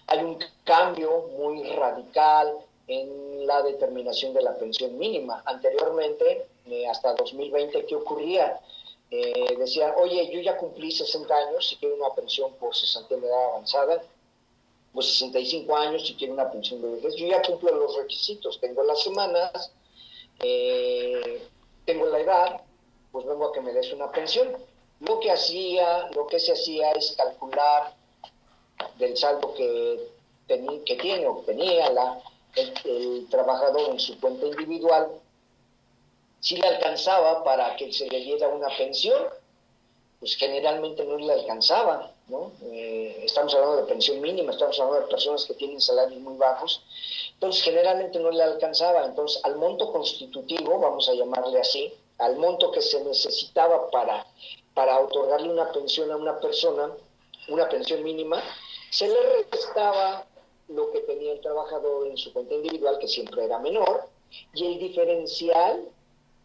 Hay 0.07 0.19
un 0.19 0.37
cambio 0.63 1.29
muy 1.37 1.63
radical 1.63 2.57
en 2.87 3.47
la 3.47 3.61
determinación 3.63 4.33
de 4.33 4.41
la 4.41 4.55
pensión 4.57 4.97
mínima. 4.97 5.41
Anteriormente, 5.45 6.47
eh, 6.67 6.87
hasta 6.87 7.13
2020, 7.13 7.85
¿qué 7.85 7.95
ocurría? 7.95 8.59
Eh, 9.11 9.55
decían, 9.57 9.93
oye, 9.97 10.29
yo 10.31 10.41
ya 10.41 10.57
cumplí 10.57 10.91
60 10.91 11.35
años, 11.35 11.67
si 11.67 11.75
quiero 11.77 11.95
una 11.95 12.13
pensión 12.13 12.53
por 12.55 12.75
60 12.75 13.15
de 13.15 13.27
edad 13.27 13.45
avanzada, 13.51 14.03
pues 14.93 15.07
65 15.07 15.75
años, 15.75 16.07
si 16.07 16.15
quiero 16.15 16.33
una 16.33 16.49
pensión 16.49 16.81
de 16.81 16.89
vejez, 16.89 17.15
yo 17.15 17.27
ya 17.27 17.41
cumplo 17.41 17.75
los 17.75 17.95
requisitos, 17.97 18.59
tengo 18.59 18.83
las 18.83 19.01
semanas, 19.03 19.71
eh, 20.39 21.47
tengo 21.85 22.05
la 22.07 22.19
edad, 22.19 22.61
pues 23.11 23.25
vengo 23.25 23.47
a 23.47 23.53
que 23.53 23.61
me 23.61 23.73
des 23.73 23.91
una 23.93 24.11
pensión. 24.11 24.55
Lo 25.01 25.19
que 25.19 25.31
hacía, 25.31 26.09
lo 26.15 26.25
que 26.27 26.39
se 26.39 26.53
hacía 26.53 26.91
es 26.91 27.13
calcular 27.17 27.93
del 28.97 29.17
saldo 29.17 29.53
que, 29.53 30.13
tiene 30.47 31.27
o 31.27 31.43
tenía 31.45 31.89
la 31.89 32.21
el, 32.55 33.27
trabajador 33.29 33.89
en 33.89 33.99
su 33.99 34.19
cuenta 34.19 34.45
individual, 34.45 35.09
si 36.39 36.57
le 36.57 36.67
alcanzaba 36.67 37.43
para 37.43 37.75
que 37.75 37.91
se 37.91 38.07
le 38.07 38.19
diera 38.19 38.47
una 38.47 38.67
pensión, 38.77 39.21
pues 40.19 40.35
generalmente 40.37 41.03
no 41.03 41.17
le 41.17 41.33
alcanzaba, 41.33 42.11
¿no? 42.27 42.51
Eh, 42.63 43.23
estamos 43.25 43.53
hablando 43.53 43.77
de 43.77 43.83
pensión 43.83 44.21
mínima, 44.21 44.51
estamos 44.51 44.79
hablando 44.79 45.05
de 45.05 45.11
personas 45.11 45.45
que 45.45 45.53
tienen 45.55 45.81
salarios 45.81 46.19
muy 46.21 46.37
bajos, 46.37 46.81
entonces 47.33 47.63
generalmente 47.63 48.19
no 48.19 48.31
le 48.31 48.43
alcanzaba, 48.43 49.05
entonces 49.05 49.43
al 49.43 49.55
monto 49.57 49.91
constitutivo, 49.91 50.79
vamos 50.79 51.09
a 51.09 51.13
llamarle 51.13 51.59
así, 51.59 51.93
al 52.19 52.37
monto 52.37 52.71
que 52.71 52.81
se 52.81 53.03
necesitaba 53.03 53.89
para, 53.89 54.25
para 54.73 54.99
otorgarle 54.99 55.49
una 55.49 55.71
pensión 55.71 56.11
a 56.11 56.15
una 56.15 56.39
persona, 56.39 56.91
una 57.49 57.67
pensión 57.67 58.03
mínima, 58.03 58.41
se 58.95 59.09
le 59.09 59.43
restaba 59.51 60.25
lo 60.69 60.89
que 60.93 61.01
tenía 61.01 61.33
el 61.33 61.41
trabajador 61.41 62.07
en 62.07 62.15
su 62.15 62.31
cuenta 62.31 62.53
individual, 62.53 62.97
que 62.97 63.09
siempre 63.09 63.43
era 63.43 63.59
menor, 63.59 64.07
y 64.53 64.65
el 64.67 64.79
diferencial, 64.79 65.89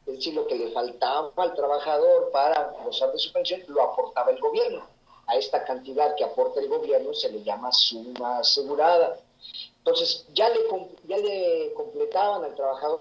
es 0.04 0.16
decir, 0.16 0.34
lo 0.34 0.48
que 0.48 0.56
le 0.56 0.72
faltaba 0.72 1.30
al 1.36 1.54
trabajador 1.54 2.32
para 2.32 2.72
gozar 2.84 3.12
de 3.12 3.18
su 3.18 3.32
pensión, 3.32 3.62
lo 3.68 3.82
aportaba 3.82 4.32
el 4.32 4.40
gobierno. 4.40 4.84
A 5.28 5.36
esta 5.36 5.64
cantidad 5.64 6.16
que 6.16 6.24
aporta 6.24 6.58
el 6.58 6.68
gobierno 6.68 7.14
se 7.14 7.30
le 7.30 7.44
llama 7.44 7.70
suma 7.70 8.38
asegurada. 8.38 9.20
Entonces, 9.78 10.26
ya 10.34 10.48
le, 10.48 10.58
ya 11.06 11.18
le 11.18 11.72
completaban 11.74 12.42
al 12.42 12.56
trabajador 12.56 13.00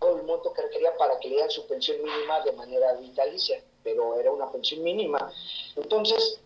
el 0.00 0.22
monto 0.22 0.50
que 0.54 0.62
requería 0.62 0.96
para 0.96 1.18
que 1.20 1.28
le 1.28 1.34
dieran 1.34 1.50
su 1.50 1.66
pensión 1.66 2.02
mínima 2.02 2.40
de 2.40 2.52
manera 2.52 2.94
vitalicia, 2.94 3.62
pero 3.84 4.18
era 4.18 4.32
una 4.32 4.50
pensión 4.50 4.82
mínima. 4.82 5.30
Entonces, 5.76 6.40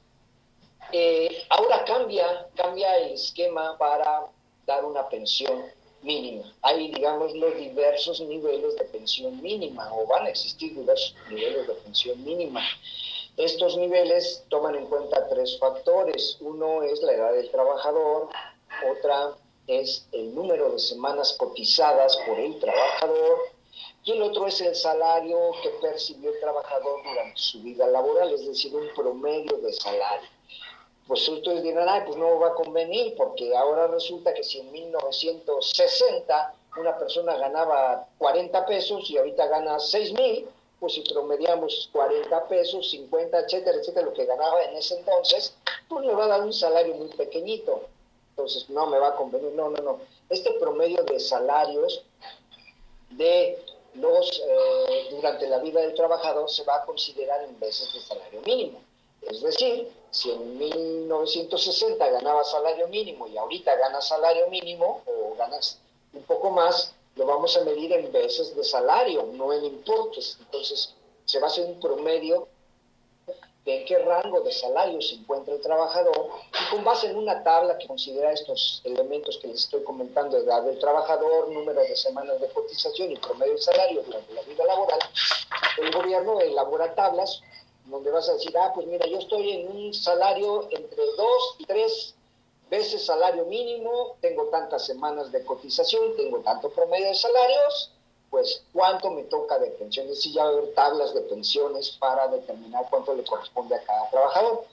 eh, 0.93 1.45
ahora 1.51 1.85
cambia, 1.85 2.49
cambia 2.55 2.97
el 2.99 3.13
esquema 3.13 3.77
para 3.79 4.27
dar 4.67 4.85
una 4.85 5.09
pensión 5.09 5.65
mínima. 6.03 6.53
Hay, 6.63 6.91
digamos, 6.93 7.35
los 7.35 7.57
diversos 7.57 8.21
niveles 8.21 8.77
de 8.77 8.85
pensión 8.85 9.41
mínima 9.43 9.93
o 9.93 10.07
van 10.07 10.27
a 10.27 10.31
existir 10.31 10.75
diversos 10.75 11.15
niveles 11.29 11.67
de 11.67 11.75
pensión 11.75 12.25
mínima. 12.25 12.63
Estos 13.37 13.77
niveles 13.77 14.45
toman 14.49 14.77
en 14.77 14.87
cuenta 14.87 15.29
tres 15.29 15.59
factores. 15.59 16.39
Uno 16.41 16.83
es 16.83 17.03
la 17.03 17.13
edad 17.13 17.33
del 17.33 17.51
trabajador, 17.51 18.29
otra 18.91 19.35
es 19.67 20.07
el 20.13 20.35
número 20.35 20.71
de 20.71 20.79
semanas 20.79 21.35
cotizadas 21.39 22.17
por 22.27 22.39
el 22.39 22.59
trabajador 22.61 23.39
y 24.05 24.13
el 24.13 24.23
otro 24.23 24.47
es 24.47 24.61
el 24.61 24.75
salario 24.77 25.51
que 25.63 25.71
percibió 25.81 26.31
el 26.31 26.39
trabajador 26.39 27.03
durante 27.03 27.37
su 27.39 27.61
vida 27.61 27.89
laboral, 27.89 28.33
es 28.33 28.47
decir, 28.47 28.75
un 28.75 28.89
promedio 28.95 29.57
de 29.59 29.73
salario. 29.73 30.29
Pues 31.07 31.29
ustedes 31.29 31.63
dirán, 31.63 31.89
ay, 31.89 32.03
pues 32.05 32.17
no 32.17 32.39
va 32.41 32.49
a 32.49 32.55
convenir, 32.55 33.15
porque 33.17 33.57
ahora 33.57 33.87
resulta 33.87 34.35
que 34.35 34.43
si 34.43 34.61
en 34.61 34.73
1960 34.73 36.55
una 36.79 36.99
persona 36.99 37.37
ganaba 37.37 38.07
40 38.19 38.67
pesos 38.67 39.09
y 39.11 39.17
ahorita 39.17 39.47
gana 39.47 39.79
6 39.79 40.13
mil, 40.13 40.49
pues 40.79 40.95
si 40.95 41.01
promediamos 41.03 41.89
40 41.93 42.49
pesos, 42.49 42.91
50, 42.91 43.39
etcétera, 43.39 43.79
etcétera, 43.79 44.07
lo 44.07 44.13
que 44.13 44.27
ganaba 44.27 44.63
en 44.65 44.77
ese 44.77 44.99
entonces, 44.99 45.55
pues 45.89 46.05
me 46.05 46.13
va 46.13 46.25
a 46.25 46.29
dar 46.29 46.43
un 46.43 46.53
salario 46.53 46.95
muy 46.95 47.09
pequeñito. 47.09 47.83
Entonces 48.31 48.69
no 48.69 48.87
me 48.87 48.99
va 48.99 49.09
a 49.09 49.17
convenir, 49.17 49.53
no, 49.53 49.71
no, 49.71 49.83
no. 49.83 49.99
Este 50.29 50.53
promedio 50.61 51.03
de 51.05 51.19
salarios 51.19 52.03
de 53.11 53.59
los 53.95 54.43
eh, 54.47 55.09
durante 55.11 55.49
la 55.49 55.59
vida 55.59 55.81
del 55.81 55.95
trabajador 55.95 56.51
se 56.51 56.65
va 56.65 56.77
a 56.77 56.85
considerar 56.85 57.43
en 57.45 57.59
veces 57.59 57.93
de 57.95 58.01
salario 58.01 58.43
mínimo. 58.43 58.81
Es 59.31 59.43
decir, 59.43 59.91
si 60.11 60.31
en 60.31 60.59
1960 60.59 62.11
ganaba 62.11 62.45
salario 62.45 62.89
mínimo 62.89 63.27
y 63.27 63.37
ahorita 63.37 63.75
gana 63.77 64.01
salario 64.01 64.49
mínimo 64.49 65.03
o 65.07 65.35
ganas 65.37 65.79
un 66.13 66.23
poco 66.23 66.51
más, 66.51 66.95
lo 67.17 67.27
vamos 67.27 67.57
a 67.57 67.65
medir 67.65 67.93
en 67.93 68.13
veces 68.13 68.55
de 68.55 68.65
salario, 68.65 69.25
no 69.33 69.53
en 69.53 69.65
importes. 69.65 70.37
Entonces, 70.41 70.95
se 71.25 71.41
va 71.41 71.47
a 71.47 71.51
hacer 71.51 71.67
un 71.67 71.81
promedio 71.81 72.49
de 73.65 73.81
en 73.81 73.85
qué 73.85 73.99
rango 73.99 74.41
de 74.43 74.53
salario 74.53 75.03
se 75.03 75.17
encuentra 75.17 75.55
el 75.55 75.61
trabajador 75.61 76.29
y 76.53 76.71
con 76.71 76.85
base 76.85 77.09
en 77.09 77.17
una 77.17 77.43
tabla 77.43 77.77
que 77.77 77.89
considera 77.89 78.33
estos 78.33 78.81
elementos 78.85 79.39
que 79.39 79.49
les 79.49 79.65
estoy 79.65 79.83
comentando, 79.83 80.39
edad 80.39 80.63
del 80.63 80.79
trabajador, 80.79 81.49
número 81.51 81.81
de 81.81 81.97
semanas 81.97 82.41
de 82.41 82.49
cotización 82.51 83.11
y 83.11 83.17
promedio 83.17 83.55
de 83.55 83.61
salario 83.61 84.03
durante 84.05 84.33
la 84.35 84.43
vida 84.43 84.65
laboral, 84.65 85.01
el 85.79 85.91
gobierno 85.91 86.41
elabora 86.41 86.95
tablas 86.95 87.43
donde 87.87 88.11
vas 88.11 88.29
a 88.29 88.35
decir, 88.35 88.57
ah, 88.59 88.73
pues 88.75 88.87
mira, 88.87 89.07
yo 89.07 89.19
estoy 89.19 89.53
en 89.53 89.69
un 89.69 89.95
salario 89.95 90.69
entre 90.71 91.05
dos 91.17 91.55
y 91.59 91.65
tres 91.65 92.15
veces 92.71 93.07
salario 93.07 93.45
mínimo, 93.47 94.17
tengo 94.21 94.47
tantas 94.47 94.85
semanas 94.85 95.31
de 95.31 95.45
cotización, 95.45 96.17
tengo 96.17 96.41
tanto 96.41 96.71
promedio 96.71 97.07
de 97.07 97.15
salarios, 97.15 97.93
pues 98.31 98.65
cuánto 98.73 99.11
me 99.11 99.23
toca 99.25 99.59
de 99.59 99.71
pensión. 99.71 100.07
Es 100.07 100.17
decir, 100.17 100.33
ya 100.33 100.45
va 100.45 100.51
a 100.51 100.53
haber 100.53 100.75
tablas 100.75 101.15
de 101.15 101.21
pensiones 101.23 101.91
para 102.01 102.27
determinar 102.29 102.87
cuánto 102.91 103.15
le 103.15 103.25
corresponde 103.25 103.77
a 103.77 103.83
cada 103.85 104.11
trabajador. 104.11 104.65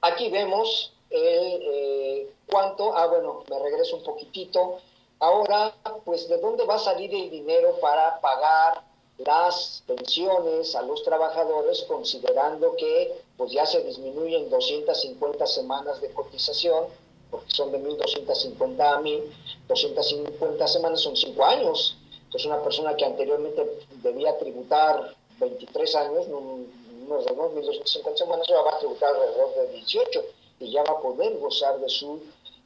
Aquí 0.00 0.28
vemos 0.30 0.92
el, 1.10 1.62
eh, 1.62 2.32
cuánto, 2.50 2.96
ah, 2.96 3.06
bueno, 3.06 3.44
me 3.48 3.58
regreso 3.58 3.96
un 3.96 4.02
poquitito. 4.02 4.80
Ahora, 5.20 5.74
pues, 6.04 6.28
¿de 6.28 6.38
dónde 6.38 6.64
va 6.64 6.76
a 6.76 6.78
salir 6.78 7.14
el 7.14 7.30
dinero 7.30 7.78
para 7.80 8.20
pagar 8.20 8.82
las 9.26 9.82
pensiones 9.86 10.74
a 10.74 10.82
los 10.82 11.02
trabajadores 11.02 11.84
considerando 11.88 12.74
que 12.76 13.22
pues 13.36 13.52
ya 13.52 13.66
se 13.66 13.82
disminuyen 13.82 14.50
250 14.50 15.46
semanas 15.46 16.00
de 16.00 16.12
cotización, 16.12 16.84
porque 17.30 17.50
son 17.52 17.72
de 17.72 17.78
1.250 17.78 18.80
a 18.80 19.00
1.250 19.00 20.66
semanas 20.66 21.00
son 21.00 21.16
5 21.16 21.44
años. 21.44 21.96
Entonces 22.24 22.46
una 22.46 22.62
persona 22.62 22.96
que 22.96 23.04
anteriormente 23.04 23.84
debía 24.02 24.38
tributar 24.38 25.14
23 25.38 25.96
años, 25.96 26.26
unos 26.28 27.24
de 27.24 27.32
1.250 27.32 28.16
semanas, 28.16 28.48
ahora 28.50 28.70
va 28.70 28.76
a 28.76 28.78
tributar 28.78 29.14
alrededor 29.14 29.54
de 29.56 29.72
18 29.74 30.24
y 30.60 30.70
ya 30.70 30.82
va 30.84 30.92
a 30.92 31.00
poder 31.00 31.38
gozar 31.38 31.80
de 31.80 31.88
su 31.88 32.20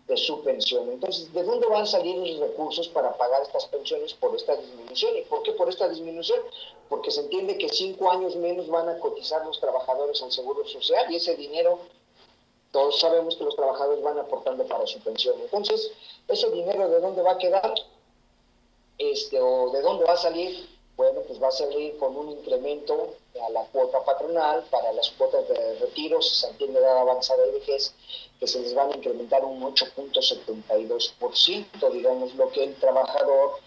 de 0.06 0.16
su 0.16 0.42
pensión. 0.42 0.90
Entonces, 0.90 1.32
¿de 1.32 1.42
dónde 1.42 1.66
van 1.66 1.82
a 1.82 1.86
salir 1.86 2.16
los 2.16 2.38
recursos 2.38 2.88
para 2.88 3.16
pagar 3.16 3.42
estas 3.42 3.66
pensiones 3.66 4.12
por 4.14 4.34
esta 4.36 4.54
disminución? 4.56 5.16
¿Y 5.16 5.22
por 5.22 5.42
qué 5.42 5.52
por 5.52 5.68
esta 5.68 5.88
disminución? 5.88 6.40
Porque 6.88 7.10
se 7.10 7.22
entiende 7.22 7.56
que 7.56 7.68
cinco 7.70 8.10
años 8.10 8.36
menos 8.36 8.68
van 8.68 8.88
a 8.88 8.98
cotizar 8.98 9.44
los 9.46 9.58
trabajadores 9.60 10.22
al 10.22 10.30
Seguro 10.30 10.66
Social 10.66 11.10
y 11.10 11.16
ese 11.16 11.36
dinero, 11.36 11.78
todos 12.70 13.00
sabemos 13.00 13.36
que 13.36 13.44
los 13.44 13.56
trabajadores 13.56 14.02
van 14.02 14.18
aportando 14.18 14.64
para 14.66 14.86
su 14.86 15.00
pensión. 15.00 15.36
Entonces, 15.40 15.90
¿ese 16.28 16.50
dinero 16.50 16.88
de 16.88 17.00
dónde 17.00 17.22
va 17.22 17.32
a 17.32 17.38
quedar? 17.38 17.74
Este, 18.98 19.40
¿O 19.40 19.70
de 19.70 19.80
dónde 19.80 20.04
va 20.04 20.12
a 20.12 20.18
salir? 20.18 20.73
Bueno, 20.96 21.20
pues 21.26 21.42
va 21.42 21.48
a 21.48 21.52
salir 21.52 21.98
con 21.98 22.16
un 22.16 22.30
incremento 22.30 23.14
a 23.44 23.50
la 23.50 23.64
cuota 23.64 24.04
patronal 24.04 24.64
para 24.70 24.92
las 24.92 25.10
cuotas 25.10 25.48
de 25.48 25.74
retiro, 25.80 26.22
se 26.22 26.46
entiende 26.46 26.78
edad 26.78 26.98
avanzada 26.98 27.44
y 27.48 27.52
vejez, 27.52 27.92
que 28.38 28.46
se 28.46 28.60
les 28.60 28.74
van 28.74 28.92
a 28.92 28.96
incrementar 28.96 29.44
un 29.44 29.60
8.72%, 29.62 31.92
digamos, 31.92 32.34
lo 32.36 32.48
que 32.50 32.62
el 32.64 32.76
trabajador 32.76 33.58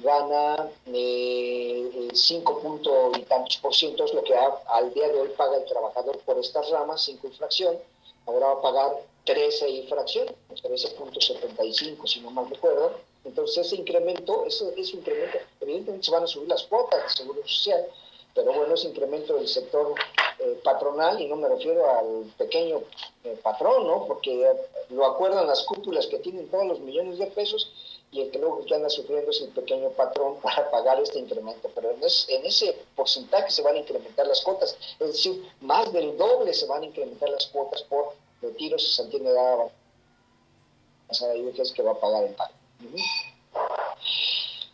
gana 0.00 0.68
eh, 0.86 2.08
5 2.12 2.60
puntos 2.60 3.16
y 3.18 3.22
tantos 3.22 3.56
por 3.58 3.74
ciento, 3.74 4.04
es 4.04 4.12
lo 4.12 4.22
que 4.22 4.34
al 4.34 4.92
día 4.92 5.08
de 5.08 5.20
hoy 5.20 5.28
paga 5.36 5.56
el 5.56 5.64
trabajador 5.64 6.18
por 6.20 6.38
estas 6.38 6.68
ramas, 6.70 7.00
5 7.02 7.26
infracción, 7.28 7.78
ahora 8.26 8.48
va 8.48 8.52
a 8.52 8.62
pagar 8.62 9.00
13 9.24 9.70
infracción, 9.70 10.28
13.75 10.50 12.06
si 12.06 12.20
no 12.20 12.30
mal 12.30 12.50
recuerdo, 12.50 12.92
entonces 13.24 13.66
ese 13.66 13.76
incremento, 13.76 14.44
ese, 14.46 14.72
ese 14.76 14.96
incremento, 14.96 15.38
evidentemente 15.60 16.06
se 16.06 16.12
van 16.12 16.24
a 16.24 16.26
subir 16.26 16.48
las 16.48 16.64
cuotas 16.64 17.02
de 17.02 17.08
seguro 17.08 17.42
social, 17.46 17.86
pero 18.34 18.52
bueno, 18.52 18.74
ese 18.74 18.88
incremento 18.88 19.34
del 19.36 19.48
sector 19.48 19.94
eh, 20.40 20.60
patronal, 20.64 21.20
y 21.20 21.28
no 21.28 21.36
me 21.36 21.48
refiero 21.48 21.88
al 21.88 22.24
pequeño 22.36 22.82
eh, 23.22 23.38
patrón, 23.42 23.86
¿no? 23.86 24.06
Porque 24.06 24.46
lo 24.90 25.06
acuerdan 25.06 25.46
las 25.46 25.62
cúpulas 25.62 26.06
que 26.06 26.18
tienen 26.18 26.48
todos 26.48 26.66
los 26.66 26.80
millones 26.80 27.18
de 27.18 27.26
pesos 27.28 27.72
y 28.10 28.20
el 28.20 28.30
que 28.30 28.38
luego 28.38 28.64
que 28.64 28.74
anda 28.74 28.90
sufriendo 28.90 29.30
es 29.30 29.40
el 29.40 29.50
pequeño 29.50 29.90
patrón 29.90 30.36
para 30.42 30.70
pagar 30.70 31.00
este 31.00 31.20
incremento. 31.20 31.70
Pero 31.74 31.92
en, 31.92 31.98
en 32.02 32.46
ese 32.46 32.76
porcentaje 32.96 33.50
se 33.50 33.62
van 33.62 33.76
a 33.76 33.78
incrementar 33.78 34.26
las 34.26 34.40
cuotas, 34.42 34.76
es 34.98 35.06
decir, 35.06 35.48
más 35.60 35.92
del 35.92 36.16
doble 36.18 36.52
se 36.52 36.66
van 36.66 36.82
a 36.82 36.86
incrementar 36.86 37.28
las 37.30 37.46
cuotas 37.46 37.82
por 37.82 38.14
retiros, 38.42 38.96
se 38.96 39.02
entiende 39.02 39.30
edad 39.30 39.70
es 41.10 41.72
que 41.72 41.82
va 41.82 41.92
a 41.92 42.00
pagar 42.00 42.24
el 42.24 42.34
pago. 42.34 42.52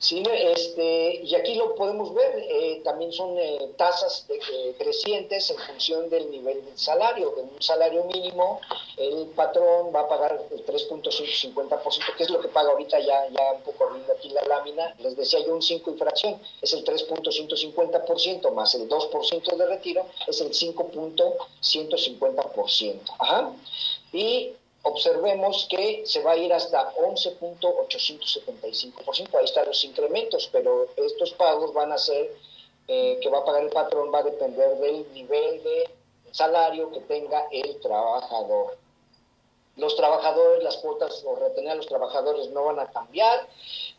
Sí, 0.02 0.22
este, 0.26 1.20
y 1.22 1.34
aquí 1.34 1.56
lo 1.56 1.74
podemos 1.74 2.14
ver, 2.14 2.38
eh, 2.38 2.80
también 2.82 3.12
son 3.12 3.36
eh, 3.38 3.68
tasas 3.76 4.26
crecientes 4.78 5.50
en 5.50 5.58
función 5.58 6.08
del 6.08 6.30
nivel 6.30 6.64
del 6.64 6.78
salario. 6.78 7.34
En 7.38 7.50
un 7.54 7.60
salario 7.60 8.04
mínimo, 8.04 8.62
el 8.96 9.26
patrón 9.36 9.94
va 9.94 10.00
a 10.00 10.08
pagar 10.08 10.40
el 10.50 10.64
3.150%, 10.64 12.16
que 12.16 12.22
es 12.22 12.30
lo 12.30 12.40
que 12.40 12.48
paga 12.48 12.70
ahorita 12.70 12.98
ya, 12.98 13.28
ya 13.28 13.52
un 13.52 13.60
poco 13.60 13.84
abriendo 13.84 14.10
aquí 14.14 14.30
la 14.30 14.42
lámina. 14.44 14.94
Les 15.00 15.16
decía 15.16 15.40
yo 15.46 15.54
un 15.54 15.60
5 15.60 15.90
infracción, 15.90 16.40
es 16.62 16.72
el 16.72 16.82
3.150% 16.82 18.52
más 18.52 18.74
el 18.74 18.88
2% 18.88 19.56
de 19.56 19.66
retiro, 19.66 20.06
es 20.26 20.40
el 20.40 20.48
5.150%. 20.50 23.00
Ajá. 23.18 23.52
Y 24.14 24.54
observemos 24.82 25.66
que 25.70 26.02
se 26.06 26.22
va 26.22 26.32
a 26.32 26.36
ir 26.36 26.52
hasta 26.52 26.92
11.875%. 26.94 29.38
Ahí 29.38 29.44
están 29.44 29.66
los 29.66 29.84
incrementos, 29.84 30.48
pero 30.52 30.88
estos 30.96 31.30
pagos 31.32 31.72
van 31.72 31.92
a 31.92 31.98
ser, 31.98 32.34
eh, 32.88 33.18
que 33.20 33.28
va 33.28 33.38
a 33.38 33.44
pagar 33.44 33.62
el 33.62 33.70
patrón, 33.70 34.12
va 34.12 34.18
a 34.20 34.24
depender 34.24 34.78
del 34.78 35.06
nivel 35.12 35.62
de 35.62 35.90
salario 36.32 36.90
que 36.90 37.00
tenga 37.00 37.46
el 37.50 37.78
trabajador. 37.80 38.78
Los 39.76 39.94
trabajadores, 39.96 40.64
las 40.64 40.78
cuotas 40.78 41.22
o 41.24 41.36
retener 41.36 41.72
a 41.72 41.76
los 41.76 41.86
trabajadores 41.86 42.50
no 42.50 42.64
van 42.64 42.80
a 42.80 42.90
cambiar 42.90 43.46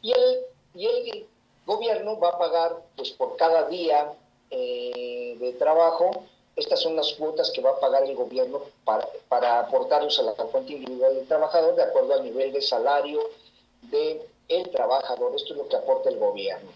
y 0.02 0.12
el, 0.12 0.42
y 0.76 0.86
el 0.86 1.26
gobierno 1.66 2.20
va 2.20 2.30
a 2.30 2.38
pagar 2.38 2.84
pues 2.96 3.10
por 3.12 3.36
cada 3.38 3.68
día 3.68 4.14
eh, 4.50 5.36
de 5.40 5.54
trabajo 5.54 6.26
estas 6.56 6.82
son 6.82 6.96
las 6.96 7.14
cuotas 7.14 7.52
que 7.52 7.62
va 7.62 7.72
a 7.72 7.80
pagar 7.80 8.04
el 8.04 8.16
gobierno 8.16 8.62
para, 8.84 9.08
para 9.30 9.60
aportarlos 9.62 10.20
a 10.20 10.24
la 10.24 10.34
cuenta 10.34 10.72
individual 10.72 11.16
del 11.16 11.28
trabajador 11.28 11.76
de 11.76 11.84
acuerdo 11.84 12.14
al 12.14 12.24
nivel 12.24 12.52
de 12.52 12.62
salario 12.62 13.22
del 13.84 14.22
el 14.50 14.70
trabajador. 14.70 15.34
Esto 15.36 15.54
es 15.54 15.60
lo 15.60 15.68
que 15.70 15.78
aporta 15.78 16.10
el 16.10 16.18
gobierno. 16.18 16.70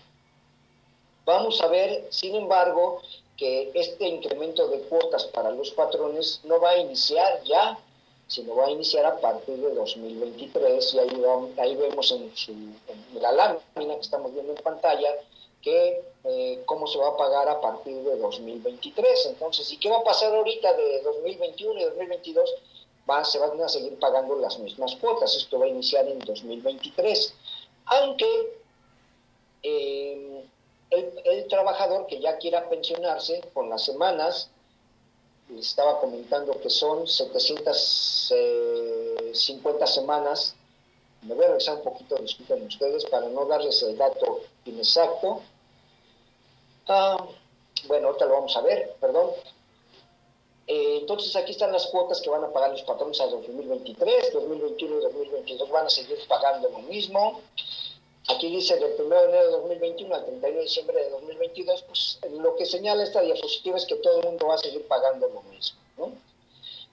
Vamos 1.26 1.62
a 1.62 1.68
ver, 1.68 2.08
sin 2.10 2.36
embargo, 2.36 3.02
que 3.36 3.72
este 3.74 4.08
incremento 4.08 4.68
de 4.68 4.80
cuotas 4.82 5.26
para 5.26 5.52
los 5.52 5.72
patrones 5.72 6.40
no 6.46 6.60
va 6.62 6.70
a 6.72 6.78
iniciar 6.78 7.44
ya, 7.44 7.78
sino 8.28 8.56
va 8.56 8.68
a 8.68 8.72
iniciar 8.72 9.06
a 9.06 9.20
partir 9.20 9.58
de 9.58 9.74
2023 9.74 10.94
y 10.94 11.00
ahí, 11.00 11.24
ahí 11.58 11.76
vemos 11.76 12.12
en, 12.12 12.32
en 12.48 13.22
la 13.22 13.32
lámina 13.32 13.96
que 13.96 14.02
estamos 14.02 14.34
viendo 14.34 14.54
en 14.54 14.64
pantalla 14.64 15.10
que 15.66 16.02
eh, 16.24 16.64
cómo 16.66 16.88
se 16.88 17.00
va 17.00 17.10
a 17.10 17.18
pagar 17.18 17.50
a 17.50 17.60
partir 17.60 17.98
de 18.04 18.16
2023. 18.18 19.26
Entonces, 19.26 19.74
¿y 19.74 19.78
qué 19.78 19.90
va 19.90 19.98
a 19.98 20.04
pasar 20.04 20.34
ahorita 20.34 20.72
de 20.74 21.02
2021 21.02 21.82
y 21.82 21.84
2022? 21.84 22.56
se 23.24 23.38
van 23.38 23.62
a 23.62 23.70
seguir 23.70 24.00
pagando 24.00 24.36
las 24.36 24.58
mismas 24.60 24.96
cuotas. 24.96 25.36
Esto 25.36 25.60
va 25.60 25.66
a 25.66 25.70
iniciar 25.70 26.08
en 26.08 26.18
2023. 26.20 27.34
Aunque 27.86 28.58
eh, 29.62 30.44
el, 30.90 31.48
trabajador 31.48 32.08
que 32.08 32.20
ya 32.20 32.38
quiera 32.38 32.68
pensionarse 32.70 33.42
con 33.54 33.70
las 33.70 33.86
semanas, 33.86 34.50
estaba 35.56 36.00
comentando 36.00 36.60
que 36.60 36.72
son 36.72 37.08
750 37.08 39.86
eh, 39.86 39.88
semanas, 39.88 40.56
me 41.22 41.36
voy 41.36 41.46
a 41.46 41.50
regresar 41.50 41.78
un 41.78 41.84
poquito, 41.84 42.16
disculpen 42.18 42.66
ustedes, 42.66 43.06
para 43.06 43.30
no 43.30 43.46
darles 43.46 43.84
el 43.84 43.96
dato 43.98 44.42
inexacto. 44.66 45.44
Ah, 46.88 47.18
bueno, 47.88 48.08
ahorita 48.08 48.26
lo 48.26 48.34
vamos 48.34 48.56
a 48.56 48.62
ver, 48.62 48.96
perdón. 49.00 49.32
Eh, 50.68 50.98
entonces 51.02 51.36
aquí 51.36 51.52
están 51.52 51.72
las 51.72 51.88
cuotas 51.88 52.22
que 52.22 52.30
van 52.30 52.44
a 52.44 52.52
pagar 52.52 52.72
los 52.72 52.82
patrones 52.84 53.20
a 53.22 53.28
2023, 53.28 54.34
2021 54.34 54.98
y 54.98 55.02
2022 55.02 55.70
van 55.70 55.86
a 55.86 55.90
seguir 55.90 56.18
pagando 56.28 56.70
lo 56.70 56.80
mismo. 56.80 57.42
Aquí 58.28 58.50
dice 58.50 58.76
del 58.78 58.96
1 59.00 59.16
de 59.16 59.26
enero 59.26 59.46
de 59.46 59.52
2021 59.52 60.16
al 60.16 60.26
31 60.26 60.58
de 60.58 60.64
diciembre 60.64 61.04
de 61.04 61.10
2022, 61.12 61.84
pues 61.84 62.20
lo 62.32 62.56
que 62.56 62.66
señala 62.66 63.04
esta 63.04 63.22
diapositiva 63.22 63.78
es 63.78 63.86
que 63.86 63.96
todo 63.96 64.20
el 64.20 64.26
mundo 64.26 64.48
va 64.48 64.56
a 64.56 64.58
seguir 64.58 64.88
pagando 64.88 65.28
lo 65.28 65.44
mismo. 65.44 65.80
¿no? 65.98 66.12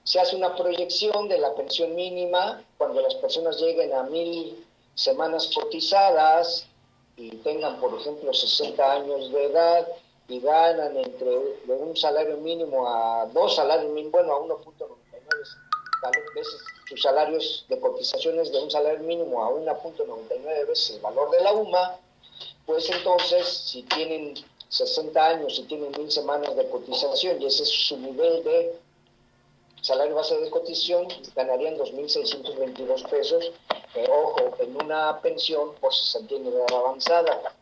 Se 0.04 0.20
hace 0.20 0.36
una 0.36 0.54
proyección 0.54 1.28
de 1.28 1.38
la 1.38 1.54
pensión 1.54 1.94
mínima 1.94 2.62
cuando 2.76 3.00
las 3.00 3.14
personas 3.14 3.58
lleguen 3.58 3.94
a 3.94 4.02
mil 4.02 4.66
semanas 4.94 5.50
cotizadas 5.54 6.66
tengan, 7.30 7.80
por 7.80 7.98
ejemplo, 7.98 8.32
60 8.32 8.92
años 8.92 9.32
de 9.32 9.44
edad 9.44 9.86
y 10.28 10.40
ganan 10.40 10.96
entre 10.96 11.30
de 11.30 11.74
un 11.74 11.96
salario 11.96 12.36
mínimo 12.38 12.88
a 12.88 13.26
dos 13.32 13.56
salarios 13.56 13.90
mínimos, 13.92 14.12
bueno, 14.12 14.34
a 14.34 14.40
1.99 14.40 16.34
veces 16.34 16.60
sus 16.88 17.02
salarios 17.02 17.64
de 17.68 17.80
cotizaciones 17.80 18.52
de 18.52 18.62
un 18.62 18.70
salario 18.70 19.00
mínimo 19.00 19.42
a 19.42 19.50
1.99 19.50 20.66
veces 20.66 20.96
el 20.96 21.00
valor 21.00 21.30
de 21.30 21.40
la 21.40 21.52
UMA, 21.52 21.96
pues 22.66 22.88
entonces 22.90 23.46
si 23.46 23.82
tienen 23.84 24.34
60 24.68 25.26
años 25.26 25.58
y 25.58 25.62
tienen 25.64 25.92
mil 25.92 26.10
semanas 26.10 26.56
de 26.56 26.68
cotización 26.68 27.40
y 27.40 27.46
ese 27.46 27.62
es 27.62 27.68
su 27.68 27.96
nivel 27.98 28.42
de 28.44 28.74
salario 29.82 30.14
base 30.14 30.38
de 30.38 30.48
cotización, 30.48 31.08
ganarían 31.34 31.76
2.622 31.76 33.08
pesos, 33.10 33.50
eh, 33.94 34.08
ojo, 34.08 34.56
en 34.60 34.76
una 34.82 35.20
pensión 35.20 35.74
por 35.80 35.92
60 35.92 36.34
de 36.36 36.64
avanzada. 36.74 37.54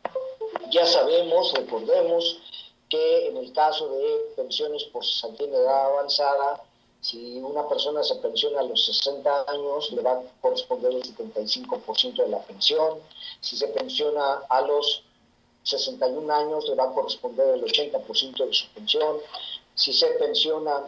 Ya 0.70 0.86
sabemos, 0.86 1.52
recordemos, 1.54 2.38
que 2.90 3.28
en 3.28 3.36
el 3.38 3.52
caso 3.52 3.88
de 3.88 4.34
pensiones 4.36 4.84
por 4.84 5.04
60 5.04 5.46
de 5.46 5.56
edad 5.56 5.86
avanzada, 5.86 6.62
si 7.00 7.38
una 7.38 7.66
persona 7.66 8.02
se 8.02 8.16
pensiona 8.16 8.60
a 8.60 8.64
los 8.64 8.84
60 8.84 9.44
años, 9.48 9.90
le 9.92 10.02
va 10.02 10.12
a 10.12 10.22
corresponder 10.42 10.92
el 10.92 11.02
75% 11.02 12.16
de 12.16 12.28
la 12.28 12.40
pensión. 12.42 12.98
Si 13.40 13.56
se 13.56 13.68
pensiona 13.68 14.42
a 14.50 14.60
los 14.60 15.02
61 15.62 16.30
años, 16.30 16.68
le 16.68 16.74
va 16.74 16.84
a 16.84 16.92
corresponder 16.92 17.54
el 17.54 17.64
80% 17.64 18.44
de 18.44 18.52
su 18.52 18.66
pensión. 18.74 19.16
Si 19.74 19.94
se 19.94 20.08
pensiona 20.18 20.84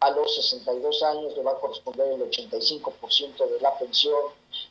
a 0.00 0.10
los 0.10 0.34
62 0.34 1.02
años, 1.04 1.36
le 1.36 1.42
va 1.42 1.52
a 1.52 1.58
corresponder 1.58 2.12
el 2.12 2.30
85% 2.30 3.48
de 3.48 3.60
la 3.60 3.78
pensión. 3.78 4.20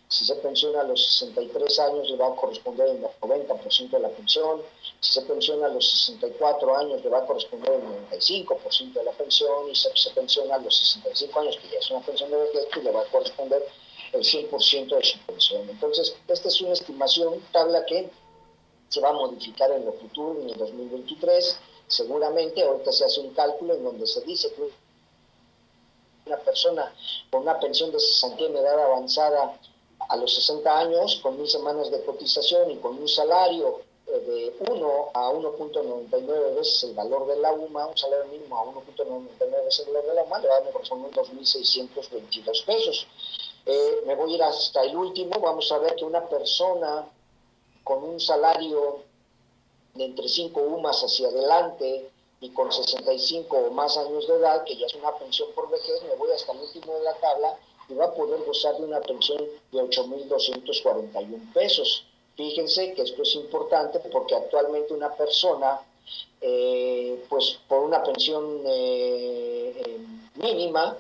Si 0.08 0.24
se 0.24 0.36
pensiona 0.36 0.82
a 0.82 0.84
los 0.84 1.04
63 1.18 1.80
años, 1.80 2.10
le 2.10 2.18
va 2.18 2.28
a 2.28 2.36
corresponder 2.36 2.90
el 2.90 3.02
90% 3.02 3.90
de 3.90 4.00
la 4.00 4.10
pensión. 4.10 4.62
Si 5.00 5.14
se 5.14 5.22
pensiona 5.24 5.66
a 5.66 5.70
los 5.70 5.90
64 5.90 6.78
años, 6.78 7.04
le 7.04 7.10
va 7.10 7.20
a 7.20 7.26
corresponder 7.26 7.74
el 7.74 8.18
95% 8.20 8.94
de 8.94 9.04
la 9.04 9.12
pensión. 9.14 9.70
Y 9.72 9.76
si 9.76 9.90
se 9.96 10.12
pensiona 10.12 10.56
a 10.56 10.60
los 10.60 10.78
65 10.78 11.40
años, 11.40 11.58
que 11.58 11.70
ya 11.70 11.80
es 11.80 11.90
una 11.90 12.06
pensión 12.06 12.30
de 12.30 12.38
vejez, 12.38 12.68
pues 12.72 12.86
le 12.86 12.92
va 12.92 13.02
a 13.02 13.06
corresponder 13.06 13.66
el 14.14 14.22
100% 14.22 14.96
de 14.96 15.04
su 15.04 15.20
pensión. 15.26 15.70
Entonces, 15.70 16.16
esta 16.28 16.48
es 16.48 16.62
una 16.62 16.74
estimación, 16.74 17.42
tabla 17.52 17.84
que 17.86 18.10
se 18.90 19.02
va 19.02 19.10
a 19.10 19.14
modificar 19.14 19.72
en 19.72 19.86
lo 19.86 19.94
futuro, 19.94 20.40
en 20.40 20.50
el 20.50 20.58
2023. 20.58 21.60
Seguramente, 21.88 22.64
ahorita 22.64 22.92
se 22.92 23.06
hace 23.06 23.22
un 23.22 23.34
cálculo 23.34 23.74
en 23.74 23.84
donde 23.84 24.06
se 24.06 24.22
dice 24.22 24.54
que 24.54 24.85
una 26.26 26.38
persona 26.38 26.94
con 27.30 27.42
una 27.44 27.60
pensión 27.60 27.92
de 27.92 28.00
60 28.00 28.44
en 28.46 28.58
edad 28.58 28.80
avanzada 28.80 29.60
a 30.10 30.18
los 30.18 30.34
60 30.36 30.80
años, 30.80 31.20
con 31.22 31.38
mil 31.38 31.50
semanas 31.50 31.90
de 31.92 32.04
cotización 32.04 32.72
y 32.72 32.78
con 32.78 32.98
un 32.98 33.08
salario 33.08 33.82
eh, 34.08 34.54
de 34.60 34.72
1 34.72 35.10
a 35.14 35.32
1.99 35.32 36.56
veces 36.56 36.84
el 36.84 36.94
valor 36.94 37.28
de 37.28 37.38
la 37.38 37.54
UMA, 37.54 37.88
un 37.88 37.98
salario 37.98 38.26
mínimo 38.26 38.58
a 38.58 38.66
1.99 38.66 39.66
veces 39.66 39.88
el 39.88 39.94
valor 39.94 40.10
de 40.10 40.16
la 40.16 40.24
UMA, 40.24 40.40
le 40.40 40.48
va 40.48 40.58
a 40.58 40.72
corresponder 40.72 41.12
2.622 41.12 42.66
pesos. 42.66 43.08
Eh, 43.66 44.04
me 44.06 44.16
voy 44.16 44.34
a 44.34 44.36
ir 44.36 44.44
hasta 44.44 44.84
el 44.84 44.96
último, 44.96 45.40
vamos 45.40 45.72
a 45.72 45.80
ver 45.80 45.96
que 45.96 46.06
una 46.06 46.28
persona 46.28 47.08
con 47.84 48.04
un 48.04 48.20
salario 48.20 49.00
de 49.96 50.06
entre 50.06 50.28
5 50.28 50.60
UMAS 50.60 51.04
hacia 51.04 51.30
adelante 51.30 52.12
y 52.42 52.50
con 52.50 52.72
65 52.72 53.58
o 53.58 53.72
más 53.72 53.98
años 53.98 54.28
de 54.28 54.36
edad, 54.36 54.64
que 54.64 54.76
ya 54.76 54.86
es 54.86 54.94
una 54.96 55.12
pensión 55.18 55.50
por 55.56 55.70
vejez, 55.70 56.02
me 56.04 56.16
voy 56.16 56.32
hasta 56.32 56.52
el 56.52 56.60
último 56.60 56.94
de 56.94 57.04
la 57.04 57.14
tabla 57.16 57.58
y 57.88 57.94
va 57.94 58.06
a 58.06 58.14
poder 58.14 58.44
gozar 58.46 58.78
de 58.78 58.84
una 58.84 59.02
pensión 59.02 59.46
de 59.72 59.80
8.241 59.80 61.54
pesos. 61.54 62.06
Fíjense 62.36 62.94
que 62.94 63.04
esto 63.04 63.22
es 63.22 63.36
importante 63.36 64.00
porque 64.12 64.36
actualmente 64.36 64.94
una 64.94 65.16
persona, 65.16 65.80
eh, 66.42 67.24
pues 67.30 67.60
por 67.68 67.84
una 67.84 68.04
pensión 68.04 68.62
eh, 68.66 69.74
eh, 69.86 70.00
mínima, 70.36 70.98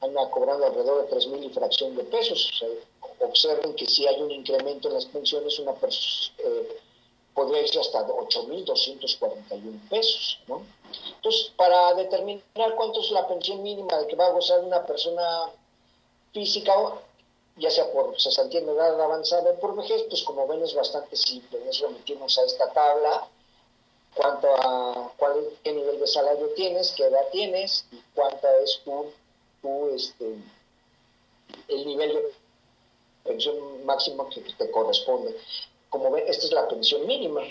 anda 0.00 0.30
cobrando 0.30 0.66
alrededor 0.66 1.08
de 1.08 1.16
3.000 1.16 1.44
y 1.44 1.48
fracción 1.50 1.96
de 1.96 2.04
pesos. 2.04 2.64
observen 3.20 3.74
que 3.74 3.86
si 3.86 4.06
hay 4.06 4.20
un 4.20 4.30
incremento 4.30 4.88
en 4.88 4.94
las 4.94 5.06
pensiones, 5.06 5.58
una 5.58 5.72
persona 5.74 6.32
podría 7.36 7.62
irse 7.62 7.78
hasta 7.78 8.06
8.241 8.06 9.88
pesos, 9.90 10.40
¿no? 10.48 10.62
Entonces, 11.16 11.52
para 11.56 11.94
determinar 11.94 12.74
cuánto 12.76 13.00
es 13.00 13.10
la 13.10 13.26
pensión 13.26 13.62
mínima 13.62 13.98
de 13.98 14.06
que 14.06 14.16
va 14.16 14.26
a 14.26 14.32
gozar 14.32 14.60
una 14.60 14.84
persona 14.84 15.50
física, 16.32 16.72
ya 17.56 17.70
sea 17.70 17.90
por 17.92 18.20
cesantía 18.20 18.60
en 18.60 18.68
edad 18.68 19.00
avanzada 19.00 19.50
o 19.50 19.60
por 19.60 19.74
vejez, 19.76 20.02
pues 20.08 20.22
como 20.24 20.46
ven 20.46 20.62
es 20.62 20.74
bastante 20.74 21.16
simple, 21.16 21.58
es 21.68 21.80
remitirnos 21.80 22.38
a 22.38 22.44
esta 22.44 22.70
tabla, 22.72 23.28
cuánto 24.14 24.48
a, 24.54 25.12
cuál, 25.16 25.48
qué 25.62 25.72
nivel 25.72 25.98
de 25.98 26.06
salario 26.06 26.48
tienes, 26.50 26.92
qué 26.92 27.04
edad 27.04 27.28
tienes 27.32 27.86
y 27.92 28.00
cuánta 28.14 28.48
es 28.58 28.80
tu, 28.84 29.12
tu 29.62 29.88
este, 29.94 30.36
el 31.68 31.86
nivel 31.86 32.14
de 32.14 32.22
pensión 33.24 33.84
máximo 33.84 34.28
que 34.28 34.40
te 34.40 34.70
corresponde 34.70 35.36
como 35.88 36.10
ven, 36.10 36.24
esta 36.26 36.46
es 36.46 36.52
la 36.52 36.68
pensión 36.68 37.06
mínima. 37.06 37.42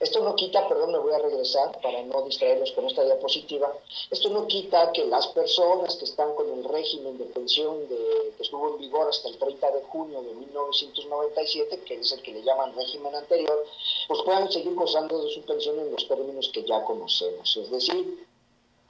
Esto 0.00 0.20
no 0.20 0.34
quita, 0.34 0.66
perdón, 0.68 0.92
me 0.92 0.98
voy 0.98 1.12
a 1.12 1.18
regresar 1.18 1.80
para 1.80 2.02
no 2.02 2.22
distraerlos 2.22 2.72
con 2.72 2.86
esta 2.86 3.04
diapositiva, 3.04 3.72
esto 4.10 4.28
no 4.30 4.46
quita 4.46 4.92
que 4.92 5.04
las 5.06 5.28
personas 5.28 5.96
que 5.96 6.04
están 6.04 6.34
con 6.34 6.50
el 6.52 6.64
régimen 6.64 7.16
de 7.18 7.24
pensión 7.26 7.88
de, 7.88 8.32
que 8.36 8.42
estuvo 8.42 8.68
en 8.70 8.78
vigor 8.78 9.08
hasta 9.08 9.28
el 9.28 9.38
30 9.38 9.70
de 9.70 9.82
junio 9.84 10.22
de 10.22 10.34
1997, 10.34 11.80
que 11.84 11.94
es 11.94 12.12
el 12.12 12.22
que 12.22 12.32
le 12.32 12.42
llaman 12.42 12.74
régimen 12.74 13.14
anterior, 13.14 13.64
pues 14.08 14.20
puedan 14.22 14.50
seguir 14.50 14.74
gozando 14.74 15.22
de 15.22 15.30
su 15.30 15.42
pensión 15.42 15.78
en 15.78 15.90
los 15.92 16.06
términos 16.08 16.50
que 16.52 16.64
ya 16.64 16.84
conocemos. 16.84 17.56
Es 17.56 17.70
decir, 17.70 18.26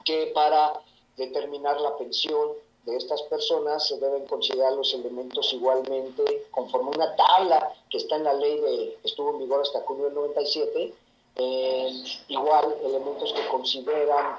que 0.05 0.31
para 0.33 0.81
determinar 1.17 1.79
la 1.81 1.97
pensión 1.97 2.53
estas 2.95 3.21
personas 3.23 3.87
se 3.87 3.97
deben 3.99 4.25
considerar 4.25 4.73
los 4.73 4.93
elementos 4.93 5.51
igualmente 5.53 6.47
conforme 6.51 6.91
una 6.91 7.15
tabla 7.15 7.73
que 7.89 7.97
está 7.97 8.15
en 8.15 8.23
la 8.23 8.33
ley 8.33 8.59
de 8.59 8.97
estuvo 9.03 9.31
en 9.31 9.39
vigor 9.39 9.61
hasta 9.61 9.81
junio 9.81 10.05
del 10.05 10.15
97 10.15 10.93
eh, 11.35 12.03
igual 12.27 12.75
elementos 12.83 13.31
que 13.33 13.47
consideran 13.47 14.37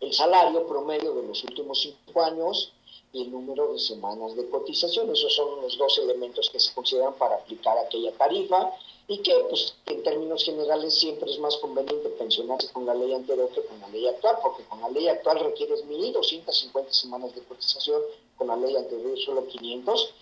el 0.00 0.12
salario 0.12 0.66
promedio 0.66 1.12
de 1.14 1.26
los 1.26 1.42
últimos 1.44 1.80
cinco 1.80 2.22
años 2.22 2.72
y 3.12 3.22
el 3.22 3.30
número 3.30 3.72
de 3.72 3.78
semanas 3.78 4.36
de 4.36 4.48
cotización. 4.48 5.10
Esos 5.10 5.34
son 5.34 5.60
los 5.60 5.76
dos 5.76 5.98
elementos 5.98 6.50
que 6.50 6.60
se 6.60 6.72
consideran 6.72 7.14
para 7.14 7.36
aplicar 7.36 7.76
aquella 7.78 8.12
tarifa 8.12 8.72
y 9.10 9.18
que 9.22 9.34
pues 9.48 9.74
en 9.86 10.02
términos 10.02 10.44
generales 10.44 10.94
siempre 10.94 11.30
es 11.30 11.38
más 11.38 11.56
conveniente 11.56 12.10
pensionarse 12.10 12.70
con 12.72 12.84
la 12.84 12.94
ley 12.94 13.14
anterior 13.14 13.48
que 13.48 13.64
con 13.64 13.80
la 13.80 13.88
ley 13.88 14.06
actual, 14.06 14.36
porque 14.42 14.64
con 14.64 14.82
la 14.82 14.90
ley 14.90 15.08
actual 15.08 15.40
requieres 15.40 15.82
1.250 15.86 16.90
semanas 16.90 17.34
de 17.34 17.42
cotización, 17.42 18.02
con 18.36 18.48
la 18.48 18.56
ley 18.56 18.76
anterior 18.76 19.18
solo 19.18 19.46
500, 19.46 20.14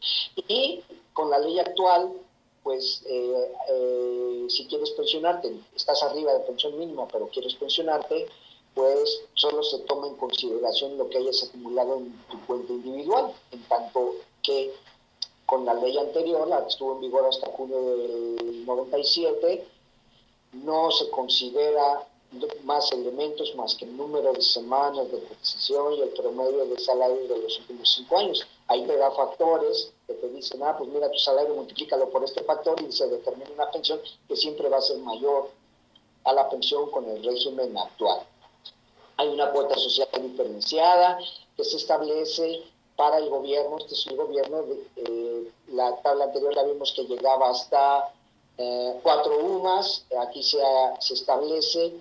y 0.48 0.84
con 1.12 1.30
la 1.30 1.40
ley 1.40 1.58
actual, 1.58 2.12
pues 2.62 3.02
eh, 3.06 3.52
eh, 3.70 4.46
si 4.48 4.66
quieres 4.66 4.90
pensionarte, 4.90 5.52
estás 5.74 6.04
arriba 6.04 6.32
de 6.34 6.40
pensión 6.40 6.78
mínima, 6.78 7.08
pero 7.08 7.28
quieres 7.28 7.54
pensionarte, 7.54 8.28
pues 8.72 9.22
solo 9.34 9.64
se 9.64 9.78
toma 9.80 10.06
en 10.06 10.14
consideración 10.14 10.96
lo 10.96 11.08
que 11.08 11.18
hayas 11.18 11.42
acumulado 11.42 11.96
en 11.96 12.12
tu 12.30 12.38
cuenta 12.46 12.72
individual, 12.72 13.32
en 13.50 13.62
tanto 13.64 14.14
que 14.42 14.72
con 15.46 15.64
la 15.64 15.74
ley 15.74 15.96
anterior, 15.96 16.46
la 16.48 16.62
que 16.62 16.68
estuvo 16.68 16.94
en 16.94 17.00
vigor 17.00 17.26
hasta 17.26 17.46
junio 17.52 17.80
del 17.80 18.66
97, 18.66 19.66
no 20.52 20.90
se 20.90 21.08
considera 21.10 22.06
más 22.64 22.90
elementos 22.92 23.54
más 23.54 23.74
que 23.74 23.84
el 23.84 23.96
número 23.96 24.32
de 24.32 24.42
semanas 24.42 25.10
de 25.10 25.22
cotización 25.22 25.94
y 25.94 26.00
el 26.02 26.08
promedio 26.10 26.66
de 26.66 26.78
salario 26.78 27.28
de 27.28 27.38
los 27.38 27.58
últimos 27.60 27.94
cinco 27.94 28.18
años. 28.18 28.46
Ahí 28.68 28.84
te 28.86 28.96
da 28.96 29.10
factores 29.12 29.92
que 30.06 30.14
te 30.14 30.28
dicen, 30.30 30.62
ah, 30.62 30.76
pues 30.76 30.90
mira 30.90 31.10
tu 31.10 31.18
salario, 31.18 31.54
multiplícalo 31.54 32.10
por 32.10 32.24
este 32.24 32.42
factor 32.42 32.80
y 32.82 32.90
se 32.92 33.08
determina 33.08 33.50
una 33.54 33.70
pensión 33.70 34.00
que 34.28 34.36
siempre 34.36 34.68
va 34.68 34.78
a 34.78 34.82
ser 34.82 34.98
mayor 34.98 35.50
a 36.24 36.32
la 36.32 36.48
pensión 36.50 36.90
con 36.90 37.08
el 37.08 37.24
régimen 37.24 37.76
actual. 37.78 38.20
Hay 39.18 39.28
una 39.28 39.50
cuota 39.52 39.76
social 39.76 40.08
diferenciada 40.20 41.18
que 41.56 41.64
se 41.64 41.76
establece 41.76 42.64
para 42.96 43.18
el 43.18 43.28
gobierno, 43.28 43.78
este 43.78 43.94
es 43.94 44.06
el 44.06 44.16
gobierno, 44.16 44.64
eh, 44.96 45.50
la 45.68 45.96
tabla 46.02 46.24
anterior 46.24 46.54
la 46.54 46.64
vimos 46.64 46.92
que 46.94 47.04
llegaba 47.04 47.50
hasta 47.50 48.10
eh, 48.58 48.98
cuatro 49.02 49.38
UMAS, 49.38 50.06
aquí 50.18 50.42
se, 50.42 50.58
establece 51.10 51.92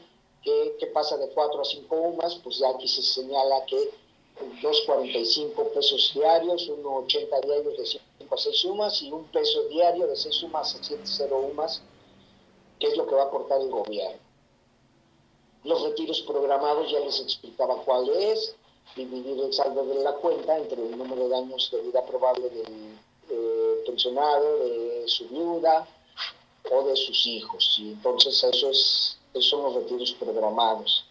que, 0.41 0.87
pasa 0.93 1.17
de 1.17 1.27
4 1.29 1.61
a 1.61 1.65
5 1.65 1.95
UMAS, 1.95 2.35
pues 2.35 2.59
ya 2.59 2.69
aquí 2.69 2.87
se 2.87 3.01
señala 3.01 3.65
que 3.65 3.91
2,45 4.61 5.73
pesos 5.73 6.11
diarios, 6.13 6.69
1,80 6.69 7.41
diarios 7.41 7.77
de 7.77 7.85
5 8.19 8.35
a 8.35 8.37
6 8.37 8.65
UMAS 8.65 9.01
y 9.01 9.11
un 9.11 9.25
peso 9.25 9.63
diario 9.65 10.07
de 10.07 10.15
6 10.15 10.43
UMAS 10.43 10.75
a 10.75 10.77
7,0 10.79 11.51
UMAS, 11.51 11.81
que 12.79 12.87
es 12.87 12.97
lo 12.97 13.07
que 13.07 13.15
va 13.15 13.23
a 13.23 13.25
aportar 13.25 13.59
el 13.59 13.69
gobierno. 13.69 14.19
Los 15.63 15.81
retiros 15.81 16.21
programados 16.21 16.91
ya 16.91 16.99
les 16.99 17.19
explicaba 17.19 17.77
cuál 17.83 18.07
es, 18.09 18.55
dividir 18.95 19.39
el 19.43 19.53
saldo 19.53 19.86
de 19.86 20.03
la 20.03 20.13
cuenta 20.13 20.57
entre 20.57 20.81
el 20.81 20.97
número 20.97 21.27
de 21.27 21.36
años 21.36 21.69
de 21.71 21.81
vida 21.81 22.05
probable 22.05 22.49
del 22.49 22.97
eh, 23.29 23.83
pensionado, 23.86 24.59
de 24.59 25.03
su 25.07 25.27
viuda 25.27 25.88
o 26.71 26.83
de 26.83 26.95
sus 26.95 27.25
hijos. 27.27 27.75
Y 27.79 27.91
entonces 27.93 28.43
eso 28.43 28.69
es 28.69 29.17
esos 29.36 29.49
son 29.49 29.63
los 29.63 29.75
retiros 29.75 30.13
programados. 30.13 31.05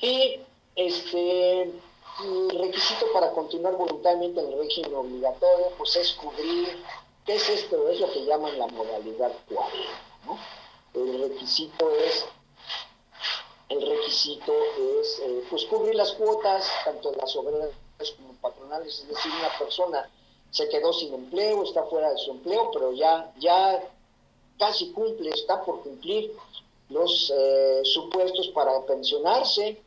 Y 0.00 0.38
este, 0.76 1.62
el 1.62 2.58
requisito 2.58 3.06
para 3.12 3.32
continuar 3.32 3.76
voluntariamente 3.76 4.40
en 4.40 4.52
el 4.52 4.58
régimen 4.58 4.94
obligatorio, 4.94 5.72
pues 5.76 5.96
es 5.96 6.12
cubrir, 6.12 6.68
¿qué 7.26 7.34
es 7.34 7.48
esto? 7.48 7.88
Es 7.88 8.00
lo 8.00 8.12
que 8.12 8.24
llaman 8.24 8.58
la 8.58 8.68
modalidad 8.68 9.32
40. 9.48 9.68
¿no? 10.26 10.38
El 10.94 11.30
requisito 11.30 11.90
es 11.96 12.26
el 13.70 13.80
requisito 13.88 14.52
es 15.00 15.20
eh, 15.20 15.44
pues 15.48 15.64
cubrir 15.66 15.94
las 15.94 16.12
cuotas, 16.12 16.68
tanto 16.84 17.12
de 17.12 17.16
las 17.18 17.34
obreras 17.36 17.70
como 18.16 18.34
patronales, 18.34 18.98
es 18.98 19.08
decir, 19.08 19.32
una 19.38 19.58
persona 19.58 20.10
se 20.50 20.68
quedó 20.68 20.92
sin 20.92 21.14
empleo, 21.14 21.62
está 21.62 21.84
fuera 21.84 22.10
de 22.10 22.18
su 22.18 22.32
empleo, 22.32 22.70
pero 22.72 22.92
ya, 22.92 23.32
ya 23.38 23.80
casi 24.58 24.90
cumple, 24.90 25.30
está 25.30 25.64
por 25.64 25.82
cumplir 25.82 26.32
los 26.88 27.32
eh, 27.34 27.82
supuestos 27.84 28.48
para 28.48 28.84
pensionarse, 28.84 29.80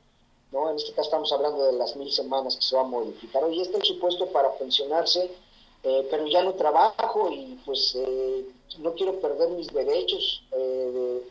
¿no? 0.53 0.69
En 0.69 0.77
este 0.77 0.93
caso 0.93 1.09
estamos 1.09 1.34
hablando 1.34 1.65
de 1.65 1.73
las 1.73 1.97
mil 1.97 2.11
semanas 2.11 2.55
que 2.55 2.61
se 2.61 2.77
va 2.77 2.84
a 2.84 2.86
modificar. 2.86 3.43
Oye, 3.43 3.61
este 3.61 3.73
es 3.73 3.81
el 3.81 3.95
supuesto 3.95 4.27
para 4.27 4.53
pensionarse, 4.57 5.29
eh, 5.84 6.07
pero 6.09 6.25
ya 6.27 6.41
no 6.41 6.53
trabajo 6.53 7.29
y 7.29 7.59
pues 7.65 7.93
eh, 7.95 8.45
no 8.77 8.93
quiero 8.93 9.19
perder 9.19 9.49
mis 9.49 9.67
derechos 9.73 10.41
de, 10.51 11.21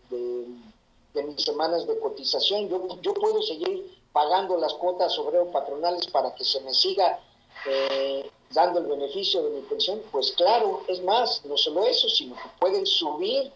mis 1.14 1.44
semanas 1.44 1.86
de 1.86 1.98
cotización. 1.98 2.68
Yo, 2.68 3.00
yo 3.00 3.14
puedo 3.14 3.42
seguir 3.42 3.98
pagando 4.12 4.56
las 4.56 4.72
cuotas 4.74 5.18
obrero 5.18 5.50
patronales 5.50 6.06
para 6.06 6.34
que 6.34 6.44
se 6.44 6.60
me 6.60 6.72
siga 6.72 7.20
dando 8.50 8.80
el 8.80 8.86
beneficio 8.86 9.42
de 9.42 9.50
mi 9.50 9.60
pensión. 9.62 10.02
Pues 10.10 10.32
claro, 10.32 10.82
es 10.88 11.02
más, 11.02 11.44
no 11.44 11.56
solo 11.56 11.84
eso, 11.84 12.08
sino 12.08 12.34
que 12.34 12.48
pueden 12.58 12.86
subir 12.86 13.52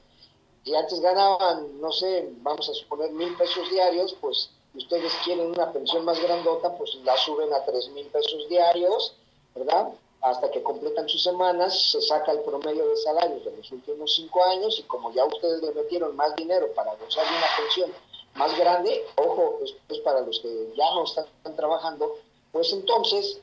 si 0.67 0.75
antes 0.75 0.99
ganaban, 1.01 1.81
no 1.81 1.93
sé, 1.93 2.29
vamos 2.39 2.69
a 2.69 2.75
suponer 2.75 3.13
mil 3.13 3.37
pesos 3.37 3.71
diarios, 3.71 4.17
pues 4.21 4.51
ustedes 4.75 5.13
quieren 5.25 5.53
una 5.53 5.73
pensión 5.73 6.05
más 6.05 6.21
grandota, 6.21 6.77
pues 6.77 6.93
la 7.05 7.17
suben 7.19 7.53
a 7.55 7.65
tres 7.65 7.89
mil 7.91 8.05
pesos 8.07 8.49
diarios, 8.49 9.15
¿verdad? 9.55 9.93
Hasta 10.23 10.51
que 10.51 10.63
completan 10.63 11.09
sus 11.09 11.23
semanas, 11.23 11.91
se 11.93 12.01
saca 12.01 12.33
el 12.33 12.41
promedio 12.41 12.89
de 12.89 12.97
salarios 12.97 13.45
de 13.45 13.57
los 13.57 13.71
últimos 13.71 14.15
cinco 14.15 14.45
años 14.45 14.79
y 14.79 14.83
como 14.85 15.13
ya 15.13 15.25
ustedes 15.25 15.63
le 15.63 15.73
metieron 15.73 16.17
más 16.17 16.35
dinero 16.35 16.73
para 16.75 16.95
gozar 16.97 17.25
de 17.25 17.37
una 17.37 17.47
pensión 17.57 17.93
más 18.35 18.59
grande, 18.59 19.05
ojo, 19.17 19.61
esto 19.63 19.79
es 19.89 20.01
para 20.01 20.21
los 20.21 20.41
que 20.41 20.73
ya 20.77 20.85
no 20.95 21.05
están 21.05 21.57
trabajando, 21.57 22.17
pues 22.53 22.73
entonces 22.73 23.41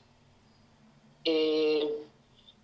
eh, 1.25 2.03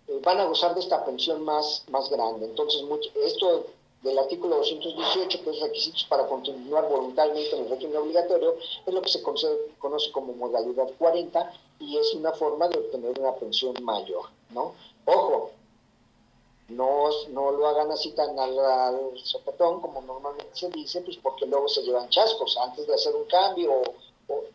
eh, 0.08 0.20
van 0.22 0.38
a 0.40 0.44
gozar 0.44 0.74
de 0.74 0.80
esta 0.80 1.04
pensión 1.04 1.42
más, 1.42 1.84
más 1.88 2.10
grande. 2.10 2.46
Entonces, 2.46 2.82
mucho, 2.82 3.10
esto 3.24 3.66
del 4.02 4.18
artículo 4.18 4.56
218, 4.56 5.44
que 5.44 5.50
es 5.50 5.60
requisitos 5.60 6.04
para 6.04 6.26
continuar 6.26 6.88
voluntariamente 6.88 7.54
en 7.54 7.64
el 7.64 7.70
régimen 7.70 7.96
obligatorio, 7.98 8.56
es 8.86 8.94
lo 8.94 9.02
que 9.02 9.10
se 9.10 9.22
conoce 9.22 10.12
como 10.12 10.32
modalidad 10.32 10.88
40 10.98 11.52
y 11.80 11.98
es 11.98 12.14
una 12.14 12.32
forma 12.32 12.68
de 12.68 12.78
obtener 12.78 13.18
una 13.18 13.34
pensión 13.34 13.74
mayor, 13.82 14.26
¿no? 14.50 14.74
Ojo, 15.04 15.50
no, 16.70 17.08
no 17.30 17.50
lo 17.50 17.66
hagan 17.66 17.90
así 17.90 18.12
tan 18.12 18.38
al, 18.38 18.54
sopetón 19.22 19.80
como 19.80 20.00
normalmente 20.02 20.50
se 20.54 20.70
dice, 20.70 21.00
pues 21.02 21.16
porque 21.16 21.46
luego 21.46 21.68
se 21.68 21.82
llevan 21.82 22.08
chascos. 22.08 22.56
Antes 22.58 22.86
de 22.86 22.94
hacer 22.94 23.14
un 23.14 23.24
cambio, 23.24 23.82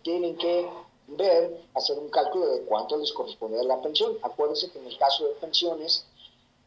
tienen 0.02 0.38
que 0.38 0.68
ver, 1.08 1.62
hacer 1.74 2.00
un 2.00 2.10
cálculo 2.10 2.48
de 2.48 2.62
cuánto 2.62 2.98
les 2.98 3.12
corresponde 3.12 3.60
a 3.60 3.64
la 3.64 3.82
pensión. 3.82 4.18
Acuérdense 4.22 4.72
que 4.72 4.80
en 4.80 4.88
el 4.88 4.98
caso 4.98 5.28
de 5.28 5.34
pensiones, 5.34 6.06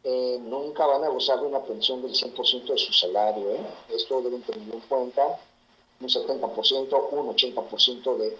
eh, 0.03 0.37
nunca 0.41 0.85
van 0.85 1.03
a 1.03 1.09
gozar 1.09 1.39
de 1.41 1.47
una 1.47 1.61
pensión 1.61 2.01
del 2.01 2.11
100% 2.11 2.65
de 2.65 2.77
su 2.77 2.93
salario. 2.93 3.51
¿eh? 3.51 3.59
Esto 3.89 4.21
deben 4.21 4.41
tener 4.43 4.73
en 4.73 4.79
cuenta 4.81 5.39
un 5.99 6.07
70%, 6.07 7.09
un 7.11 7.35
80% 7.35 8.17
de 8.17 8.37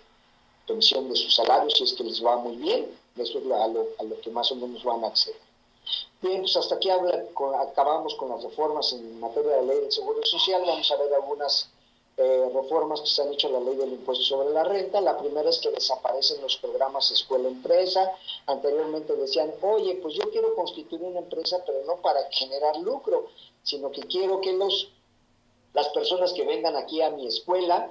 pensión 0.66 1.10
de 1.10 1.16
su 1.16 1.30
salario 1.30 1.70
si 1.70 1.84
es 1.84 1.94
que 1.94 2.04
les 2.04 2.24
va 2.24 2.38
muy 2.38 2.56
bien. 2.56 2.88
Esto 3.18 3.40
es 3.40 3.46
a 3.46 3.68
lo, 3.68 3.88
a 3.98 4.04
lo 4.04 4.22
que 4.22 4.30
más 4.30 4.52
o 4.52 4.56
menos 4.56 4.84
van 4.84 5.04
a 5.04 5.08
acceder. 5.08 5.40
Bien, 6.22 6.42
pues 6.42 6.56
hasta 6.56 6.76
aquí 6.76 6.90
acabamos 6.90 8.16
con 8.16 8.30
las 8.30 8.44
reformas 8.44 8.94
en 8.94 9.20
materia 9.20 9.52
de 9.58 9.66
ley 9.66 9.80
del 9.82 9.92
Seguro 9.92 10.24
Social. 10.26 10.62
Vamos 10.66 10.92
a 10.92 10.98
ver 10.98 11.14
algunas 11.14 11.70
eh, 12.22 12.52
reformas 12.54 13.00
que 13.00 13.08
se 13.08 13.22
han 13.22 13.32
hecho 13.32 13.48
a 13.48 13.52
la 13.52 13.62
ley 13.62 13.78
del 13.78 13.94
impuesto 13.94 14.26
sobre 14.26 14.50
la 14.50 14.66
renta. 14.66 15.00
La 15.00 15.18
primera 15.18 15.50
es 15.50 15.58
que 15.60 15.72
desaparecen 15.72 16.42
los 16.42 16.58
programas 16.58 17.10
escuela-empresa. 17.12 18.12
Anteriormente 18.46 19.16
decían, 19.16 19.54
oye, 19.62 19.96
pues 20.02 20.16
yo 20.16 20.30
quiero 20.30 20.54
constituir 20.54 21.02
una 21.02 21.20
empresa, 21.20 21.64
pero 21.66 21.82
no 21.86 21.96
para 22.02 22.20
generar 22.32 22.76
lucro, 22.76 23.28
sino 23.64 23.90
que 23.90 24.02
quiero 24.02 24.42
que 24.42 24.52
los, 24.52 24.90
las 25.74 25.88
personas 25.90 26.34
que 26.34 26.46
vengan 26.46 26.76
aquí 26.76 27.02
a 27.02 27.10
mi 27.10 27.26
escuela, 27.26 27.90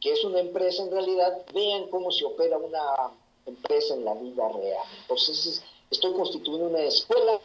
que 0.00 0.12
es 0.12 0.22
una 0.22 0.38
empresa 0.38 0.84
en 0.84 0.92
realidad, 0.92 1.44
vean 1.52 1.88
cómo 1.88 2.12
se 2.12 2.24
opera 2.24 2.58
una 2.58 3.10
empresa 3.44 3.94
en 3.94 4.04
la 4.04 4.14
vida 4.14 4.48
real. 4.50 4.86
Entonces, 5.00 5.60
estoy 5.90 6.12
constituyendo 6.12 6.68
una 6.68 6.84
escuela 6.84 7.40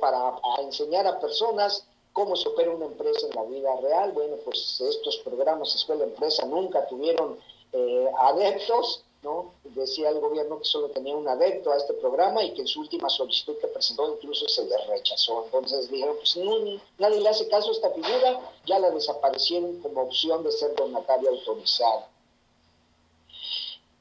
para 0.00 0.40
enseñar 0.62 1.06
a 1.06 1.20
personas 1.20 1.86
cómo 2.16 2.34
se 2.34 2.48
opera 2.48 2.70
una 2.70 2.86
empresa 2.86 3.26
en 3.26 3.34
la 3.34 3.42
vida 3.42 3.76
real. 3.76 4.12
Bueno, 4.12 4.36
pues 4.42 4.80
estos 4.80 5.18
programas 5.18 5.74
escuela-empresa 5.74 6.46
nunca 6.46 6.86
tuvieron 6.88 7.38
eh, 7.74 8.10
adeptos, 8.18 9.04
¿no? 9.22 9.52
Decía 9.64 10.08
el 10.08 10.20
gobierno 10.20 10.58
que 10.58 10.64
solo 10.64 10.88
tenía 10.88 11.14
un 11.14 11.28
adepto 11.28 11.70
a 11.70 11.76
este 11.76 11.92
programa 11.92 12.42
y 12.42 12.54
que 12.54 12.62
en 12.62 12.68
su 12.68 12.80
última 12.80 13.10
solicitud 13.10 13.58
que 13.60 13.66
presentó 13.66 14.14
incluso 14.14 14.48
se 14.48 14.64
le 14.64 14.78
rechazó. 14.86 15.44
Entonces 15.44 15.90
dijeron, 15.90 16.16
pues 16.16 16.38
nadie 16.96 17.20
le 17.20 17.28
hace 17.28 17.48
caso 17.48 17.68
a 17.68 17.72
esta 17.72 17.90
figura, 17.90 18.40
ya 18.64 18.78
la 18.78 18.90
desaparecieron 18.90 19.82
como 19.82 20.00
opción 20.00 20.42
de 20.42 20.52
ser 20.52 20.74
donatario 20.74 21.28
autorizado. 21.28 22.04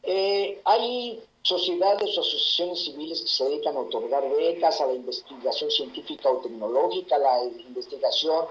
Eh, 0.04 0.62
hay 0.64 1.22
sociedades 1.46 2.18
o 2.18 2.22
asociaciones 2.22 2.86
civiles 2.86 3.22
que 3.22 3.28
se 3.28 3.44
dedican 3.44 3.78
a 3.78 3.82
otorgar 3.82 4.28
becas 4.36 4.82
a 4.82 4.88
la 4.88 4.94
investigación 4.94 5.70
científica 5.70 6.28
o 6.28 6.38
tecnológica, 6.38 7.20
la 7.20 7.44
investigación 7.44 8.48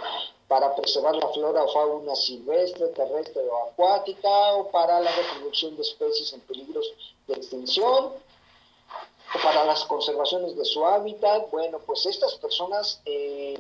para 0.47 0.77
preservar 0.77 1.17
la 1.17 1.29
flora 1.31 1.65
o 1.65 1.73
fauna 1.73 2.15
silvestre, 2.15 2.87
terrestre 2.89 3.43
o 3.49 3.67
acuática, 3.67 4.55
o 4.55 4.71
para 4.71 5.01
la 5.01 5.11
reproducción 5.11 5.75
de 5.75 5.83
especies 5.83 6.33
en 6.35 6.41
peligros 6.43 6.87
de 7.27 7.35
extinción, 7.35 8.13
o 9.35 9.39
para 9.43 9.65
las 9.65 9.85
conservaciones 9.87 10.57
de 10.57 10.65
su 10.65 10.87
hábitat. 10.87 11.51
Bueno, 11.51 11.81
pues 11.85 12.07
estas 12.07 12.37
personas 12.37 13.01
eh, 13.07 13.59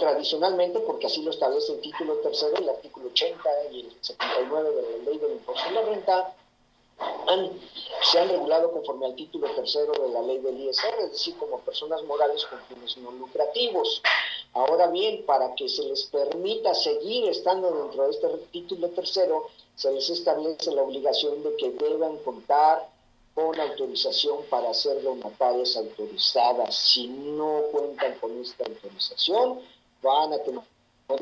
tradicionalmente, 0.00 0.80
porque 0.80 1.06
así 1.06 1.22
lo 1.22 1.30
establece 1.30 1.72
el 1.72 1.80
título 1.82 2.16
tercero, 2.16 2.56
el 2.56 2.68
artículo 2.68 3.10
80 3.10 3.48
y 3.70 3.80
el 3.82 3.96
79 4.00 4.70
de 4.72 4.82
la 4.82 5.04
ley 5.04 5.18
del 5.18 5.32
impuesto 5.34 5.68
de 5.68 5.74
la 5.76 5.82
renta, 5.82 6.34
se 8.02 8.18
han 8.18 8.28
regulado 8.28 8.72
conforme 8.72 9.06
al 9.06 9.14
título 9.14 9.48
tercero 9.54 9.92
de 9.92 10.08
la 10.08 10.22
ley 10.22 10.38
del 10.38 10.60
ISR, 10.60 10.98
es 11.04 11.12
decir, 11.12 11.36
como 11.36 11.58
personas 11.60 12.02
morales 12.04 12.44
con 12.46 12.60
fines 12.62 12.96
no 12.98 13.10
lucrativos. 13.12 14.02
Ahora 14.54 14.88
bien, 14.88 15.24
para 15.26 15.54
que 15.54 15.68
se 15.68 15.82
les 15.84 16.04
permita 16.04 16.74
seguir 16.74 17.28
estando 17.28 17.70
dentro 17.70 18.04
de 18.04 18.10
este 18.10 18.28
título 18.50 18.88
tercero, 18.90 19.48
se 19.76 19.92
les 19.92 20.08
establece 20.10 20.72
la 20.72 20.82
obligación 20.82 21.42
de 21.42 21.54
que 21.56 21.70
deban 21.70 22.16
contar 22.18 22.88
con 23.34 23.60
autorización 23.60 24.42
para 24.50 24.72
ser 24.74 25.02
donatarias 25.02 25.76
autorizadas. 25.76 26.74
Si 26.74 27.06
no 27.06 27.62
cuentan 27.70 28.18
con 28.18 28.40
esta 28.40 28.64
autorización, 28.64 29.60
van 30.02 30.32
a 30.32 30.38
tener 30.38 30.62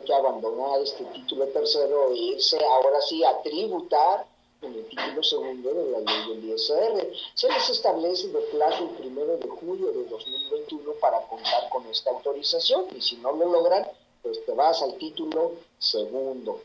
que 0.04 0.14
abandonar 0.14 0.80
este 0.80 1.04
título 1.04 1.46
tercero 1.48 2.12
e 2.12 2.16
irse 2.16 2.58
ahora 2.64 3.00
sí 3.02 3.22
a 3.24 3.42
tributar 3.42 4.26
en 4.66 4.74
el 4.74 4.88
título 4.88 5.22
segundo 5.22 5.72
de 5.72 5.90
la 5.90 5.98
ley 6.00 6.28
del 6.28 6.44
ISR. 6.52 7.12
Se 7.34 7.48
les 7.48 7.70
establece 7.70 8.28
de 8.28 8.40
plazo 8.52 8.84
el 8.84 8.90
primero 8.90 9.36
de 9.36 9.48
julio 9.48 9.92
de 9.92 10.04
2021 10.04 10.92
para 11.00 11.20
contar 11.28 11.68
con 11.70 11.86
esta 11.86 12.10
autorización 12.10 12.86
y 12.96 13.00
si 13.00 13.16
no 13.16 13.32
lo 13.32 13.46
logran, 13.50 13.86
pues 14.22 14.44
te 14.44 14.52
vas 14.52 14.82
al 14.82 14.96
título 14.98 15.52
segundo. 15.78 16.60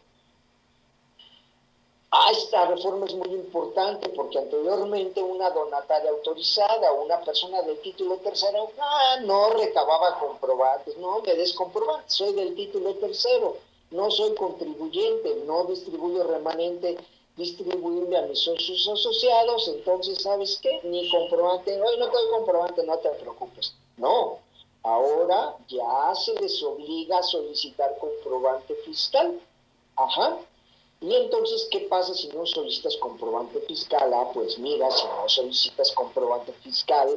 Ah, 2.14 2.30
esta 2.32 2.66
reforma 2.66 3.06
es 3.06 3.14
muy 3.16 3.30
importante 3.30 4.10
porque 4.10 4.38
anteriormente 4.38 5.24
una 5.24 5.49
donataria 5.49 6.10
autorizada, 6.10 6.91
una 6.91 7.22
persona 7.22 7.62
del 7.62 7.80
título 7.80 8.18
tercero, 8.18 8.70
ah, 8.78 9.18
no 9.22 9.52
recababa 9.52 10.20
comprobantes, 10.20 10.97
no 10.97 11.22
me 11.22 11.34
des 11.36 11.56
soy 12.08 12.34
del 12.34 12.54
título 12.54 12.95
tercero, 12.95 13.56
no 13.91 14.12
soy 14.12 14.36
contribuyente, 14.36 15.43
no 15.45 15.64
distribuyo 15.64 16.24
remanente, 16.24 16.97
distribuirme 17.38 18.18
a 18.18 18.24
mis 18.24 18.40
socios 18.40 18.88
asociados, 18.88 19.68
entonces, 19.68 20.22
¿sabes 20.22 20.60
qué? 20.62 20.82
Ni 20.84 21.10
comprobante, 21.10 21.82
hoy 21.82 21.98
no 21.98 22.10
tengo 22.10 22.32
comprobante, 22.32 22.84
no 22.84 22.98
te 22.98 23.10
preocupes. 23.10 23.74
No, 23.98 24.40
ahora 24.84 25.56
ya 25.68 26.14
se 26.16 26.34
les 26.42 26.62
obliga 26.64 27.20
a 27.20 27.24
solicitar 27.24 27.98
comprobante 28.00 28.76
fiscal. 28.86 29.40
Ajá, 29.96 30.40
y 31.02 31.16
entonces, 31.16 31.68
¿qué 31.72 31.80
pasa 31.82 32.14
si 32.14 32.28
no 32.28 32.46
solicitas 32.46 32.96
comprobante 32.98 33.60
fiscal? 33.62 34.14
Ah, 34.14 34.30
pues 34.32 34.60
mira, 34.60 34.92
si 34.92 35.04
no 35.08 35.28
solicitas 35.28 35.92
comprobante 35.94 36.54
fiscal, 36.62 37.10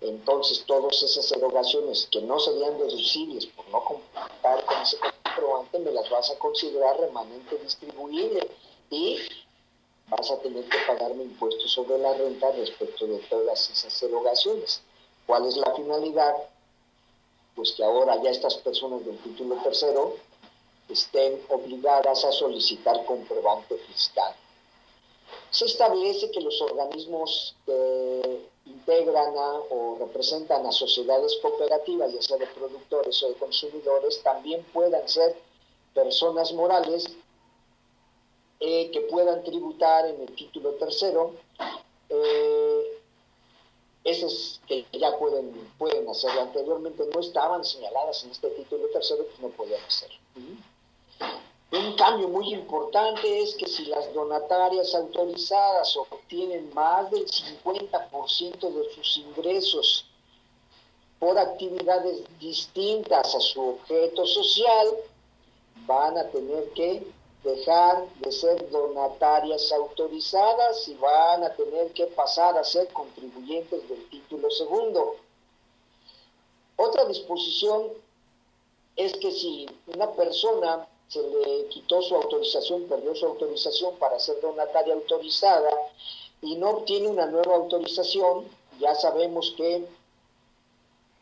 entonces 0.00 0.64
todas 0.66 1.00
esas 1.04 1.30
erogaciones 1.30 2.08
que 2.10 2.20
no 2.22 2.40
serían 2.40 2.76
deducibles 2.78 3.46
por 3.46 3.68
no 3.68 3.84
contar 3.84 4.64
con 4.64 4.82
ese 4.82 4.96
comprobante, 4.98 5.78
me 5.78 5.92
las 5.92 6.10
vas 6.10 6.32
a 6.32 6.38
considerar 6.40 6.98
remanente 6.98 7.56
distribuible 7.58 8.50
y 8.90 9.18
vas 10.16 10.30
a 10.30 10.38
tener 10.40 10.64
que 10.68 10.78
pagarme 10.86 11.24
impuestos 11.24 11.72
sobre 11.72 11.96
la 11.98 12.12
renta 12.12 12.50
respecto 12.52 13.06
de 13.06 13.18
todas 13.30 13.70
esas 13.70 14.02
erogaciones. 14.02 14.82
¿Cuál 15.26 15.46
es 15.46 15.56
la 15.56 15.74
finalidad? 15.74 16.34
Pues 17.54 17.72
que 17.72 17.82
ahora 17.82 18.20
ya 18.22 18.30
estas 18.30 18.56
personas 18.56 19.04
del 19.06 19.18
título 19.18 19.56
tercero 19.62 20.16
estén 20.88 21.40
obligadas 21.48 22.24
a 22.24 22.32
solicitar 22.32 23.04
comprobante 23.06 23.76
fiscal. 23.78 24.34
Se 25.50 25.64
establece 25.64 26.30
que 26.30 26.40
los 26.40 26.60
organismos 26.60 27.54
que 27.64 28.50
integran 28.66 29.32
o 29.34 29.96
representan 29.98 30.66
a 30.66 30.72
sociedades 30.72 31.36
cooperativas, 31.40 32.12
ya 32.12 32.22
sea 32.22 32.36
de 32.36 32.46
productores 32.48 33.22
o 33.22 33.28
de 33.28 33.34
consumidores, 33.34 34.22
también 34.22 34.62
puedan 34.74 35.08
ser 35.08 35.36
personas 35.94 36.52
morales 36.52 37.06
eh, 38.64 38.92
que 38.92 39.00
puedan 39.02 39.42
tributar 39.42 40.06
en 40.06 40.20
el 40.20 40.36
título 40.36 40.70
tercero. 40.74 41.34
Eh, 42.08 43.00
esas 44.04 44.60
que 44.68 44.86
ya 44.92 45.18
pueden, 45.18 45.52
pueden 45.78 46.08
hacerlo 46.08 46.42
anteriormente 46.42 47.04
no 47.12 47.20
estaban 47.20 47.64
señaladas 47.64 48.22
en 48.22 48.30
este 48.30 48.50
título 48.50 48.86
tercero, 48.92 49.24
pues 49.26 49.40
no 49.40 49.48
podían 49.48 49.82
hacerlo. 49.84 50.16
Un 51.72 51.96
cambio 51.96 52.28
muy 52.28 52.54
importante 52.54 53.42
es 53.42 53.56
que 53.56 53.66
si 53.66 53.86
las 53.86 54.12
donatarias 54.14 54.94
autorizadas 54.94 55.96
obtienen 55.96 56.72
más 56.72 57.10
del 57.10 57.26
50% 57.26 58.72
de 58.72 58.94
sus 58.94 59.16
ingresos 59.16 60.06
por 61.18 61.36
actividades 61.36 62.22
distintas 62.38 63.34
a 63.34 63.40
su 63.40 63.60
objeto 63.70 64.24
social, 64.24 64.88
van 65.86 66.16
a 66.16 66.28
tener 66.30 66.70
que 66.74 67.04
dejar 67.44 68.08
de 68.20 68.30
ser 68.30 68.70
donatarias 68.70 69.72
autorizadas 69.72 70.86
y 70.88 70.94
van 70.94 71.42
a 71.44 71.54
tener 71.54 71.92
que 71.92 72.06
pasar 72.06 72.56
a 72.56 72.64
ser 72.64 72.88
contribuyentes 72.88 73.88
del 73.88 74.08
título 74.10 74.50
segundo. 74.50 75.16
Otra 76.76 77.04
disposición 77.06 77.88
es 78.96 79.12
que 79.14 79.32
si 79.32 79.66
una 79.86 80.10
persona 80.12 80.86
se 81.08 81.22
le 81.22 81.66
quitó 81.68 82.00
su 82.00 82.14
autorización, 82.14 82.84
perdió 82.84 83.14
su 83.14 83.26
autorización 83.26 83.96
para 83.96 84.18
ser 84.18 84.40
donataria 84.40 84.94
autorizada 84.94 85.70
y 86.40 86.56
no 86.56 86.70
obtiene 86.70 87.08
una 87.08 87.26
nueva 87.26 87.56
autorización, 87.56 88.48
ya 88.78 88.94
sabemos 88.94 89.52
que 89.56 89.86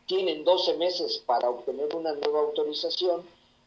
tienen 0.05 0.43
12 0.43 0.75
meses 0.77 1.17
para 1.25 1.49
obtener 1.49 1.95
una 1.95 2.13
nueva 2.13 2.41
autorización. 2.41 3.25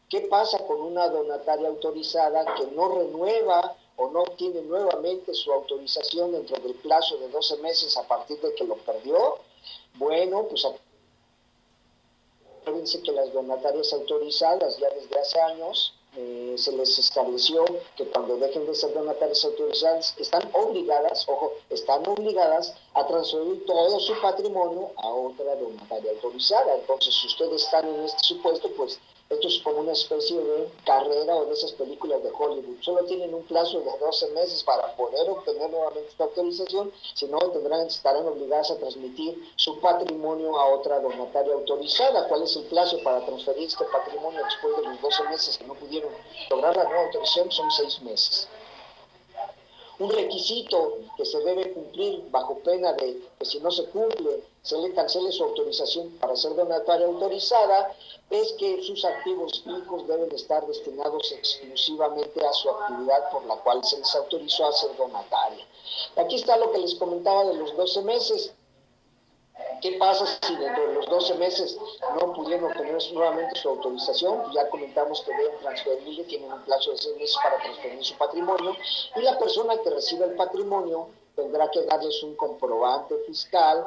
¿Qué 0.09 0.21
pasa 0.21 0.59
con 0.67 0.81
una 0.81 1.09
donataria 1.09 1.67
autorizada 1.67 2.53
que 2.55 2.67
no 2.67 2.89
renueva 2.89 3.75
o 3.95 4.09
no 4.11 4.21
obtiene 4.21 4.61
nuevamente 4.61 5.33
su 5.33 5.51
autorización 5.51 6.31
dentro 6.31 6.57
del 6.59 6.75
plazo 6.75 7.17
de 7.17 7.29
12 7.29 7.57
meses 7.57 7.97
a 7.97 8.07
partir 8.07 8.39
de 8.39 8.53
que 8.53 8.65
lo 8.65 8.75
perdió? 8.77 9.39
Bueno, 9.95 10.45
pues 10.47 10.63
acuérdense 12.61 13.01
que 13.01 13.11
las 13.13 13.33
donatarias 13.33 13.93
autorizadas 13.93 14.77
ya 14.77 14.89
desde 14.89 15.19
hace 15.19 15.39
años 15.39 15.95
eh, 16.17 16.55
se 16.57 16.71
les 16.71 16.97
estableció 16.99 17.65
que 17.97 18.05
cuando 18.05 18.37
dejen 18.37 18.65
de 18.67 18.75
ser 18.75 18.93
donatarias 18.93 19.43
autorizadas 19.43 20.15
están 20.17 20.49
obligadas, 20.53 21.27
ojo, 21.27 21.51
están 21.69 22.07
obligadas 22.07 22.73
a 22.93 23.05
transferir 23.07 23.65
todo 23.65 23.99
su 23.99 24.13
patrimonio 24.21 24.91
a 24.97 25.09
otra 25.09 25.55
donataria 25.55 26.11
autorizada. 26.11 26.75
Entonces, 26.75 27.13
si 27.13 27.27
ustedes 27.27 27.63
están 27.63 27.87
en 27.87 28.03
este 28.03 28.23
supuesto, 28.23 28.69
pues 28.77 28.99
esto 29.27 29.47
es 29.47 29.59
como 29.63 29.79
una 29.79 29.93
especie 29.93 30.37
de 30.37 30.69
carrera 30.85 31.35
o 31.35 31.45
de 31.45 31.53
esas 31.53 31.71
películas 31.71 32.21
de 32.21 32.29
Hollywood. 32.29 32.79
Solo 32.81 33.03
tienen 33.05 33.33
un 33.33 33.43
plazo 33.43 33.79
de 33.79 33.91
12 33.99 34.31
meses 34.31 34.63
para 34.63 34.95
poder 34.95 35.27
obtener 35.29 35.69
nuevamente 35.71 36.09
esta 36.09 36.25
autorización, 36.25 36.91
si 37.15 37.25
no 37.27 37.39
tendrán, 37.49 37.87
estarán 37.87 38.27
obligadas 38.27 38.69
a 38.69 38.77
transmitir 38.77 39.35
su 39.55 39.79
patrimonio 39.79 40.55
a 40.59 40.75
otra 40.75 40.99
donataria 40.99 41.53
autorizada. 41.53 42.27
¿Cuál 42.27 42.43
es 42.43 42.55
el 42.55 42.65
plazo 42.65 43.01
para 43.03 43.25
transferir 43.25 43.67
este 43.67 43.83
patrimonio 43.85 44.43
después 44.43 44.77
de 44.77 44.83
los 44.89 45.01
12 45.01 45.23
meses 45.23 45.57
que 45.57 45.65
no 45.65 45.73
pudieron 45.73 46.11
lograr 46.51 46.77
la 46.77 46.83
nueva 46.83 47.05
autorización? 47.05 47.51
Son 47.51 47.71
6 47.71 48.01
meses. 48.03 48.47
Un 49.97 50.11
requisito 50.11 50.99
que 51.17 51.25
se 51.25 51.39
debe 51.39 51.73
cumplir 51.73 52.29
bajo 52.29 52.59
pena 52.59 52.93
de 52.93 53.21
que 53.39 53.45
si 53.45 53.59
no 53.59 53.71
se 53.71 53.85
cumple 53.85 54.43
se 54.65 54.79
le 54.79 54.91
cancele 54.93 55.31
su 55.31 55.43
autorización 55.43 56.09
para 56.19 56.35
ser 56.35 56.55
donataria 56.55 57.05
autorizada 57.05 57.95
es 58.31 58.51
que 58.53 58.81
sus 58.81 59.05
activos 59.05 59.61
fijos 59.63 60.07
deben 60.07 60.31
estar 60.31 60.65
destinados 60.65 61.31
exclusivamente 61.31 62.43
a 62.43 62.51
su 62.51 62.71
actividad 62.71 63.29
por 63.29 63.45
la 63.45 63.57
cual 63.57 63.83
se 63.83 63.99
les 63.99 64.15
autorizó 64.15 64.65
a 64.65 64.73
ser 64.73 64.97
donataria. 64.97 65.63
Aquí 66.15 66.37
está 66.37 66.57
lo 66.57 66.71
que 66.71 66.79
les 66.79 66.95
comentaba 66.95 67.45
de 67.45 67.53
los 67.53 67.77
12 67.77 68.01
meses. 68.01 68.53
¿Qué 69.83 69.97
pasa 69.99 70.25
si 70.25 70.55
dentro 70.55 70.87
de 70.87 70.93
los 70.95 71.05
12 71.09 71.35
meses 71.35 71.77
no 72.19 72.33
pudieron 72.33 72.71
obtener 72.71 72.97
nuevamente 73.13 73.59
su 73.59 73.69
autorización? 73.69 74.51
Ya 74.51 74.67
comentamos 74.69 75.21
que 75.21 75.31
deben 75.31 75.59
transferirle, 75.59 76.23
tienen 76.23 76.51
un 76.51 76.61
plazo 76.63 76.89
de 76.89 76.97
6 76.97 77.17
meses 77.17 77.37
para 77.43 77.59
transferir 77.59 78.03
su 78.03 78.17
patrimonio 78.17 78.75
y 79.15 79.21
la 79.21 79.37
persona 79.37 79.77
que 79.77 79.91
recibe 79.91 80.25
el 80.25 80.35
patrimonio 80.35 81.09
tendrá 81.35 81.69
que 81.69 81.83
darles 81.83 82.23
un 82.23 82.35
comprobante 82.35 83.15
fiscal 83.27 83.85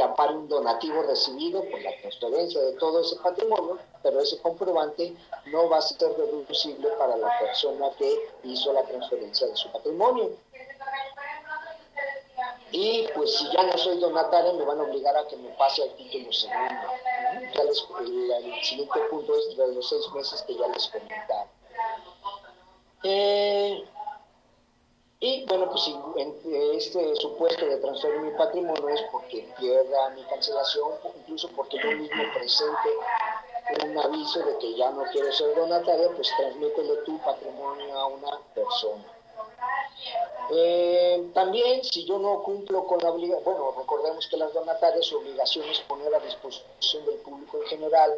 que 0.00 0.32
un 0.32 0.48
donativo 0.48 1.02
recibido 1.02 1.62
por 1.64 1.80
la 1.82 1.96
transferencia 2.00 2.60
de 2.60 2.72
todo 2.74 3.00
ese 3.00 3.16
patrimonio, 3.16 3.78
pero 4.02 4.20
ese 4.20 4.38
comprobante 4.38 5.14
no 5.46 5.68
va 5.68 5.78
a 5.78 5.82
ser 5.82 6.16
deducible 6.16 6.88
para 6.98 7.16
la 7.16 7.38
persona 7.38 7.90
que 7.98 8.28
hizo 8.44 8.72
la 8.72 8.82
transferencia 8.84 9.46
de 9.46 9.56
su 9.56 9.70
patrimonio. 9.70 10.30
Y 12.72 13.06
pues 13.14 13.36
si 13.36 13.50
ya 13.50 13.62
no 13.64 13.76
soy 13.76 13.98
donatario, 13.98 14.54
me 14.54 14.64
van 14.64 14.78
a 14.78 14.84
obligar 14.84 15.16
a 15.16 15.26
que 15.26 15.36
me 15.36 15.50
pase 15.50 15.82
al 15.82 15.94
título 15.96 16.32
segundo. 16.32 16.88
Ya 17.54 17.64
les, 17.64 17.84
el, 18.00 18.64
siguiente 18.64 19.00
punto 19.10 19.36
es 19.36 19.56
de 19.56 19.74
los 19.74 19.88
seis 19.88 20.08
meses 20.14 20.42
que 20.42 20.54
ya 20.54 20.68
les 20.68 20.86
comentaba. 20.88 21.46
Eh, 23.02 23.84
y 25.20 25.44
bueno, 25.44 25.68
pues 25.68 25.86
en 26.16 26.34
este 26.74 27.14
supuesto 27.16 27.66
de 27.66 27.76
transferir 27.76 28.20
mi 28.20 28.30
patrimonio 28.30 28.88
es 28.88 29.02
porque 29.12 29.46
pierda 29.58 30.10
mi 30.10 30.22
cancelación, 30.24 30.92
incluso 31.18 31.48
porque 31.54 31.76
yo 31.78 31.90
mismo 31.90 32.22
presente 32.34 32.88
un 33.84 33.98
aviso 33.98 34.40
de 34.40 34.56
que 34.56 34.74
ya 34.74 34.90
no 34.90 35.04
quiero 35.12 35.30
ser 35.30 35.54
donatario, 35.54 36.14
pues 36.16 36.30
transmítele 36.36 36.96
tu 37.04 37.18
patrimonio 37.18 37.98
a 37.98 38.06
una 38.06 38.38
persona. 38.54 39.04
Eh, 40.52 41.30
también, 41.34 41.84
si 41.84 42.04
yo 42.06 42.18
no 42.18 42.42
cumplo 42.42 42.86
con 42.86 42.98
la 43.00 43.10
obligación, 43.10 43.44
bueno, 43.44 43.74
recordemos 43.76 44.26
que 44.26 44.38
las 44.38 44.52
donatarias 44.54 45.06
su 45.06 45.18
obligación 45.18 45.68
es 45.68 45.80
poner 45.80 46.12
a 46.14 46.18
disposición 46.18 47.04
del 47.04 47.16
público 47.16 47.58
en 47.58 47.68
general 47.68 48.10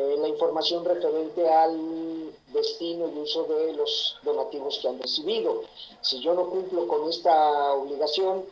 eh, 0.00 0.16
la 0.18 0.28
información 0.28 0.82
referente 0.82 1.46
al 1.46 2.32
destino 2.52 3.06
y 3.08 3.18
uso 3.18 3.44
de 3.44 3.74
los 3.74 4.16
donativos 4.22 4.78
que 4.80 4.88
han 4.88 4.98
recibido. 4.98 5.62
Si 6.00 6.20
yo 6.20 6.32
no 6.34 6.48
cumplo 6.48 6.88
con 6.88 7.08
esta 7.08 7.74
obligación, 7.74 8.46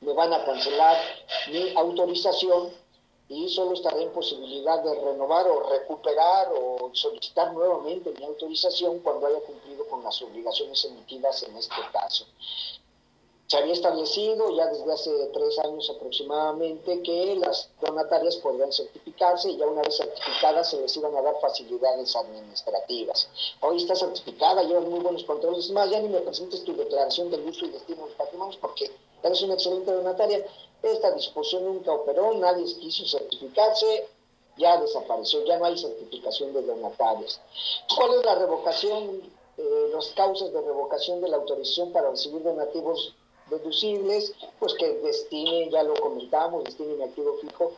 me 0.00 0.12
van 0.14 0.32
a 0.32 0.44
cancelar 0.44 0.96
mi 1.52 1.76
autorización 1.76 2.70
y 3.28 3.48
solo 3.50 3.74
estaré 3.74 4.02
en 4.02 4.10
posibilidad 4.10 4.82
de 4.82 4.94
renovar 4.94 5.46
o 5.46 5.68
recuperar 5.70 6.48
o 6.52 6.90
solicitar 6.92 7.52
nuevamente 7.52 8.12
mi 8.18 8.24
autorización 8.24 8.98
cuando 9.00 9.26
haya 9.26 9.40
cumplido 9.40 9.86
con 9.86 10.02
las 10.02 10.20
obligaciones 10.22 10.84
emitidas 10.84 11.42
en 11.44 11.56
este 11.56 11.76
caso. 11.92 12.24
Se 13.48 13.56
había 13.56 13.72
establecido 13.72 14.54
ya 14.54 14.66
desde 14.66 14.92
hace 14.92 15.10
tres 15.32 15.58
años 15.60 15.88
aproximadamente 15.88 17.02
que 17.02 17.34
las 17.36 17.70
donatarias 17.80 18.36
podrían 18.36 18.70
certificarse 18.70 19.50
y 19.50 19.56
ya 19.56 19.66
una 19.66 19.80
vez 19.80 19.96
certificadas 19.96 20.68
se 20.68 20.78
les 20.78 20.94
iban 20.98 21.16
a 21.16 21.22
dar 21.22 21.40
facilidades 21.40 22.14
administrativas. 22.14 23.26
Hoy 23.62 23.78
está 23.78 23.94
certificada, 23.94 24.64
llevan 24.64 24.90
muy 24.90 25.00
buenos 25.00 25.24
controles. 25.24 25.64
Es 25.64 25.70
más, 25.70 25.88
ya 25.88 25.98
ni 25.98 26.10
me 26.10 26.20
presentes 26.20 26.62
tu 26.62 26.76
declaración 26.76 27.30
del 27.30 27.48
uso 27.48 27.64
y 27.64 27.70
destino 27.70 28.02
de 28.02 28.08
los 28.08 28.16
patrimonios 28.18 28.58
porque 28.58 28.90
eres 29.22 29.40
una 29.40 29.54
excelente 29.54 29.92
donataria. 29.92 30.44
Esta 30.82 31.10
disposición 31.12 31.64
nunca 31.64 31.90
operó, 31.90 32.34
nadie 32.34 32.66
quiso 32.66 33.06
certificarse, 33.06 34.08
ya 34.58 34.78
desapareció, 34.78 35.42
ya 35.46 35.58
no 35.58 35.64
hay 35.64 35.78
certificación 35.78 36.52
de 36.52 36.60
donatarias. 36.60 37.40
¿Cuál 37.96 38.12
es 38.12 38.26
la 38.26 38.34
revocación, 38.34 39.22
eh, 39.56 39.90
las 39.90 40.08
causas 40.08 40.52
de 40.52 40.60
revocación 40.60 41.22
de 41.22 41.28
la 41.28 41.38
autorización 41.38 41.92
para 41.92 42.10
recibir 42.10 42.42
donativos 42.42 43.14
deducibles, 43.50 44.34
pues 44.58 44.74
que 44.74 44.88
destine, 45.00 45.70
ya 45.70 45.82
lo 45.82 45.94
comentamos, 45.94 46.64
destine 46.64 46.94
mi 46.94 47.04
activo 47.04 47.36
fijo 47.40 47.66